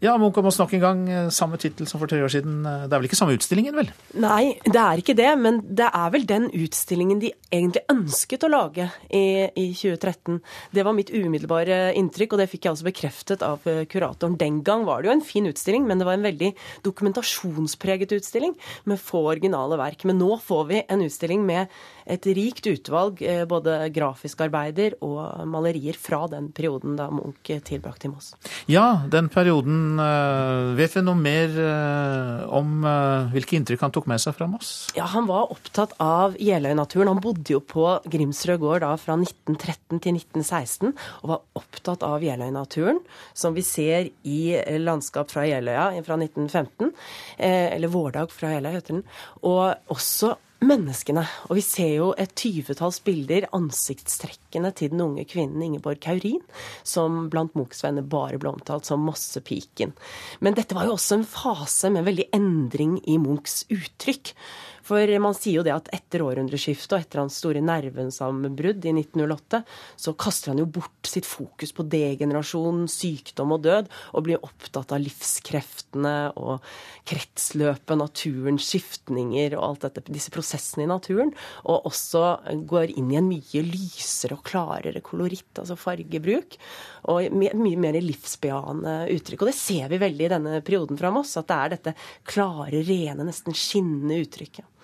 [0.00, 2.64] Ja, Munch og Moss nok en gang, eh, samme tittel som for tre år siden.
[2.64, 3.90] Eh, det er vel ikke samme utstillingen, vel?
[4.16, 5.28] Nei, det er ikke det.
[5.38, 10.40] Men det er vel den utstillingen de egentlig ønsket å lage i, i 2013.
[10.72, 14.38] Det var mitt umiddelbare inntrykk, og det fikk jeg også bekreftet av eh, kuratoren.
[14.40, 16.54] Den gang var det jo en fin utstilling, men det var en veldig
[16.88, 18.56] dokumentasjonspreget utstilling
[18.88, 20.08] med få originale verk.
[20.08, 21.68] Men nå får vi en utstilling med
[22.10, 28.12] et rikt utvalg, både grafiske arbeider og malerier fra den perioden da Munch tilbrakte i
[28.12, 28.32] Moss.
[28.70, 34.08] Ja, den perioden Eh, vet vi noe mer eh, om eh, hvilke inntrykk han tok
[34.10, 34.72] med seg fra Moss?
[34.96, 37.10] Ja, Han var opptatt av Jeløy-naturen.
[37.10, 42.24] Han bodde jo på Grimsrød gård da fra 1913 til 1916 og var opptatt av
[42.24, 43.00] Jeløy-naturen,
[43.36, 44.40] som vi ser i
[44.80, 46.92] Landskap fra Jeløya fra 1915.
[47.38, 49.04] Eller Vårdag fra Jeløya heter den.
[49.46, 50.34] Og også
[50.64, 51.24] menneskene.
[51.48, 56.42] Og vi ser jo et tyvetalls bilder, ansiktstrekkene til den unge kvinnen Ingeborg Kaurin,
[56.86, 59.94] som blant Munchs venner bare ble omtalt som massepiken.
[60.40, 64.34] Men dette var jo også en fase med veldig endring i Munchs uttrykk.
[64.86, 69.62] For man sier jo det at etter århundreskiftet og etter hans store nervesammenbrudd i 1908,
[70.00, 74.94] så kaster han jo bort sitt fokus på degenerasjon, sykdom og død, og blir opptatt
[74.94, 76.64] av livskreftene og
[77.08, 81.34] kretsløpet, naturens skiftninger og alt dette, disse prosessene i naturen.
[81.66, 82.24] Og også
[82.70, 86.58] går inn i en mye lysere og klarere koloritt, altså fargebruk.
[87.10, 89.44] Og mye mer livsbejaende uttrykk.
[89.44, 91.96] Og det ser vi veldig i denne perioden fra Moss, at det er dette
[92.28, 94.66] klare, rene, nesten skinnende uttrykket.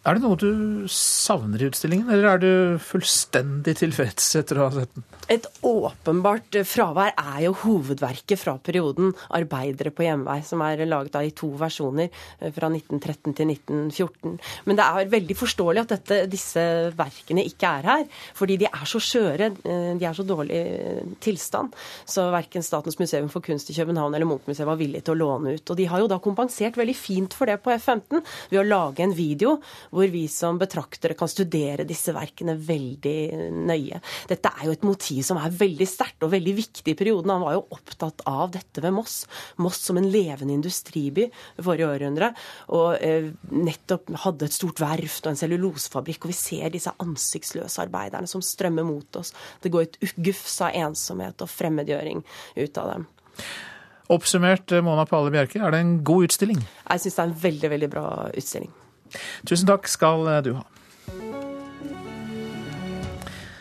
[0.00, 4.72] Er det noe du savner i utstillingen, eller er du fullstendig tilfreds etter å ha
[4.72, 5.04] sett den?
[5.30, 11.34] Et åpenbart fravær er jo hovedverket fra perioden 'Arbeidere på hjemvei', som er laget i
[11.36, 14.40] to versjoner eh, fra 1913 til 1914.
[14.64, 16.64] Men det er veldig forståelig at dette, disse
[16.96, 21.04] verkene ikke er her, fordi de er så skjøre, eh, de er så dårlig eh,
[21.20, 21.76] tilstand.
[22.08, 25.54] Så verken Statens museum for kunst i København eller Munchmuseet var villige til å låne
[25.60, 25.70] ut.
[25.70, 29.04] Og de har jo da kompensert veldig fint for det på F15 ved å lage
[29.04, 29.60] en video
[29.90, 33.16] hvor vi som betraktere kan studere disse verkene veldig
[33.68, 34.00] nøye.
[34.30, 37.32] Dette er jo et motiv som er veldig sterkt og veldig viktig i perioden.
[37.34, 39.24] Han var jo opptatt av dette ved Moss.
[39.62, 42.32] Moss som en levende industriby forrige århundre.
[42.76, 46.24] Og eh, nettopp hadde et stort verft og en cellulosefabrikk.
[46.24, 49.34] Og vi ser disse ansiktsløse arbeiderne som strømmer mot oss.
[49.62, 52.22] Det går et gufs av ensomhet og fremmedgjøring
[52.56, 53.10] ut av dem.
[54.10, 56.58] Oppsummert, Mona Pale Bjerke, er det en god utstilling?
[56.58, 58.72] Jeg syns det er en veldig, veldig bra utstilling.
[59.48, 60.66] Tusen takk skal du ha.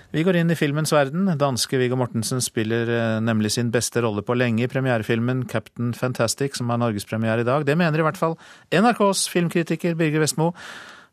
[0.10, 1.28] Vi går inn i filmens verden.
[1.38, 6.58] Danske Viggo Mortensen spiller eh, nemlig sin beste rolle på lenge i premierefilmen Captain Fantastic,
[6.58, 7.66] som har norgespremiere i dag.
[7.68, 8.34] Det mener i hvert fall
[8.74, 10.50] NRKs filmkritiker Birger Vestmo.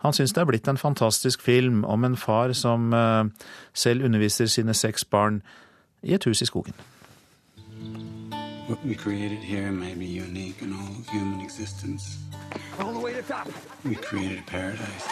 [0.01, 4.49] Han syns det er blitt en fantastisk film om en far som eh, selv underviser
[4.49, 5.43] sine seks barn
[6.01, 6.73] i et hus i skogen.
[8.69, 12.19] What we created here may be unique in all human existence.
[12.81, 13.47] All the way to top.
[13.85, 15.07] We created a paradise.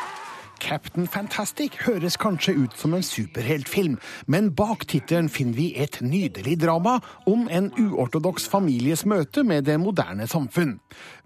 [0.58, 6.56] Captain Fantastic høres kanskje ut som en superheltfilm, men bak tittelen finner vi et nydelig
[6.62, 6.96] drama
[7.30, 10.78] om en uortodoks families møte med det moderne samfunn.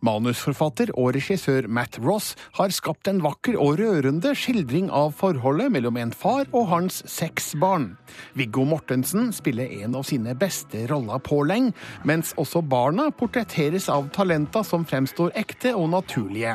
[0.05, 5.99] Manusforfatter og regissør Matt Ross har skapt en vakker og rørende skildring av forholdet mellom
[5.99, 7.91] en far og hans seks barn.
[8.39, 11.75] Viggo Mortensen spiller en av sine beste roller på lenge,
[12.07, 16.55] mens også barna portretteres av talenter som fremstår ekte og naturlige.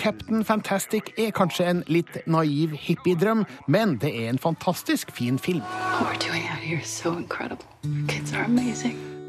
[0.00, 5.62] Captain Fantastic er kanskje en litt naiv hippiedrøm, men det er en fantastisk fin film.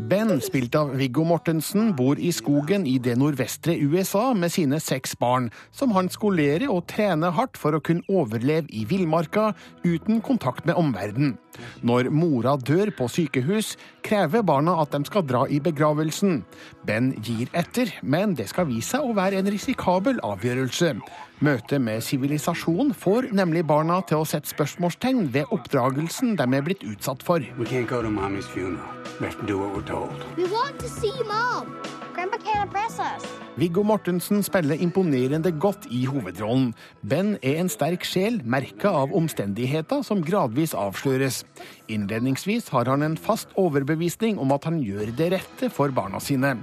[0.10, 5.14] Ben, spilt av Viggo Mortensen, bor i skogen i det nordvestre USA med sine seks
[5.20, 9.52] barn, som han skolerer og trener hardt for å kunne overleve i villmarka
[9.86, 11.36] uten kontakt med omverdenen.
[11.86, 13.76] Når mora dør på sykehus,
[14.06, 16.42] krever barna at de skal dra i begravelsen.
[16.88, 20.96] Ben gir etter, men det skal vise seg å være en risikabel avgjørelse.
[21.42, 26.86] Møtet med sivilisasjon får nemlig barna til å sette spørsmålstegn ved oppdragelsen de er blitt
[26.86, 27.42] utsatt for.
[27.58, 28.86] We can't go to mommy's funeral.
[29.20, 30.14] We have to do what we're told.
[30.38, 31.74] We want to see mom.
[32.14, 33.26] Grandpa can't impress us.
[33.56, 36.72] Viggo Mortensen spiller imponerende godt i hovedrollen.
[37.02, 41.41] Ben er en sterk sjel, merka av omstendigheter som gradvis avsløres.
[41.92, 46.56] Innledningsvis har han en fast overbevisning om at han gjør det rette for barna sine.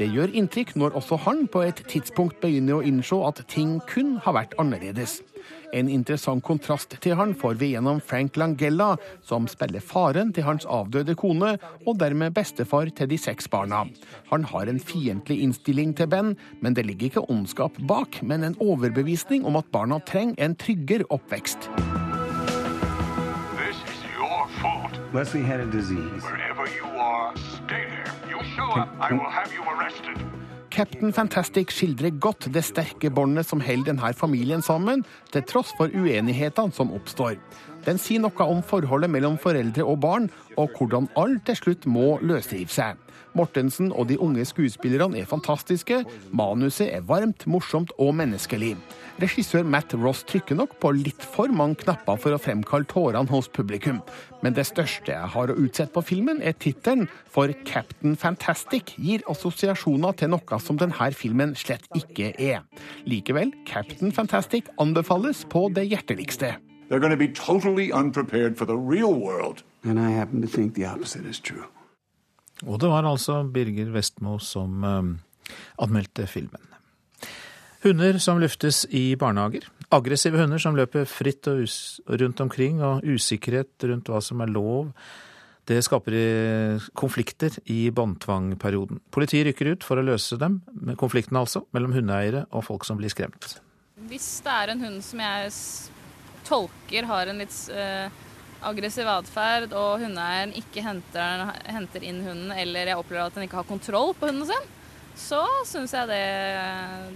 [0.00, 4.16] Det gjør inntrykk når også han på et tidspunkt begynner å innse at ting kun
[4.24, 5.20] har vært annerledes.
[5.72, 10.66] En interessant kontrast til han får vi gjennom Frank Langella, som spiller faren til hans
[10.68, 11.54] avdøde kone,
[11.86, 13.84] og dermed bestefar til de seks barna.
[14.32, 18.58] Han har en fiendtlig innstilling til Ben, men det ligger ikke ondskap bak, men en
[18.60, 21.70] overbevisning om at barna trenger en tryggere oppvekst.
[25.12, 26.22] Leslie had a disease.
[26.22, 28.12] Wherever you are, stay there.
[28.30, 28.38] You
[30.70, 35.92] Captain Fantastic skildrer godt det sterke båndet som holder denne familien sammen, til tross for
[35.92, 37.36] uenighetene som oppstår.
[37.86, 42.14] Den sier noe om forholdet mellom foreldre og barn, og hvordan alle til slutt må
[42.22, 43.00] løsrive seg.
[43.34, 46.02] Mortensen og de unge skuespillerne er fantastiske.
[46.36, 48.74] Manuset er varmt, morsomt og menneskelig.
[49.22, 53.48] Regissør Matt Ross trykker nok på litt for mange knapper for å fremkalle tårene hos
[53.52, 54.02] publikum.
[54.44, 59.24] Men det største jeg har å utsette på filmen, er tittelen, for Captain Fantastic gir
[59.32, 62.66] assosiasjoner til noe som denne filmen slett ikke er.
[63.08, 66.56] Likevel, Captain Fantastic anbefales på det hjerteligste.
[66.92, 69.62] They're going to be totally unprepared for the real world.
[69.82, 71.64] And I happen to think the opposite is true.
[72.66, 75.08] Og det var altså Birger Vestmo som um,
[75.80, 76.60] anmeldte filmen.
[77.82, 79.64] Hunder som luftes i barnehager.
[79.88, 81.64] Aggressive hunder som løper fritt og
[82.20, 84.92] rundt omkring, og usikkerhet rundt hva som er lov.
[85.64, 89.00] Det skaper konflikter i båndtvangperioden.
[89.10, 90.60] Politiet rykker ut for å løse dem,
[91.00, 93.56] konflikten altså, mellom hundeeiere og folk som blir skremt.
[94.12, 95.50] Hvis det er en hund som jeg
[96.46, 98.10] tolker har en litt uh,
[98.66, 103.60] aggressiv atferd, og hundeeieren ikke henter, henter, inn hunden, eller jeg opplever at den ikke
[103.60, 104.70] har kontroll på hunden sin,
[105.18, 106.22] så syns jeg det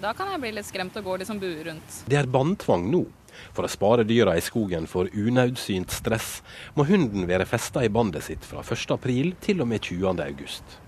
[0.02, 2.02] Da kan jeg bli litt skremt og gå liksom bue rundt.
[2.06, 3.06] Det er båndtvang nå.
[3.52, 6.40] For å spare dyra i skogen for unødsynt stress,
[6.76, 10.80] må hunden være festa i bandet sitt fra 1.4 til og med 20.8.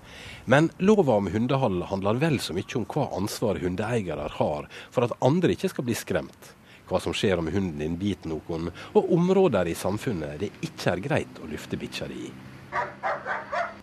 [0.49, 5.13] Men lova om hundehold handler vel så mye om hva ansvar hundeeiere har for at
[5.25, 6.55] andre ikke skal bli skremt
[6.89, 11.05] hva som skjer om hunden din biter noen, og områder i samfunnet det ikke er
[11.05, 12.31] greit å lufte bikkja i.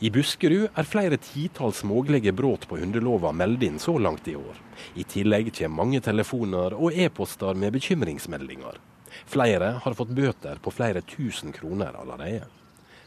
[0.03, 4.57] I Buskerud er flere titalls mulige brudd på hundelova meldt inn så langt i år.
[4.99, 8.81] I tillegg kommer mange telefoner og e-poster med bekymringsmeldinger.
[9.25, 12.43] Flere har fått bøter på flere tusen kroner allerede.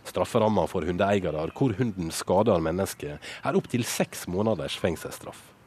[0.09, 5.58] Strafferamma for hundeeiere hvor hunden skader mennesker, er opptil seks måneders fengselsstraff.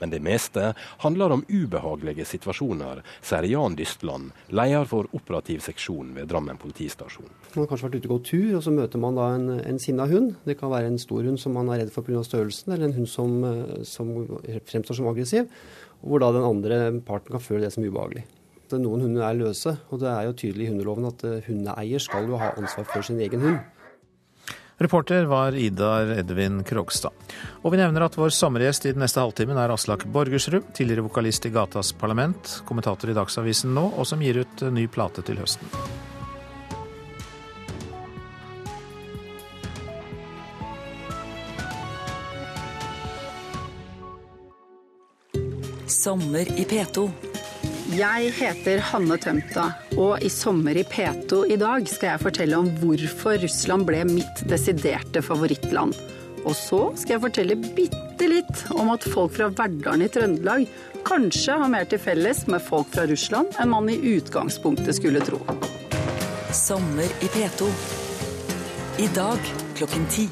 [0.00, 0.72] Men det meste
[1.04, 7.28] handler om ubehagelige situasjoner, sier Jan Dystland, leder for operativ seksjon ved Drammen politistasjon.
[7.54, 9.80] Man har kanskje vært ute og gått tur, og så møter man da en, en
[9.82, 10.34] sinna hund.
[10.48, 12.24] Det kan være en stor hund som man er redd for pga.
[12.26, 13.38] størrelsen, eller en hund som,
[13.84, 14.12] som
[14.70, 15.48] fremstår som aggressiv.
[16.00, 18.24] Hvor da den andre parten kan føle det som ubehagelig.
[18.78, 22.28] Noen hunder er løse, og det er jo tydelig i hundeloven at eh, hundeeier skal
[22.30, 23.58] jo ha ansvar for sin egen hund.
[24.80, 27.12] Reporter var Idar Edvin Krogstad.
[27.60, 31.44] Og vi nevner at vår sommergjest i den neste halvtimen er Aslak Borgersrud, tidligere vokalist
[31.44, 35.68] i Gatas Parlament, kommentator i Dagsavisen nå, og som gir ut ny plate til høsten.
[45.90, 47.29] Sommer i P2.
[47.90, 49.64] Jeg heter Hanne Tømta,
[49.98, 54.42] og i Sommer i P2 i dag skal jeg fortelle om hvorfor Russland ble mitt
[54.46, 55.96] desiderte favorittland.
[56.44, 60.68] Og så skal jeg fortelle bitte litt om at folk fra Verdalen i Trøndelag
[61.08, 65.42] kanskje har mer til felles med folk fra Russland enn man i utgangspunktet skulle tro.
[66.54, 67.74] Sommer i P2.
[69.02, 70.30] I dag klokken ti.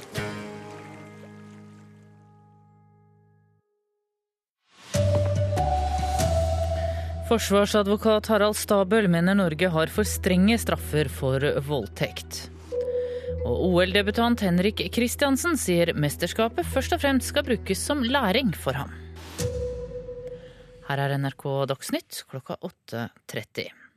[7.29, 12.47] Forsvarsadvokat Harald Stabøl mener Norge har for strenge straffer for voldtekt.
[13.45, 18.95] Og OL-debutant Henrik Kristiansen sier mesterskapet først og fremst skal brukes som læring for ham.
[20.89, 23.88] Her er NRK Dagsnytt klokka 8.30.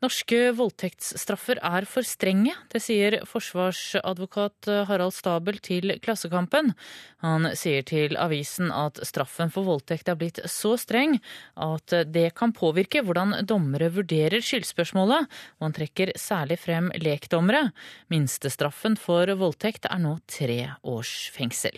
[0.00, 6.72] Norske voldtektsstraffer er for strenge, det sier forsvarsadvokat Harald Stabel til Klassekampen.
[7.20, 11.18] Han sier til avisen at straffen for voldtekt er blitt så streng
[11.60, 15.28] at det kan påvirke hvordan dommere vurderer skyldspørsmålet,
[15.60, 17.66] og han trekker særlig frem lekdommere.
[18.08, 21.76] Minstestraffen for voldtekt er nå tre års fengsel.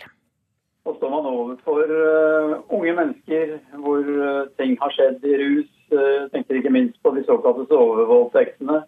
[0.83, 5.82] Så står man overfor uh, unge mennesker hvor uh, ting har skjedd i rus, eh,
[6.31, 8.83] tenker ikke minst på de såkalte sovevoldtektene,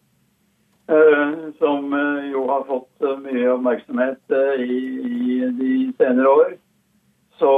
[0.87, 4.79] eh, som eh, jo har fått mye oppmerksomhet i,
[5.59, 6.55] de senere år.
[7.39, 7.51] Så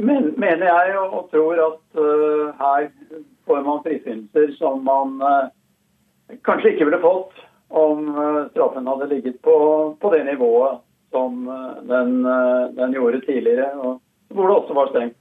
[0.00, 2.02] mener jeg og tror at
[2.60, 2.84] her
[3.48, 5.18] får man frifinnelser som man
[6.46, 7.40] kanskje ikke ville fått
[7.74, 8.06] om
[8.52, 9.56] straffen hadde ligget på,
[10.00, 10.78] på det nivået
[11.10, 11.42] som
[11.90, 12.22] den,
[12.78, 13.98] den gjorde tidligere, og
[14.30, 15.19] hvor det også var strengt.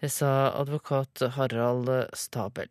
[0.00, 2.70] Det sa advokat Harald Stabel.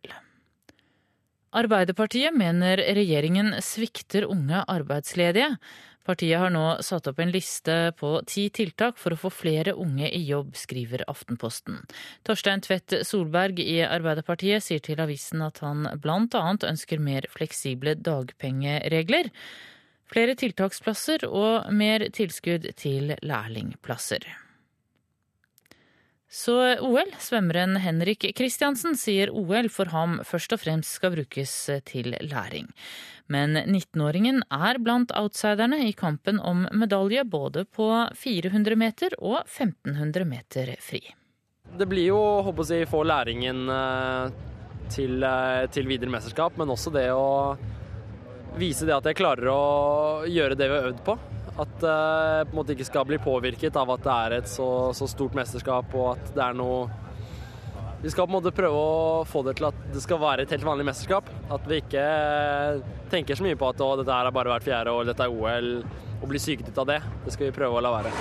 [1.54, 5.52] Arbeiderpartiet mener regjeringen svikter unge arbeidsledige.
[6.04, 10.10] Partiet har nå satt opp en liste på ti tiltak for å få flere unge
[10.10, 11.78] i jobb, skriver Aftenposten.
[12.28, 16.44] Torstein Tvedt Solberg i Arbeiderpartiet sier til avisen at han bl.a.
[16.68, 19.30] ønsker mer fleksible dagpengeregler.
[20.12, 24.43] flere tiltaksplasser og mer tilskudd til lærlingplasser.
[26.34, 27.12] Så OL.
[27.22, 31.52] Svømmeren Henrik Kristiansen sier OL for ham først og fremst skal brukes
[31.86, 32.66] til læring.
[33.30, 37.86] Men 19-åringen er blant outsiderne i kampen om medalje både på
[38.18, 41.04] 400 meter og 1500 meter fri.
[41.78, 44.34] Det blir jo håper jeg, få læringen eh,
[44.90, 47.54] til, eh, til videre mesterskap, men også det å
[48.58, 49.62] vise det at jeg klarer å
[50.26, 51.16] gjøre det vi har øvd på.
[51.54, 54.50] At jeg uh, på en måte ikke skal bli påvirket av at det er et
[54.50, 54.66] så,
[54.96, 56.88] så, stort mesterskap og at det er noe
[58.02, 60.50] Vi skal på en måte prøve å få det til at det skal være et
[60.52, 61.30] helt vanlig mesterskap.
[61.54, 62.02] At vi ikke
[63.12, 65.32] tenker så mye på at å, dette her er bare hvert fjerde år, dette er
[65.32, 65.70] OL,
[66.20, 67.00] og blir syket ut av det.
[67.24, 68.12] Det skal vi prøve å la være.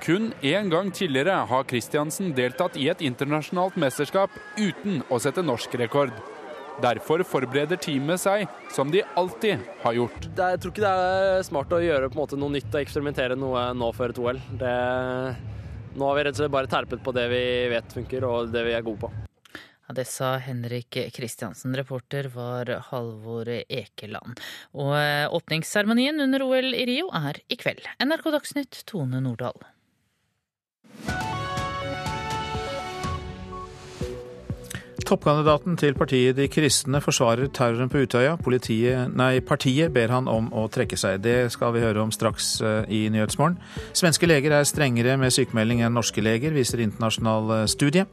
[0.00, 5.76] Kun én gang tidligere har Kristiansen deltatt i et internasjonalt mesterskap uten å sette norsk
[5.78, 6.14] rekord.
[6.80, 10.28] Derfor forbereder teamet seg som de alltid har gjort.
[10.28, 13.70] Det, jeg tror ikke det er smart å gjøre måte, noe nytt og eksperimentere noe
[13.76, 14.38] nå før et OL.
[14.60, 14.76] Det,
[15.96, 17.42] nå har vi rett og slett bare terpet på det vi
[17.72, 19.12] vet funker og det vi er gode på.
[19.90, 21.74] Ja, det sa Henrik Kristiansen.
[21.76, 24.38] Reporter var Halvor Ekeland.
[24.78, 27.82] Og eh, åpningsseremonien under OL i Rio er i kveld.
[27.98, 29.58] NRK Dagsnytt, Tone Nordahl.
[35.10, 38.36] Toppkandidaten til partiet De kristne forsvarer terroren på Utøya.
[38.38, 41.18] Politiet, nei, partiet ber han om å trekke seg.
[41.24, 43.56] Det skal vi høre om straks eh, i Nyhetsmorgen.
[43.90, 48.04] Svenske leger er strengere med sykemelding enn norske leger, viser internasjonal eh, studie.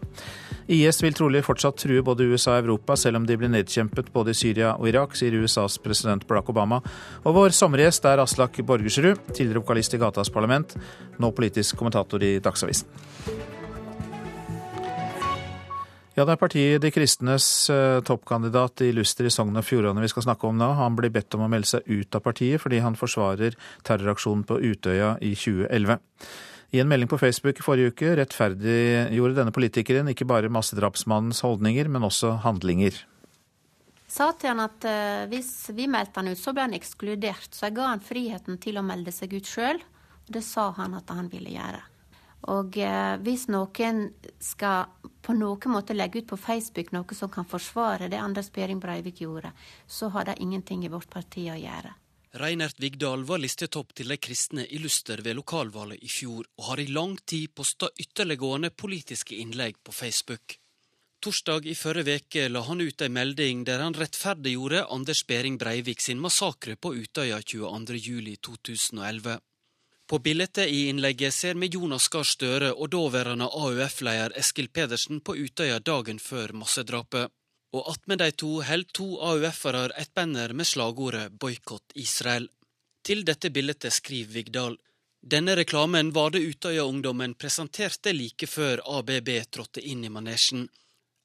[0.73, 4.33] IS vil trolig fortsatt true både USA og Europa, selv om de blir nedkjempet både
[4.33, 6.81] i Syria og Irak, sier USAs president Barack Obama.
[7.27, 10.73] Og vår sommergjest er Aslak Borgersrud, tidligere vokalist i Gatas Parlament,
[11.21, 13.56] nå politisk kommentator i Dagsavisen.
[16.17, 20.09] Ja, det er partiet De kristnes eh, toppkandidat i Luster i Sogn og Fjordane vi
[20.09, 20.71] skal snakke om nå.
[20.79, 23.53] Han blir bedt om å melde seg ut av partiet fordi han forsvarer
[23.85, 25.99] terroraksjonen på Utøya i 2011.
[26.73, 31.87] I en melding på Facebook i forrige uke rettferdiggjorde denne politikeren ikke bare massedrapsmannens holdninger,
[31.87, 32.97] men også handlinger.
[34.11, 37.53] Sa til han at uh, hvis vi meldte han ut, så ble han ekskludert.
[37.53, 39.79] Så jeg ga han friheten til å melde seg ut sjøl.
[40.27, 41.85] Det sa han at han ville gjøre.
[42.53, 44.05] Og eh, hvis noen
[44.39, 44.87] skal
[45.21, 49.21] på noen måte legge ut på Facebook noe som kan forsvare det Anders Behring Breivik
[49.21, 49.51] gjorde,
[49.87, 51.95] så har det ingenting i vårt parti å gjøre.
[52.37, 56.79] Reinert Vigdal var listetopp til de kristne i Luster ved lokalvalget i fjor, og har
[56.83, 60.57] i lang tid posta ytterliggående politiske innlegg på Facebook.
[61.23, 66.03] Torsdag i forrige uke la han ut ei melding der han rettferdiggjorde Anders Behring Breivik
[66.03, 69.39] sin massakre på Utøya 22.07.2011.
[70.09, 75.35] På bildet i innlegget ser vi Jonas Gahr Støre og daværende AUF-leder Eskil Pedersen på
[75.35, 77.33] Utøya dagen før massedrapet.
[77.75, 82.47] Og attmed de to holder to AUF-ere et banner med slagordet 'Boikott Israel'.
[83.03, 84.77] Til dette bildet skriver Vigdal
[85.21, 90.67] denne reklamen var det Utøya-ungdommen presenterte like før ABB trådte inn i manesjen.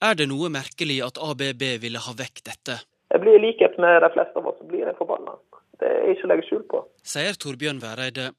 [0.02, 2.78] Er det noe merkelig at ABB ville ha vekk dette?
[3.12, 5.36] Jeg blir i likhet med de fleste av oss, blir jeg forbanna.
[5.78, 6.80] Det er ikke å legge skjul på.
[7.12, 8.32] Sier Torbjørn Væreide.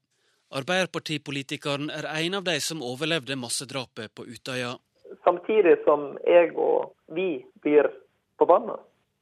[0.53, 4.75] Arbeiderpartipolitikeren er en av de som overlevde massedrapet på Utøya.
[5.25, 7.89] Samtidig som jeg og vi blir
[8.37, 8.75] forbanna,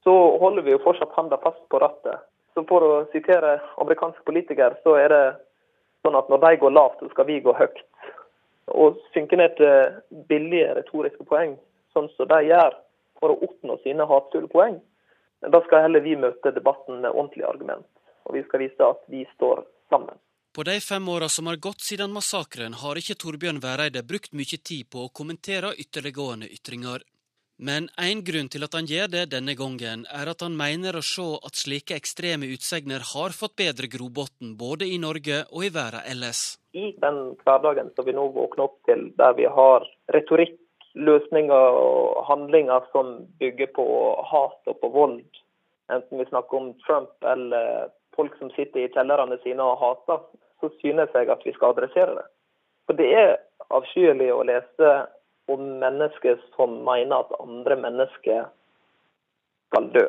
[0.04, 2.20] så holder vi jo fortsatt handa fast på rattet.
[2.54, 5.26] Så For å sitere amerikanske politikere, så er det
[6.04, 7.80] sånn at når de går lavt, så skal vi gå høyt.
[8.68, 11.56] Å synke ned til billige retoriske poeng,
[11.96, 12.76] sånn som de gjør
[13.22, 14.82] for å oppnå sine hatefulle poeng,
[15.48, 17.88] da skal heller vi møte debatten med ordentlige argument.
[18.28, 19.64] Og vi skal vise at vi står
[19.94, 20.20] sammen.
[20.56, 24.58] På de fem åra som har gått siden massakren, har ikke Torbjørn Væreide brukt mye
[24.70, 27.06] tid på å kommentere ytterliggående ytringer.
[27.68, 31.04] Men én grunn til at han gjør det denne gangen, er at han mener å
[31.08, 36.04] se at slike ekstreme utsegner har fått bedre grobunn både i Norge og i verden
[36.16, 36.42] ellers.
[36.76, 39.88] I den hverdagen som vi nå våkner opp til, der vi har
[40.18, 40.60] retorikk,
[41.00, 43.88] løsninger og handlinger som bygger på
[44.34, 45.24] hat og på vold,
[45.88, 50.24] enten vi snakker om Trump eller folk som sitter i kjellerne sine og hater,
[50.62, 52.28] så synes jeg at vi skal adressere det.
[52.86, 53.38] For det er
[53.72, 54.92] avskyelig å lese
[55.52, 58.44] om mennesker som mener at andre mennesker
[59.72, 60.08] skal dø.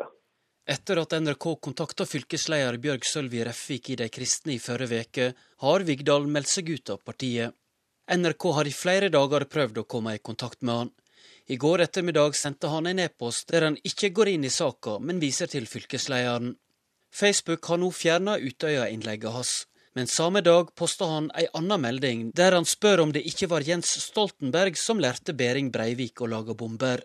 [0.72, 5.28] Etter at NRK kontakta fylkesleder Bjørg Sølvi Refvik i De kristne i forrige uke,
[5.64, 7.56] har Vigdal meldt seg ut av partiet.
[8.12, 10.92] NRK har i flere dager prøvd å komme i kontakt med han.
[11.50, 15.22] I går ettermiddag sendte han en e-post der han ikke går inn i saka, men
[15.22, 16.54] viser til fylkeslederen.
[17.12, 19.52] Facebook har nå fjerna Utøya-innlegget hans.
[19.94, 23.66] Men samme dag posta han ei anna melding, der han spør om det ikke var
[23.66, 27.04] Jens Stoltenberg som lærte Behring Breivik å lage bomber.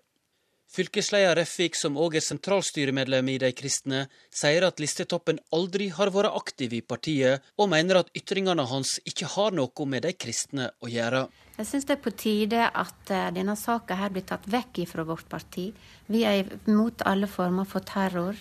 [0.71, 4.01] Fylkesleder Refvik, som òg er sentralstyremedlem i De kristne,
[4.31, 9.29] sier at listetoppen aldri har vært aktiv i partiet, og mener at ytringene hans ikke
[9.35, 11.25] har noe med de kristne å gjøre.
[11.57, 15.07] Jeg syns det er på tide at eh, denne saka her blir tatt vekk fra
[15.07, 15.71] vårt parti.
[16.11, 18.37] Vi er imot alle former for terror.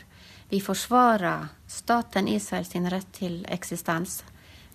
[0.51, 4.21] Vi forsvarer staten Israel sin rett til eksistens.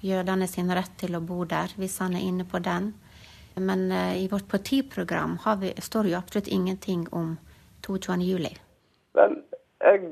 [0.01, 2.89] Jødene sin rett til å bo der, hvis han er inne på den.
[3.55, 7.37] Men uh, i vårt partiprogram vi, står jo absolutt ingenting om
[7.87, 8.19] 22.
[8.19, 8.51] juli.
[9.15, 9.37] Vel,
[9.79, 10.11] jeg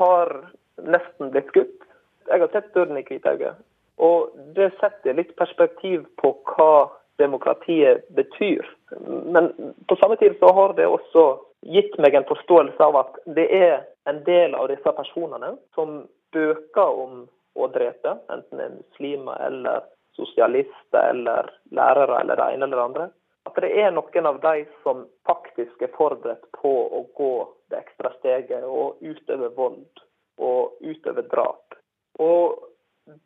[0.00, 0.32] har
[0.80, 1.84] nesten blitt skutt.
[2.32, 3.60] Jeg har sett døden i Kvitauget.
[4.00, 6.88] Og det setter litt perspektiv på hva
[7.20, 8.64] demokratiet betyr.
[9.04, 9.52] Men
[9.84, 11.26] på samme tid så har det også
[11.64, 13.74] gitt meg en forståelse av at det er
[14.10, 16.04] en del av disse personene som
[16.34, 17.24] bøker om
[17.54, 19.84] å drepe, enten det er muslimer eller
[20.18, 23.06] sosialister eller lærere eller det ene eller det andre.
[23.44, 27.34] At det er noen av de som faktisk er forberedt på å gå
[27.70, 30.04] det ekstra steget og utøve vold
[30.42, 31.76] og utøve drap.
[32.20, 32.64] Og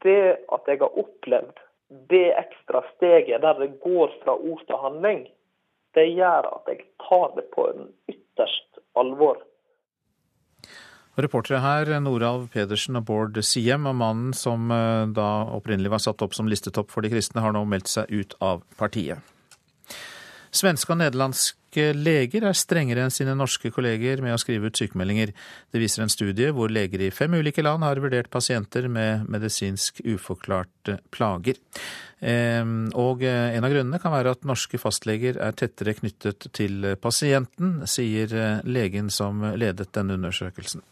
[0.05, 1.63] det at jeg har opplevd
[2.11, 5.23] det ekstra steget der det går fra ord til handling,
[5.97, 9.41] det gjør at jeg tar det på en ytterst alvor.
[11.19, 16.23] Reportere her Noralv Pedersen og Bård Siem, og mannen som eh, da opprinnelig var satt
[16.23, 19.19] opp som listetopp for de kristne, har nå meldt seg ut av partiet.
[20.55, 25.35] Svenske og nederlandske leger er strengere enn sine norske kolleger med å skrive ut sykemeldinger.
[25.73, 30.01] Det viser en studie hvor leger i fem ulike land har vurdert pasienter med medisinsk
[30.07, 31.61] uforklarte plager.
[32.25, 37.83] Ehm, og en av grunnene kan være at norske fastleger er tettere knyttet til pasienten,
[37.87, 40.83] sier eh, legen som ledet denne undersøkelsen.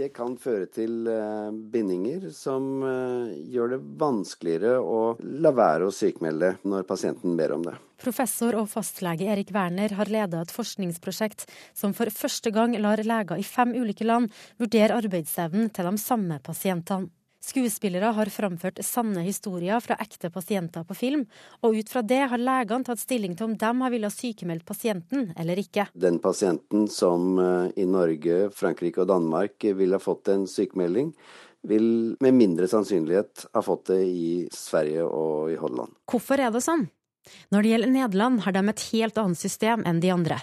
[0.00, 5.00] Det kan føre til eh, bindinger som eh, gjør det vanskeligere å
[5.44, 7.74] la være å sykmelde når pasienten ber om det.
[8.00, 11.44] Professor og fastlege Erik Werner har ledet et forskningsprosjekt
[11.76, 14.32] som for første gang lar leger i fem ulike land
[14.62, 17.12] vurdere arbeidsevnen til de samme pasientene.
[17.40, 21.24] Skuespillere har framført sanne historier fra ekte pasienter på film,
[21.64, 25.30] og ut fra det har legene tatt stilling til om de har villet sykemeldt pasienten
[25.40, 25.88] eller ikke.
[25.96, 31.14] Den pasienten som eh, i Norge, Frankrike og Danmark ville ha fått en sykemelding,
[31.68, 35.96] vil med mindre sannsynlighet ha fått det i Sverige og i Holland.
[36.12, 36.86] Hvorfor er det sånn?
[37.52, 40.40] Når det gjelder Nederland, har de et helt annet system enn de andre.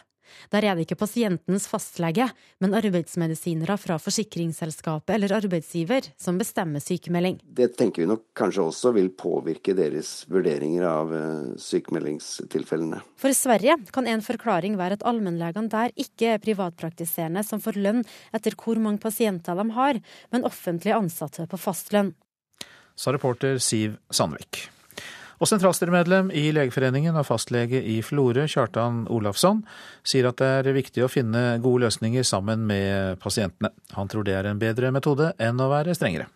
[0.53, 2.29] Der er det ikke pasientens fastlege,
[2.63, 7.39] men arbeidsmedisinere fra forsikringsselskapet eller arbeidsgiver som bestemmer sykemelding.
[7.43, 13.01] Det tenker vi nok kanskje også vil påvirke deres vurderinger av eh, sykemeldingstilfellene.
[13.19, 18.05] For Sverige kan en forklaring være at allmennlegene der ikke er privatpraktiserende som får lønn
[18.35, 20.01] etter hvor mange pasienter de har,
[20.33, 22.13] men offentlig ansatte på fastlønn.
[22.97, 24.67] Sa reporter Siv Sandvik.
[25.37, 29.61] Og sentralstyremedlem i Legeforeningen og fastlege i Florø, Kjartan Olafsson,
[30.07, 33.69] sier at det er viktig å finne gode løsninger sammen med pasientene.
[33.97, 36.31] Han tror det er en bedre metode enn å være strengere.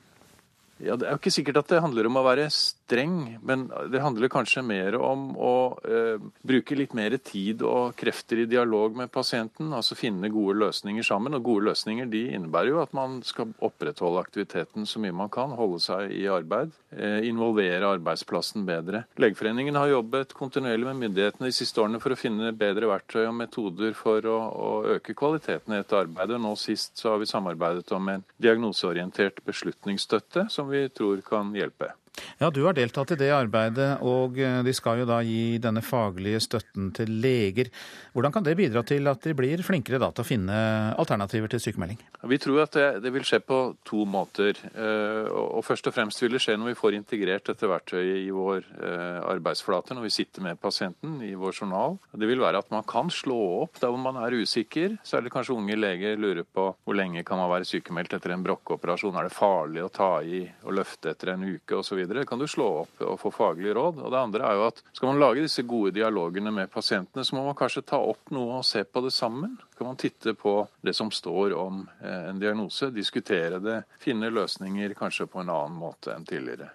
[0.82, 4.02] Ja, Det er jo ikke sikkert at det handler om å være streng, men det
[4.02, 5.54] handler kanskje mer om å
[5.86, 9.72] eh, bruke litt mer tid og krefter i dialog med pasienten.
[9.78, 11.38] Altså finne gode løsninger sammen.
[11.38, 15.54] Og gode løsninger de innebærer jo at man skal opprettholde aktiviteten så mye man kan.
[15.58, 16.74] Holde seg i arbeid.
[16.92, 19.06] Eh, involvere arbeidsplassen bedre.
[19.22, 23.38] Legeforeningen har jobbet kontinuerlig med myndighetene de siste årene for å finne bedre verktøy og
[23.38, 26.42] metoder for å, å øke kvaliteten i dette arbeidet.
[26.42, 30.50] Nå sist så har vi samarbeidet om en diagnoseorientert beslutningsstøtte.
[30.52, 31.94] som vi tror kan hjelpe.
[32.42, 35.84] Ja, Du har deltatt i det arbeidet, og eh, de skal jo da gi denne
[35.86, 37.70] faglige støtten til leger.
[38.12, 40.58] Hvordan kan det bidra til at de blir flinkere da, til å finne
[41.00, 42.02] alternativer til sykemelding?
[42.28, 44.60] Vi tror at det, det, vil skje på to måter.
[44.74, 48.32] Eh, og Først og fremst vil det skje når vi får integrert dette verktøyet i
[48.34, 51.98] vår eh, arbeidsflate, når vi sitter med pasienten i vår journal.
[52.12, 54.98] Det vil være at man kan slå opp der hvor man er usikker.
[55.08, 59.16] Særlig kanskje unge leger lurer på hvor lenge kan man være sykemeldt etter en brokkeoperasjon.
[59.22, 62.01] Er det farlig å ta i og løfte etter en uke osv.?
[62.10, 64.02] Det kan du slå opp og få faglige råd.
[64.02, 67.38] Og det andre er jo at skal man lage disse gode dialogene med pasientene, så
[67.38, 69.58] må man kanskje ta opp noe og se på det sammen.
[69.78, 74.96] Kan man titte på det som står om eh, en diagnose, diskutere det, finne løsninger
[74.98, 76.72] kanskje på en annen måte enn tidligere.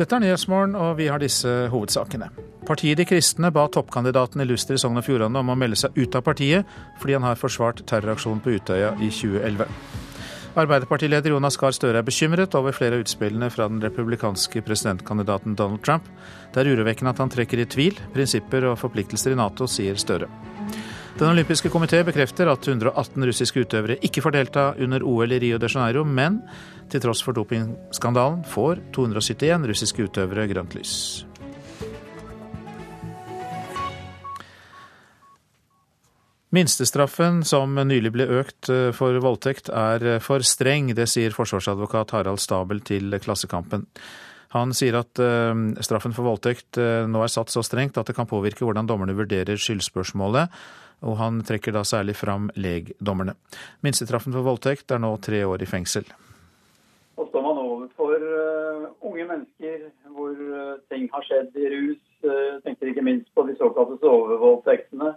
[0.00, 2.30] Dette er Nyhetsmorgen, og vi har disse hovedsakene.
[2.64, 5.96] Partiet De Kristne ba toppkandidaten i Luster i Sogn og Fjordane om å melde seg
[5.98, 6.68] ut av partiet,
[7.02, 9.68] fordi han har forsvart terroraksjonen på Utøya i 2011.
[10.58, 15.84] Arbeiderpartileder Jonas Gahr Støre er bekymret over flere av utspillene fra den republikanske presidentkandidaten Donald
[15.86, 16.08] Trump.
[16.50, 20.26] Det er urovekkende at han trekker i tvil prinsipper og forpliktelser i Nato, sier Støre.
[21.20, 25.58] Den olympiske komité bekrefter at 118 russiske utøvere ikke får delta under OL i Rio
[25.60, 26.40] de Janeiro, men
[26.90, 31.29] til tross for dopingskandalen får 271 russiske utøvere grønt lys.
[36.50, 42.10] Minstestraffen som nylig ble økt eh, for voldtekt er eh, for streng, det sier forsvarsadvokat
[42.16, 43.84] Harald Stabel til Klassekampen.
[44.56, 45.52] Han sier at eh,
[45.86, 49.62] straffen for voldtekt nå er satt så strengt at det kan påvirke hvordan dommerne vurderer
[49.62, 50.50] skyldspørsmålet,
[51.06, 53.36] og han trekker da særlig fram legdommerne.
[53.86, 56.10] Minstestraffen for voldtekt er nå tre år i fengsel.
[57.14, 58.26] Så står man overfor
[59.06, 60.34] unge mennesker hvor
[60.90, 62.04] ting har skjedd i rus.
[62.66, 65.14] Tenker ikke minst på de såkalte sovevoldtektene.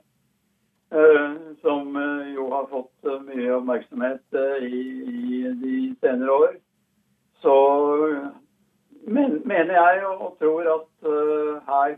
[0.94, 6.52] Eh, som eh, jo har fått eh, mye oppmerksomhet i, i de senere år.
[7.42, 7.54] Så
[9.10, 11.08] men, mener jeg og tror at
[11.68, 11.96] her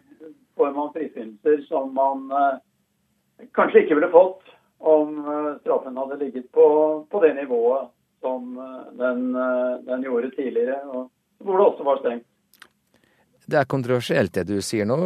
[0.56, 2.24] får man frifinnelser som man
[3.54, 4.48] kanskje ikke ville fått
[4.80, 5.20] om
[5.60, 6.66] straffen hadde ligget på,
[7.12, 7.92] på det nivået
[8.26, 8.58] som
[8.98, 9.28] den,
[9.86, 11.12] den, gjorde tidligere, og
[11.46, 12.26] hvor det også var strengt.
[13.46, 14.98] Det er kontroversielt det du sier nå.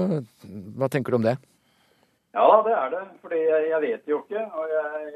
[0.80, 1.36] Hva tenker du om det?
[2.34, 3.06] Ja, det er det.
[3.22, 3.40] Fordi
[3.70, 4.44] jeg, vet jo ikke.
[4.54, 5.14] Og jeg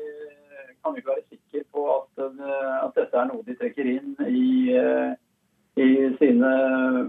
[0.84, 2.26] kan jo ikke være sikker på at,
[2.86, 4.74] at dette er noe de trekker inn i,
[5.84, 6.52] i sine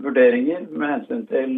[0.05, 1.57] vurderinger med hensyn til,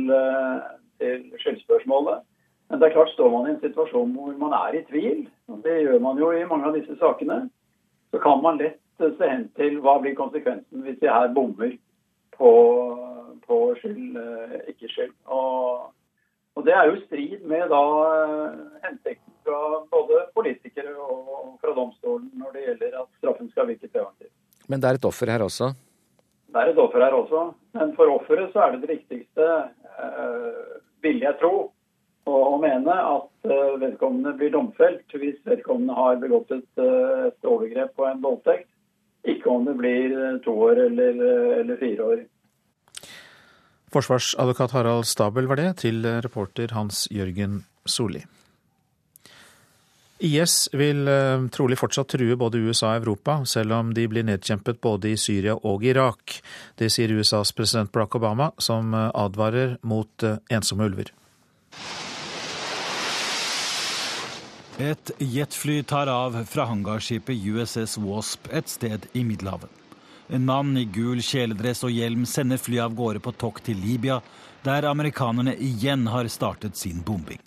[1.03, 2.23] til skyldspørsmålet.
[2.71, 5.61] Men det er klart, står man i en situasjon hvor man er i tvil, og
[5.65, 7.45] det gjør man jo i mange av disse sakene,
[8.11, 11.77] så kan man lett se hen til hva blir konsekvensen hvis de her bommer
[12.35, 12.51] på,
[13.47, 14.19] på skyld,
[14.73, 15.15] ikke skyld.
[15.31, 15.93] Og
[16.57, 19.59] og Det er jo i strid med da eh, hensikten fra
[19.93, 24.33] både politikere og fra domstolen når det gjelder at straffen skal virke preventivt.
[24.67, 25.75] Men det er et offer her også?
[26.49, 27.43] Det er et offer her også.
[27.77, 29.49] Men for offeret så er det det viktigste,
[30.01, 30.63] eh,
[31.05, 31.69] vil jeg tro,
[32.27, 36.87] å, mene at eh, vedkommende blir domfelt hvis vedkommende har begått et,
[37.47, 38.71] overgrep på en voldtekt.
[39.29, 41.21] Ikke om det blir to år eller,
[41.61, 42.25] eller fire år.
[43.97, 48.27] Forsvarsadvokat Harald Stabel var det, til reporter Hans Jørgen Solli.
[50.19, 54.81] IS vil eh, trolig fortsatt true både USA og Europa, selv om de blir nedkjempet
[54.81, 56.39] både i Syria og Irak.
[56.81, 61.13] Det sier USAs president Barack Obama, som eh, advarer mot eh, ensomme ulver.
[64.81, 69.86] Et jetfly tar av fra hangarskipet USS Wasp et sted i Middelhavet.
[70.29, 74.19] En mann i gul kjeledress og hjelm sender flyet av gårde på tokt til Libya,
[74.67, 77.39] der amerikanerne igjen har startet sin bombing.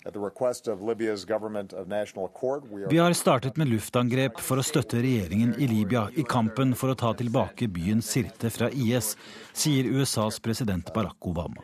[2.90, 6.96] Vi har startet med luftangrep for å støtte regjeringen i Libya i kampen for å
[6.96, 9.12] ta tilbake byen Sirte fra IS,
[9.52, 11.60] sier USAs president Barack Obama.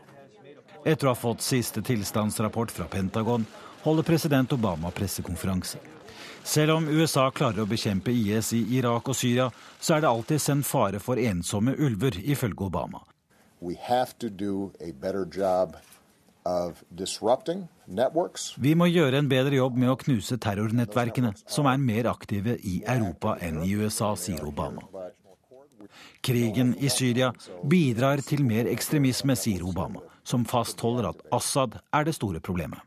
[0.85, 3.49] Etter å ha fått siste tilstandsrapport fra Pentagon
[3.87, 5.96] holder president Obama pressekonferanse.
[6.47, 9.49] Selv om USA klarer å bekjempe IS i Irak og Syria,
[9.83, 13.03] så er det alltid en fare for ensomme ulver, ifølge Obama.
[18.63, 22.79] Vi må gjøre en bedre jobb med å knuse terrornettverkene, som er mer aktive i
[22.95, 24.87] Europa enn i USA, sier Obama.
[26.23, 27.33] Krigen i Syria
[27.67, 32.79] bidrar til mer ekstremisme, sier Obama, som fastholder at Assad er det store problemet.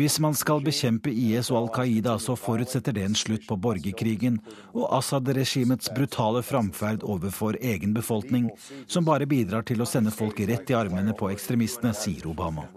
[0.00, 4.38] Hvis man skal bekjempe IS og Al Qaida, så forutsetter det en slutt på borgerkrigen
[4.74, 8.50] og Assad-regimets brutale framferd overfor egen befolkning,
[8.86, 12.68] som bare bidrar til å sende folk rett i armene på ekstremistene, sier Obama.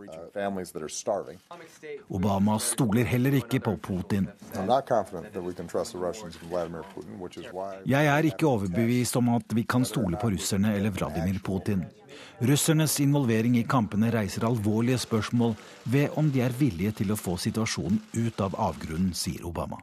[2.09, 4.29] Obama stoler heller ikke på Putin.
[7.85, 11.83] Jeg er ikke overbevist om at vi kan stole på russerne eller Vladimir Putin.
[12.41, 15.55] Russernes involvering i kampene reiser alvorlige spørsmål
[15.93, 19.81] ved om de er villige til å få situasjonen ut av avgrunnen, sier Obama.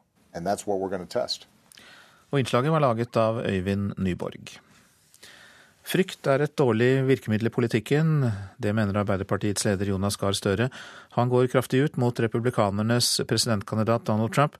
[2.28, 4.58] Og innslaget var laget av Øyvind Nyborg.
[5.88, 8.10] Frykt er et dårlig virkemiddel i politikken.
[8.60, 10.66] Det mener Arbeiderpartiets leder Jonas Gahr Støre.
[11.16, 14.58] Han går kraftig ut mot republikanernes presidentkandidat Donald Trump.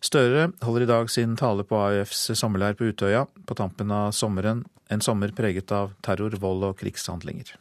[0.00, 4.64] Støre holder i dag sin tale på AUFs sommerleir på Utøya, på tampen av sommeren.
[4.90, 7.54] En sommer preget av terror, vold og krigshandlinger.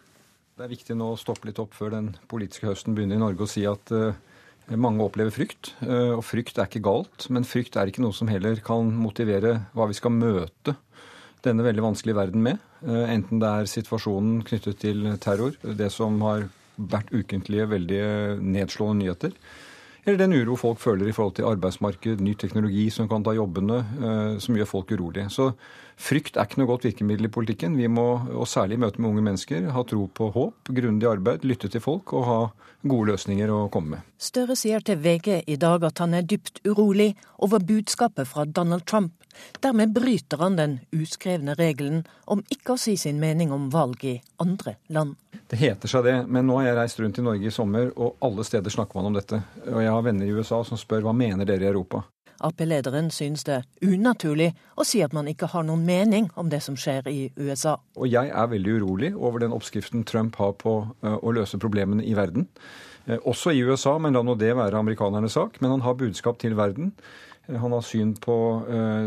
[0.57, 3.45] Det er viktig nå å stoppe litt opp før den politiske høsten begynner i Norge
[3.45, 4.17] og si at uh,
[4.73, 5.71] mange opplever frykt.
[5.79, 9.59] Uh, og frykt er ikke galt, men frykt er ikke noe som heller kan motivere
[9.77, 10.75] hva vi skal møte
[11.45, 12.59] denne veldig vanskelige verden med.
[12.81, 18.03] Uh, enten det er situasjonen knyttet til terror, det som har vært ukentlige, veldig
[18.41, 19.35] nedslående nyheter
[20.07, 23.75] eller den uro folk føler i forhold til arbeidsmarked, ny teknologi som kan ta jobbene,
[24.41, 25.27] som gjør folk urolige.
[25.29, 25.51] Så
[25.99, 27.77] frykt er ikke noe godt virkemiddel i politikken.
[27.77, 31.45] Vi må, og særlig i møte med unge mennesker, ha tro på håp, grundig arbeid,
[31.47, 32.39] lytte til folk og ha
[32.87, 34.09] gode løsninger å komme med.
[34.19, 37.11] Støre sier til VG i dag at han er dypt urolig
[37.43, 39.13] over budskapet fra Donald Trump.
[39.63, 44.17] Dermed bryter han den uskrevne regelen om ikke å si sin mening om valg i
[44.43, 45.15] andre land.
[45.49, 48.19] Det heter seg det, men nå har jeg reist rundt i Norge i sommer, og
[48.25, 49.39] alle steder snakker man om dette.
[49.65, 52.03] Og jeg har venner i USA som spør hva mener dere i Europa?
[52.39, 56.77] Ap-lederen syns det unaturlig å si at man ikke har noen mening om det som
[56.79, 57.75] skjer i USA.
[57.99, 62.05] Og jeg er veldig urolig over den oppskriften Trump har på uh, å løse problemene
[62.07, 62.47] i verden.
[63.09, 65.59] Uh, også i USA, men la nå det være amerikanernes sak.
[65.59, 66.93] Men han har budskap til verden.
[67.49, 68.37] Uh, han har syn på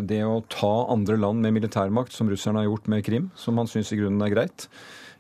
[0.09, 3.71] det å ta andre land med militærmakt, som russerne har gjort med Krim, som han
[3.71, 4.69] syns i grunnen er greit.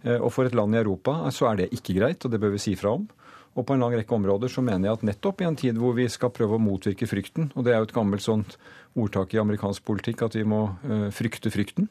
[0.02, 2.60] Og for et land i Europa så er det ikke greit, og det bør vi
[2.64, 3.04] si fra om.
[3.52, 5.96] Og på en lang rekke områder så mener jeg at nettopp i en tid hvor
[5.96, 8.56] vi skal prøve å motvirke frykten, og det er jo et gammelt sånt
[8.98, 11.88] ordtak i amerikansk politikk at vi må uh, frykte frykten,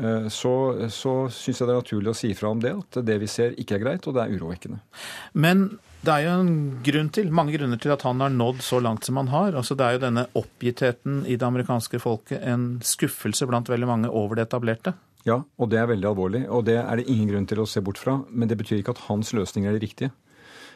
[0.00, 0.54] uh, så,
[0.92, 3.56] så syns jeg det er naturlig å si fra om det, at det vi ser
[3.60, 4.80] ikke er greit, og det er urovekkende.
[5.36, 5.66] Men
[6.04, 9.06] det er jo en grunn til, mange grunner til at han har nådd så langt
[9.08, 9.54] som han har.
[9.56, 14.10] Altså Det er jo denne oppgittheten i det amerikanske folket, en skuffelse blant veldig mange
[14.12, 14.92] over det etablerte.
[15.24, 16.42] Ja, og det er veldig alvorlig.
[16.52, 18.18] Og det er det ingen grunn til å se bort fra.
[18.28, 20.12] Men det betyr ikke at hans løsninger er de riktige.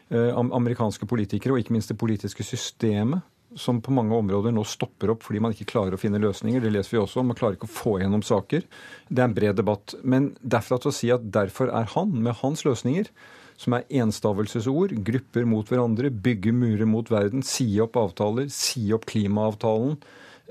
[0.09, 3.21] Eh, amerikanske politikere, og ikke minst det politiske systemet,
[3.57, 6.63] som på mange områder nå stopper opp fordi man ikke klarer å finne løsninger.
[6.65, 7.29] Det leser vi også om.
[7.29, 8.65] Man klarer ikke å få gjennom saker.
[9.09, 9.97] Det er en bred debatt.
[10.05, 13.11] Men derfra til å si at derfor er han, med hans løsninger,
[13.59, 19.09] som er enstavelsesord, grupper mot hverandre, bygge murer mot verden, si opp avtaler, si opp
[19.11, 19.97] klimaavtalen,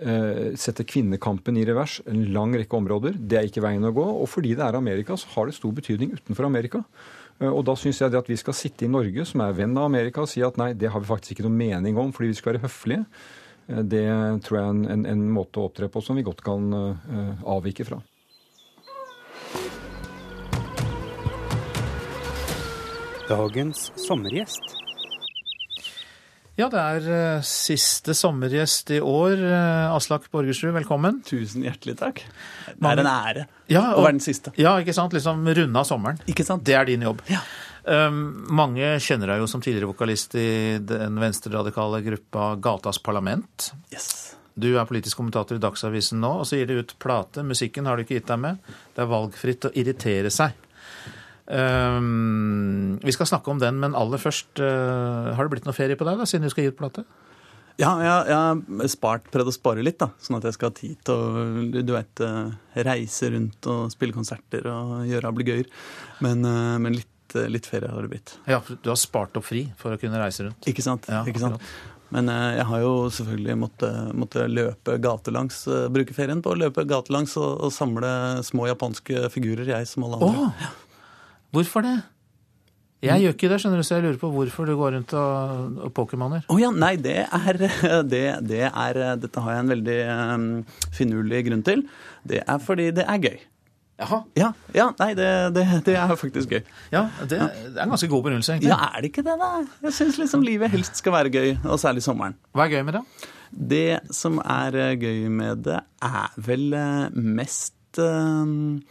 [0.01, 3.17] eh, sette kvinnekampen i revers, en lang rekke områder.
[3.17, 4.05] Det er ikke veien å gå.
[4.21, 6.84] Og fordi det er Amerika, så har det stor betydning utenfor Amerika.
[7.39, 9.89] Eh, og da syns jeg at vi skal sitte i Norge, som er venn av
[9.89, 12.39] Amerika, og si at nei, det har vi faktisk ikke noe mening om, fordi vi
[12.39, 13.05] skal være høflige.
[13.68, 14.05] Eh, det
[14.47, 17.47] tror jeg er en, en, en måte å opptre på som vi godt kan uh,
[17.57, 18.01] avvike fra.
[23.27, 24.86] Dagens sommergjest.
[26.57, 29.38] Ja, det er uh, siste sommergjest i år.
[29.38, 31.19] Uh, Aslak Borgersrud, velkommen.
[31.27, 32.23] Tusen hjertelig takk.
[32.73, 34.53] Det er en ære ja, og, å være den siste.
[34.57, 35.13] Ja, ikke sant.
[35.13, 36.17] Liksom runde av sommeren.
[36.25, 36.65] Ikke sant?
[36.65, 37.21] Det er din jobb.
[37.29, 37.43] Ja.
[37.85, 40.49] Um, mange kjenner deg jo som tidligere vokalist i
[40.81, 43.69] den venstreradikale gruppa Gatas Parlament.
[43.93, 44.09] Yes.
[44.57, 47.45] Du er politisk kommentator i Dagsavisen nå, og så gir du ut plate.
[47.45, 48.65] Musikken har du ikke gitt deg med.
[48.97, 50.57] Det er valgfritt å irritere seg.
[51.48, 55.95] Um, vi skal snakke om den, men aller først, uh, har det blitt noe ferie
[55.95, 57.06] på deg da, siden du skal gi ut plate?
[57.78, 61.03] Ja, jeg, har spart, prøvd å spare litt, da, sånn at jeg skal ha tid
[61.07, 62.49] til å du vet, uh,
[62.88, 65.69] reise rundt og spille konserter og gjøre ablegøyer.
[66.26, 68.34] Men, uh, men litt, litt, ferie har det blitt.
[68.49, 70.68] Ja, Du har spart opp fri for å kunne reise rundt?
[70.68, 71.07] Ikke sant.
[71.11, 71.64] Ja, ikke sant?
[72.07, 75.57] Men jeg har jo selvfølgelig måttet, måtte løpe gatelangs,
[75.91, 78.11] bruke ferien på å løpe gatelangs og, og samle
[78.48, 80.45] små japanske figurer, jeg som alle andre.
[80.48, 80.78] Oh.
[81.56, 81.98] Hvorfor det?
[83.06, 85.76] Jeg gjør ikke det, skjønner du, så jeg lurer på hvorfor du går rundt og,
[85.86, 86.48] og pokémoner.
[86.49, 87.60] Oh ja, nei, det er,
[88.14, 90.48] det, det er, Dette har jeg en veldig um,
[90.98, 91.84] finurlig grunn til.
[92.26, 93.38] Det er fordi det er gøy.
[93.98, 94.18] Jaha.
[94.38, 96.64] Ja, ja nei, det, det, det, er faktisk gøy.
[96.94, 98.74] Ja, det, det er en ganske god begrunnelse, egentlig.
[98.74, 99.49] Ja, er det ikke det, da?
[99.88, 102.38] Jeg syns liksom livet helst skal være gøy, og særlig sommeren.
[102.57, 103.03] Hva er gøy med det?
[103.74, 106.74] Det som er gøy med det, er vel
[107.14, 108.82] mest um,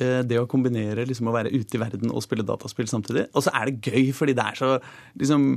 [0.00, 3.28] det å kombinere liksom, å være ute i verden og spille dataspill samtidig.
[3.34, 4.72] Og så er det gøy, fordi det er så
[5.20, 5.52] liksom,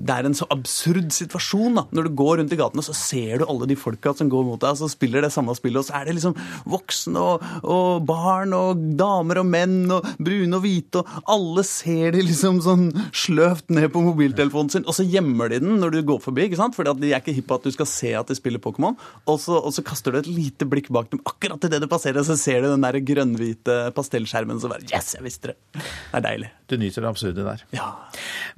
[0.00, 1.76] det er en så absurd situasjon.
[1.76, 1.84] da.
[1.94, 4.60] Når du går rundt i gatene, så ser du alle de folka som går mot
[4.60, 6.36] deg, så spiller det samme spillet, og så er det liksom
[6.70, 12.16] voksne og, og, barn og damer og menn og brune og hvite, og alle ser
[12.16, 16.00] de liksom sånn sløvt ned på mobiltelefonen sin, og så gjemmer de den når du
[16.12, 16.76] går forbi, ikke sant?
[16.76, 18.96] fordi at de er ikke hipp på at du skal se at de spiller Pokémon,
[19.26, 22.28] og, og, så kaster du et lite blikk bak dem akkurat idet du passerer, og
[22.28, 25.58] så ser du den der grønnhvite pastellskjermen, så bare Yes, jeg visste det!
[25.76, 26.48] Det er deilig.
[26.70, 27.62] Du nyter det absurde der.
[27.74, 27.88] Ja.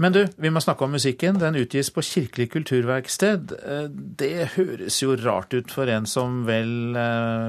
[0.00, 1.31] Men du, vi må snakke om musikken.
[1.40, 3.54] Den utgis på Kirkelig kulturverksted.
[4.18, 6.96] Det høres jo rart ut for en som vel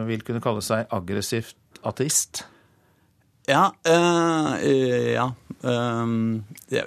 [0.07, 2.45] vil kunne kalle seg aggressivt ateist?
[3.47, 3.69] Ja.
[3.87, 5.27] Øh, ja.
[5.63, 6.41] Øh,
[6.71, 6.83] jeg,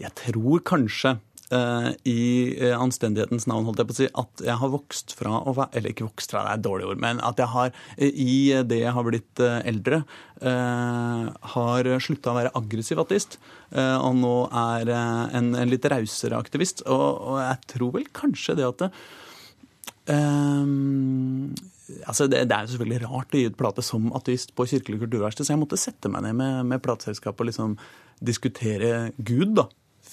[0.00, 1.18] jeg tror kanskje
[1.48, 2.22] i
[2.60, 5.78] uh, anstendighetens navn, holdt jeg på å si, at jeg har vokst fra å være
[5.78, 8.34] Eller ikke vokst fra, det er et dårlig ord, men at jeg har uh, i
[8.68, 10.02] det jeg har blitt eldre,
[10.38, 13.38] har slutta å være aggressiv ateist.
[13.74, 16.84] og nå er en, en litt rausere aktivist.
[16.86, 18.90] Og, og, jeg tror vel kanskje det at det,
[22.06, 25.02] altså det, det, er jo selvfølgelig rart å gi ut plate som ateist på Kirkelig
[25.02, 27.76] kulturverksted, så jeg måtte sette meg ned med, med plateselskapet og liksom
[28.22, 29.68] diskutere Gud, da.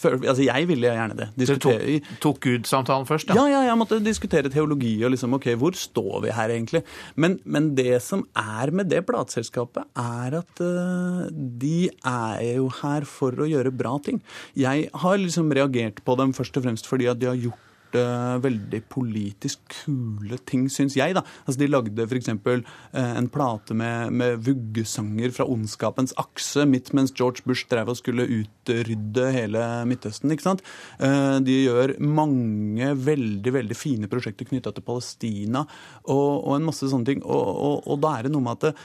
[0.05, 1.29] For, altså Jeg ville gjerne det.
[1.39, 1.79] Diskutere.
[1.81, 3.31] Du tok, tok Gud-samtalen først?
[3.31, 3.37] Ja?
[3.41, 6.83] ja, ja, jeg måtte diskutere teologi og liksom OK, hvor står vi her egentlig?
[7.17, 13.07] Men, men det som er med det plateselskapet, er at uh, de er jo her
[13.09, 14.21] for å gjøre bra ting.
[14.57, 17.64] Jeg har liksom reagert på dem først og fremst fordi at de har gjort
[17.97, 21.15] uh, veldig politisk kule ting, syns jeg.
[21.17, 21.23] da.
[21.45, 22.31] Altså, De lagde f.eks.
[22.31, 22.61] Uh,
[22.95, 28.27] en plate med, med, vuggesanger fra ondskapens akse midt mens George Bush drev og skulle
[28.41, 30.33] utrydde hele Midtøsten.
[30.33, 30.65] ikke sant?
[30.99, 35.65] Uh, de gjør mange veldig veldig fine prosjekter knytta til Palestina
[36.03, 37.25] og, og, en masse sånne ting.
[37.25, 38.75] Og, og, og da er det noe med at det,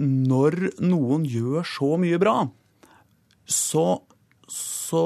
[0.00, 2.36] når noen gjør så mye bra,
[3.44, 3.84] så,
[4.48, 5.02] så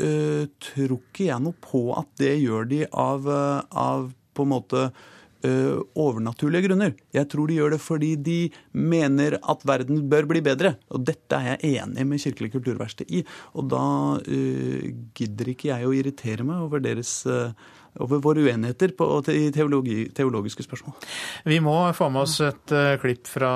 [0.00, 4.82] uh, tror ikke jeg noe på at det gjør de av, av på en måte
[4.88, 6.94] uh, overnaturlige grunner.
[7.14, 8.38] Jeg tror de gjør det fordi de
[8.72, 10.76] mener at verden bør bli bedre.
[10.94, 13.24] Og dette er jeg enig med Kirkelig kulturverksted i.
[13.58, 13.84] Og da
[14.20, 14.86] uh,
[15.18, 17.20] gidder ikke jeg å irritere meg over deres
[17.98, 20.94] over våre uenigheter på, i teologi, teologiske spørsmål.
[21.48, 23.52] Vi må få med oss et uh, klipp fra,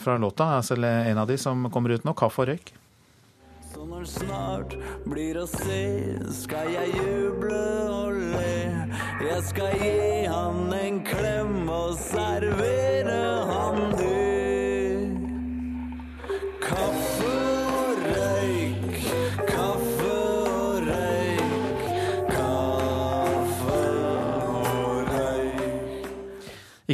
[0.00, 2.72] fra låta, altså en av de som kommer ut nå, 'Kaffe og røyk'
[3.88, 4.74] når snart
[5.08, 5.80] blir å se,
[6.32, 7.60] skal jeg juble
[7.92, 8.88] og le.
[9.24, 13.43] Jeg skal gi han en klem og servere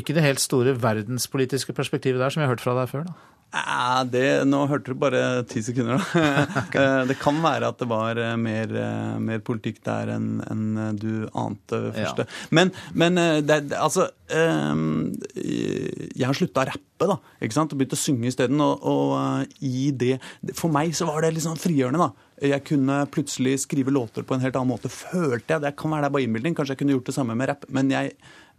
[0.01, 3.31] Ikke det helt store verdenspolitiske perspektivet der som vi har hørt fra deg før, da?
[3.51, 6.27] Ja, det, nå hørte du bare ti sekunder, da.
[6.81, 10.99] Eh, det kan være at det var eh, mer, eh, mer politikk der enn en
[11.01, 12.23] du ante først.
[12.23, 12.27] Ja.
[12.55, 17.17] Men, men det, altså Jeg har slutta å rappe, da.
[17.43, 17.75] ikke sant?
[17.75, 18.63] Og begynt å synge isteden.
[18.63, 20.21] Og, og i det
[20.55, 22.29] For meg så var det litt sånn frigjørende, da.
[22.55, 25.65] Jeg kunne plutselig skrive låter på en helt annen måte, følte jeg.
[25.67, 26.55] Det kan være det er bare innbilning.
[26.57, 27.67] Kanskje jeg kunne gjort det samme med rapp.
[27.75, 28.15] Men jeg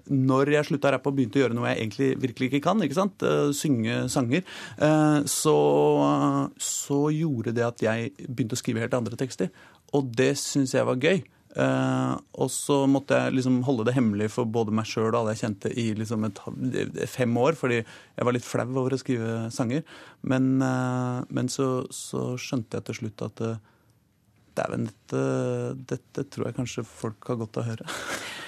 [0.09, 2.81] når jeg slutta å rappe og begynte å gjøre noe jeg egentlig virkelig ikke kan,
[2.85, 3.25] ikke sant?
[3.27, 4.47] Eh, synge sanger,
[4.77, 5.57] eh, så,
[6.61, 9.51] så gjorde det at jeg begynte å skrive helt andre tekster.
[9.97, 11.21] Og det syns jeg var gøy.
[11.51, 15.33] Uh, og så måtte jeg liksom holde det hemmelig for både meg sjøl og alle
[15.33, 16.39] jeg kjente i liksom et,
[17.11, 19.83] fem år, fordi jeg var litt flau over å skrive sanger.
[20.23, 23.57] Men, uh, men så, så, skjønte jeg til slutt at uh,
[24.55, 25.25] dæven, dette,
[25.91, 27.91] dette tror jeg kanskje folk har godt av å høre.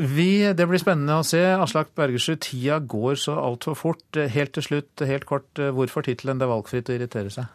[0.00, 1.42] Vi, det blir spennende å se.
[1.60, 4.16] Aslak Bergersrud, tida går så altfor fort.
[4.16, 7.48] Helt til slutt, helt kort, hvorfor tittelen 'Det er valgfritt å irritere seg'?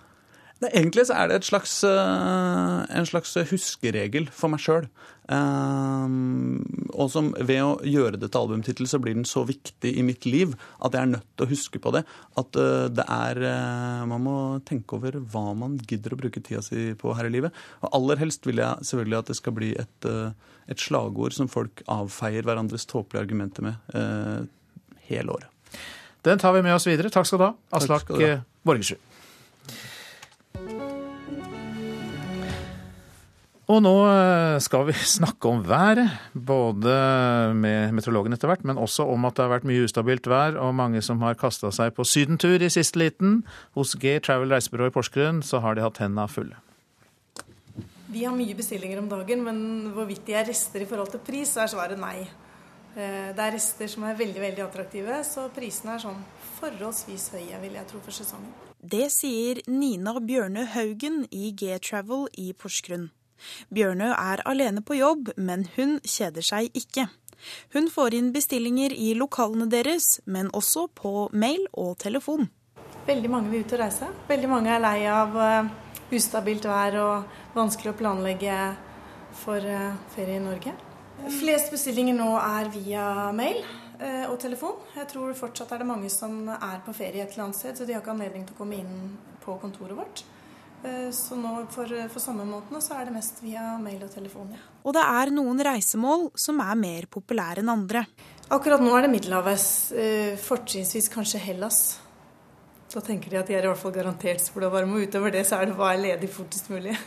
[0.62, 4.88] Nei, egentlig så er det slags, eh, en slags huskeregel for meg sjøl.
[5.26, 9.96] Um, eh, og som ved å gjøre det til albumtittel, så blir den så viktig
[9.98, 10.54] i mitt liv
[10.86, 12.04] at jeg er nødt til å huske på det.
[12.38, 14.36] At uh, det er uh, Man må
[14.68, 17.56] tenke over hva man gidder å bruke tida si på her i livet.
[17.82, 21.50] Og aller helst vil jeg selvfølgelig at det skal bli et, uh, et slagord som
[21.52, 24.54] folk avfeier hverandres tåpelige argumenter med
[25.10, 25.82] hele året.
[26.26, 27.12] Den tar vi med oss videre.
[27.14, 28.10] Takk skal du ha, Aslak
[28.66, 29.15] Borgersrud.
[33.66, 36.94] Og nå eh, skal vi snakke om været, både
[37.58, 40.76] med meteorologen etter hvert, men også om at det har vært mye ustabilt vær og
[40.78, 43.42] mange som har kasta seg på sydentur i siste liten.
[43.74, 46.62] Hos G Travel reisebyrå i Porsgrunn så har de hatt hendene fulle.
[48.16, 49.58] Vi har mye bestillinger om dagen, men
[49.96, 52.22] hvorvidt de er rester i forhold til pris, så er svaret nei.
[52.96, 56.22] Eh, det er rester som er veldig veldig attraktive, så prisene er sånn
[56.62, 58.54] forholdsvis høye, vil jeg tro, for sesongen.
[58.86, 63.10] Det sier Nina Bjørne Haugen i G-Travel i Porsgrunn.
[63.74, 67.08] Bjørnø er alene på jobb, men hun kjeder seg ikke.
[67.74, 72.50] Hun får inn bestillinger i lokalene deres, men også på mail og telefon.
[73.06, 74.10] Veldig mange vil ut og reise.
[74.30, 75.72] Veldig mange er lei av uh,
[76.16, 78.60] ustabilt vær og vanskelig å planlegge
[79.44, 80.74] for uh, ferie i Norge.
[81.40, 83.06] Flest bestillinger nå er via
[83.36, 84.80] mail uh, og telefon.
[84.98, 87.86] Jeg tror fortsatt er det mange som er på ferie et eller annet sted, så
[87.86, 89.14] de har ikke anledning til å komme inn
[89.46, 90.26] på kontoret vårt.
[90.86, 94.54] Eh, så nå for, for sommermånedene så er det mest via mail og telefon.
[94.54, 94.62] Ja.
[94.86, 98.06] Og det er noen reisemål som er mer populære enn andre.
[98.54, 99.68] Akkurat nå er det Middelhavet.
[99.98, 101.80] Eh, fortrinnsvis kanskje Hellas.
[102.94, 105.00] Da tenker de at de er i hvert fall garantert og varme.
[105.00, 106.96] Og utover det så er det hva er ledig fortest mulig.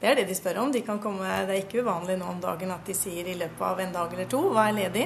[0.00, 0.70] Det er det de spør om.
[0.72, 3.82] De komme, det er ikke uvanlig nå om dagen at de sier i løpet av
[3.84, 5.02] en dag eller to hva er ledig.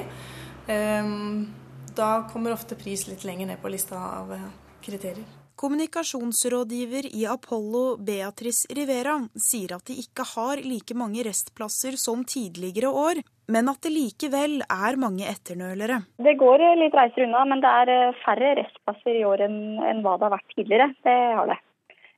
[0.71, 1.49] Ehm,
[1.97, 4.47] da kommer ofte pris litt lenger ned på lista av eh,
[4.85, 5.44] kriterier.
[5.55, 12.91] Kommunikasjonsrådgiver i Apollo, Beatrice Rivera, sier at de ikke har like mange restplasser som tidligere
[12.91, 16.01] år, men at det likevel er mange etternølere.
[16.19, 20.17] Det går litt reiser unna, men det er eh, færre restplasser i år enn hva
[20.17, 20.89] det har vært tidligere.
[21.07, 21.59] Det har det.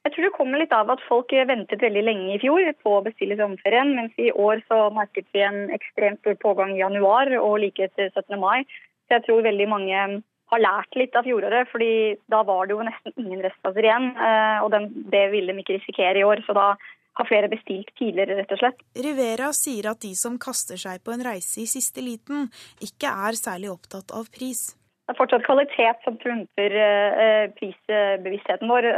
[0.07, 3.03] Jeg tror det kommer litt av at folk ventet veldig lenge i fjor på å
[3.03, 7.57] bestille sommerferien, mens i år så merket vi en ekstremt stor pågang i januar og
[7.59, 8.39] like etter 17.
[8.39, 8.64] mai.
[9.05, 10.05] Så jeg tror veldig mange
[10.52, 11.91] har lært litt av fjoråret, fordi
[12.32, 14.11] da var det jo nesten ingen restplasser igjen.
[14.15, 16.44] Eh, og den, det ville de ikke risikere i år.
[16.48, 16.72] Så da
[17.18, 18.84] har flere bestilt tidligere, rett og slett.
[19.03, 22.48] Rivera sier at de som kaster seg på en reise i siste liten,
[22.84, 24.69] ikke er særlig opptatt av pris.
[25.07, 28.90] Det er fortsatt kvalitet som trumfer uh, prisbevisstheten vår,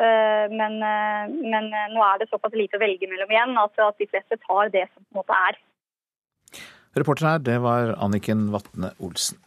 [0.49, 4.39] men, men, nå er det såpass lite å velge mellom igjen altså at de fleste
[4.41, 5.59] tar det som på en måte er.
[6.97, 9.37] Reporter her, det var Anniken Vatne Olsen.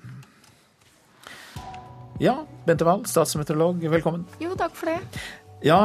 [2.20, 4.26] Ja, Bente Wahl, statsmeteorolog, velkommen.
[4.42, 4.98] Jo, takk for det.
[5.62, 5.78] Ja,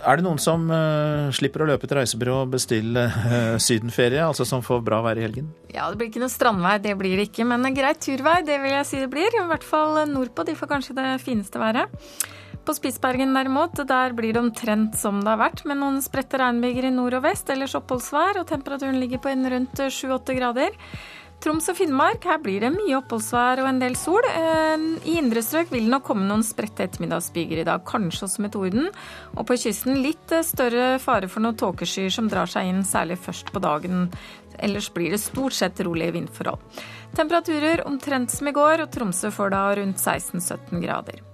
[0.00, 4.46] Er det noen som uh, slipper å løpe til reisebyrå og bestille uh, sydenferie, altså
[4.48, 5.50] som får bra vær i helgen?
[5.68, 7.44] Ja, det blir ikke noe strandvei, det blir det ikke.
[7.44, 9.28] Men greit turvei, det vil jeg si det blir.
[9.36, 11.92] I hvert fall nordpå, de får kanskje det fineste været.
[12.64, 16.88] På Spitsbergen derimot, der blir det omtrent som det har vært, med noen spredte regnbyger
[16.88, 20.76] i nord og vest, ellers oppholdsvær, og temperaturen ligger på en rundt 7-8 grader.
[21.40, 24.20] Troms og Finnmark, her blir det mye oppholdsvær og en del sol.
[24.28, 28.44] Eh, I indre strøk vil det nok komme noen spredte ettermiddagsbyger i dag, kanskje også
[28.44, 28.90] med torden.
[29.38, 33.16] Og på kysten litt eh, større fare for noen tåkeskyer som drar seg inn, særlig
[33.24, 34.10] først på dagen.
[34.60, 36.60] Ellers blir det stort sett rolige vindforhold.
[37.16, 41.24] Temperaturer omtrent som i går, og Tromsø får da rundt 16-17 grader.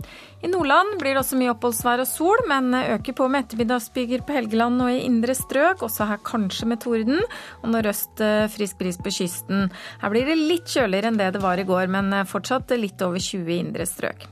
[0.44, 4.36] I Nordland blir det også mye oppholdsvær og sol, men øker på med ettermiddagsbyger på
[4.36, 7.22] Helgeland og i indre strøk, også her kanskje med torden.
[7.62, 9.70] Og nordøst eh, frisk bris på kysten.
[10.02, 13.00] Her blir det litt kjøligere enn det det var i går, men eh, fortsatt litt
[13.06, 14.28] over 20 i indre strøk.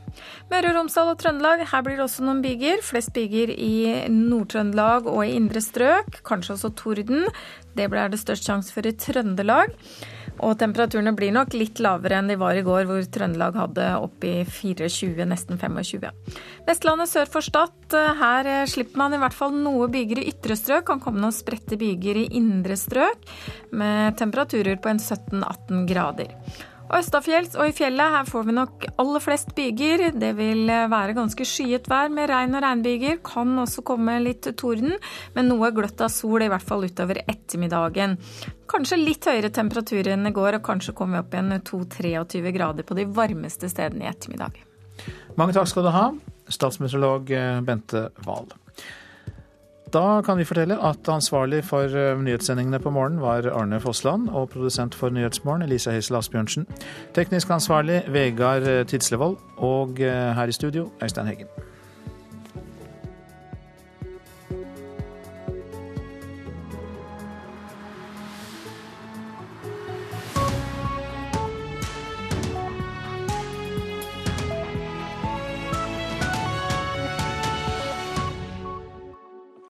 [0.50, 2.82] Møre og Romsdal og Trøndelag, her blir det også noen byger.
[2.84, 3.76] Flest byger i
[4.12, 7.28] Nord-Trøndelag og i indre strøk, kanskje også torden.
[7.74, 9.72] Det blir det størst sjanse for i Trøndelag.
[10.42, 14.26] Og temperaturene blir nok litt lavere enn de var i går, hvor Trøndelag hadde opp
[14.26, 16.08] i 24, nesten 25.
[16.66, 20.88] Vestlandet sør for Stad, her slipper man i hvert fall noe byger i ytre strøk.
[20.90, 23.26] Kan komme noen spredte byger i indre strøk,
[23.70, 26.34] med temperaturer på en 17-18 grader.
[26.94, 30.04] Østafjells og i fjellet, her får vi nok aller flest byger.
[30.14, 33.18] Det vil være ganske skyet vær med regn og regnbyger.
[33.26, 34.94] Kan også komme litt torden,
[35.34, 38.16] men noe gløtt av sol, i hvert fall utover ettermiddagen.
[38.70, 42.86] Kanskje litt høyere temperatur enn i går, og kanskje kommer vi opp igjen 2-23 grader
[42.86, 44.60] på de varmeste stedene i ettermiddag.
[45.40, 46.10] Mange takk skal du ha,
[46.46, 47.34] statsmeteorolog
[47.66, 48.52] Bente Wahl.
[49.94, 54.48] Da kan vi fortelle at ansvarlig for eh, nyhetssendingene på morgenen var Arne Fossland, og
[54.50, 56.66] produsent for Nyhetsmorgen Elisa Heisel Asbjørnsen.
[57.14, 61.46] Teknisk ansvarlig Vegard Tidslevold, og eh, her i studio Øystein Heggen.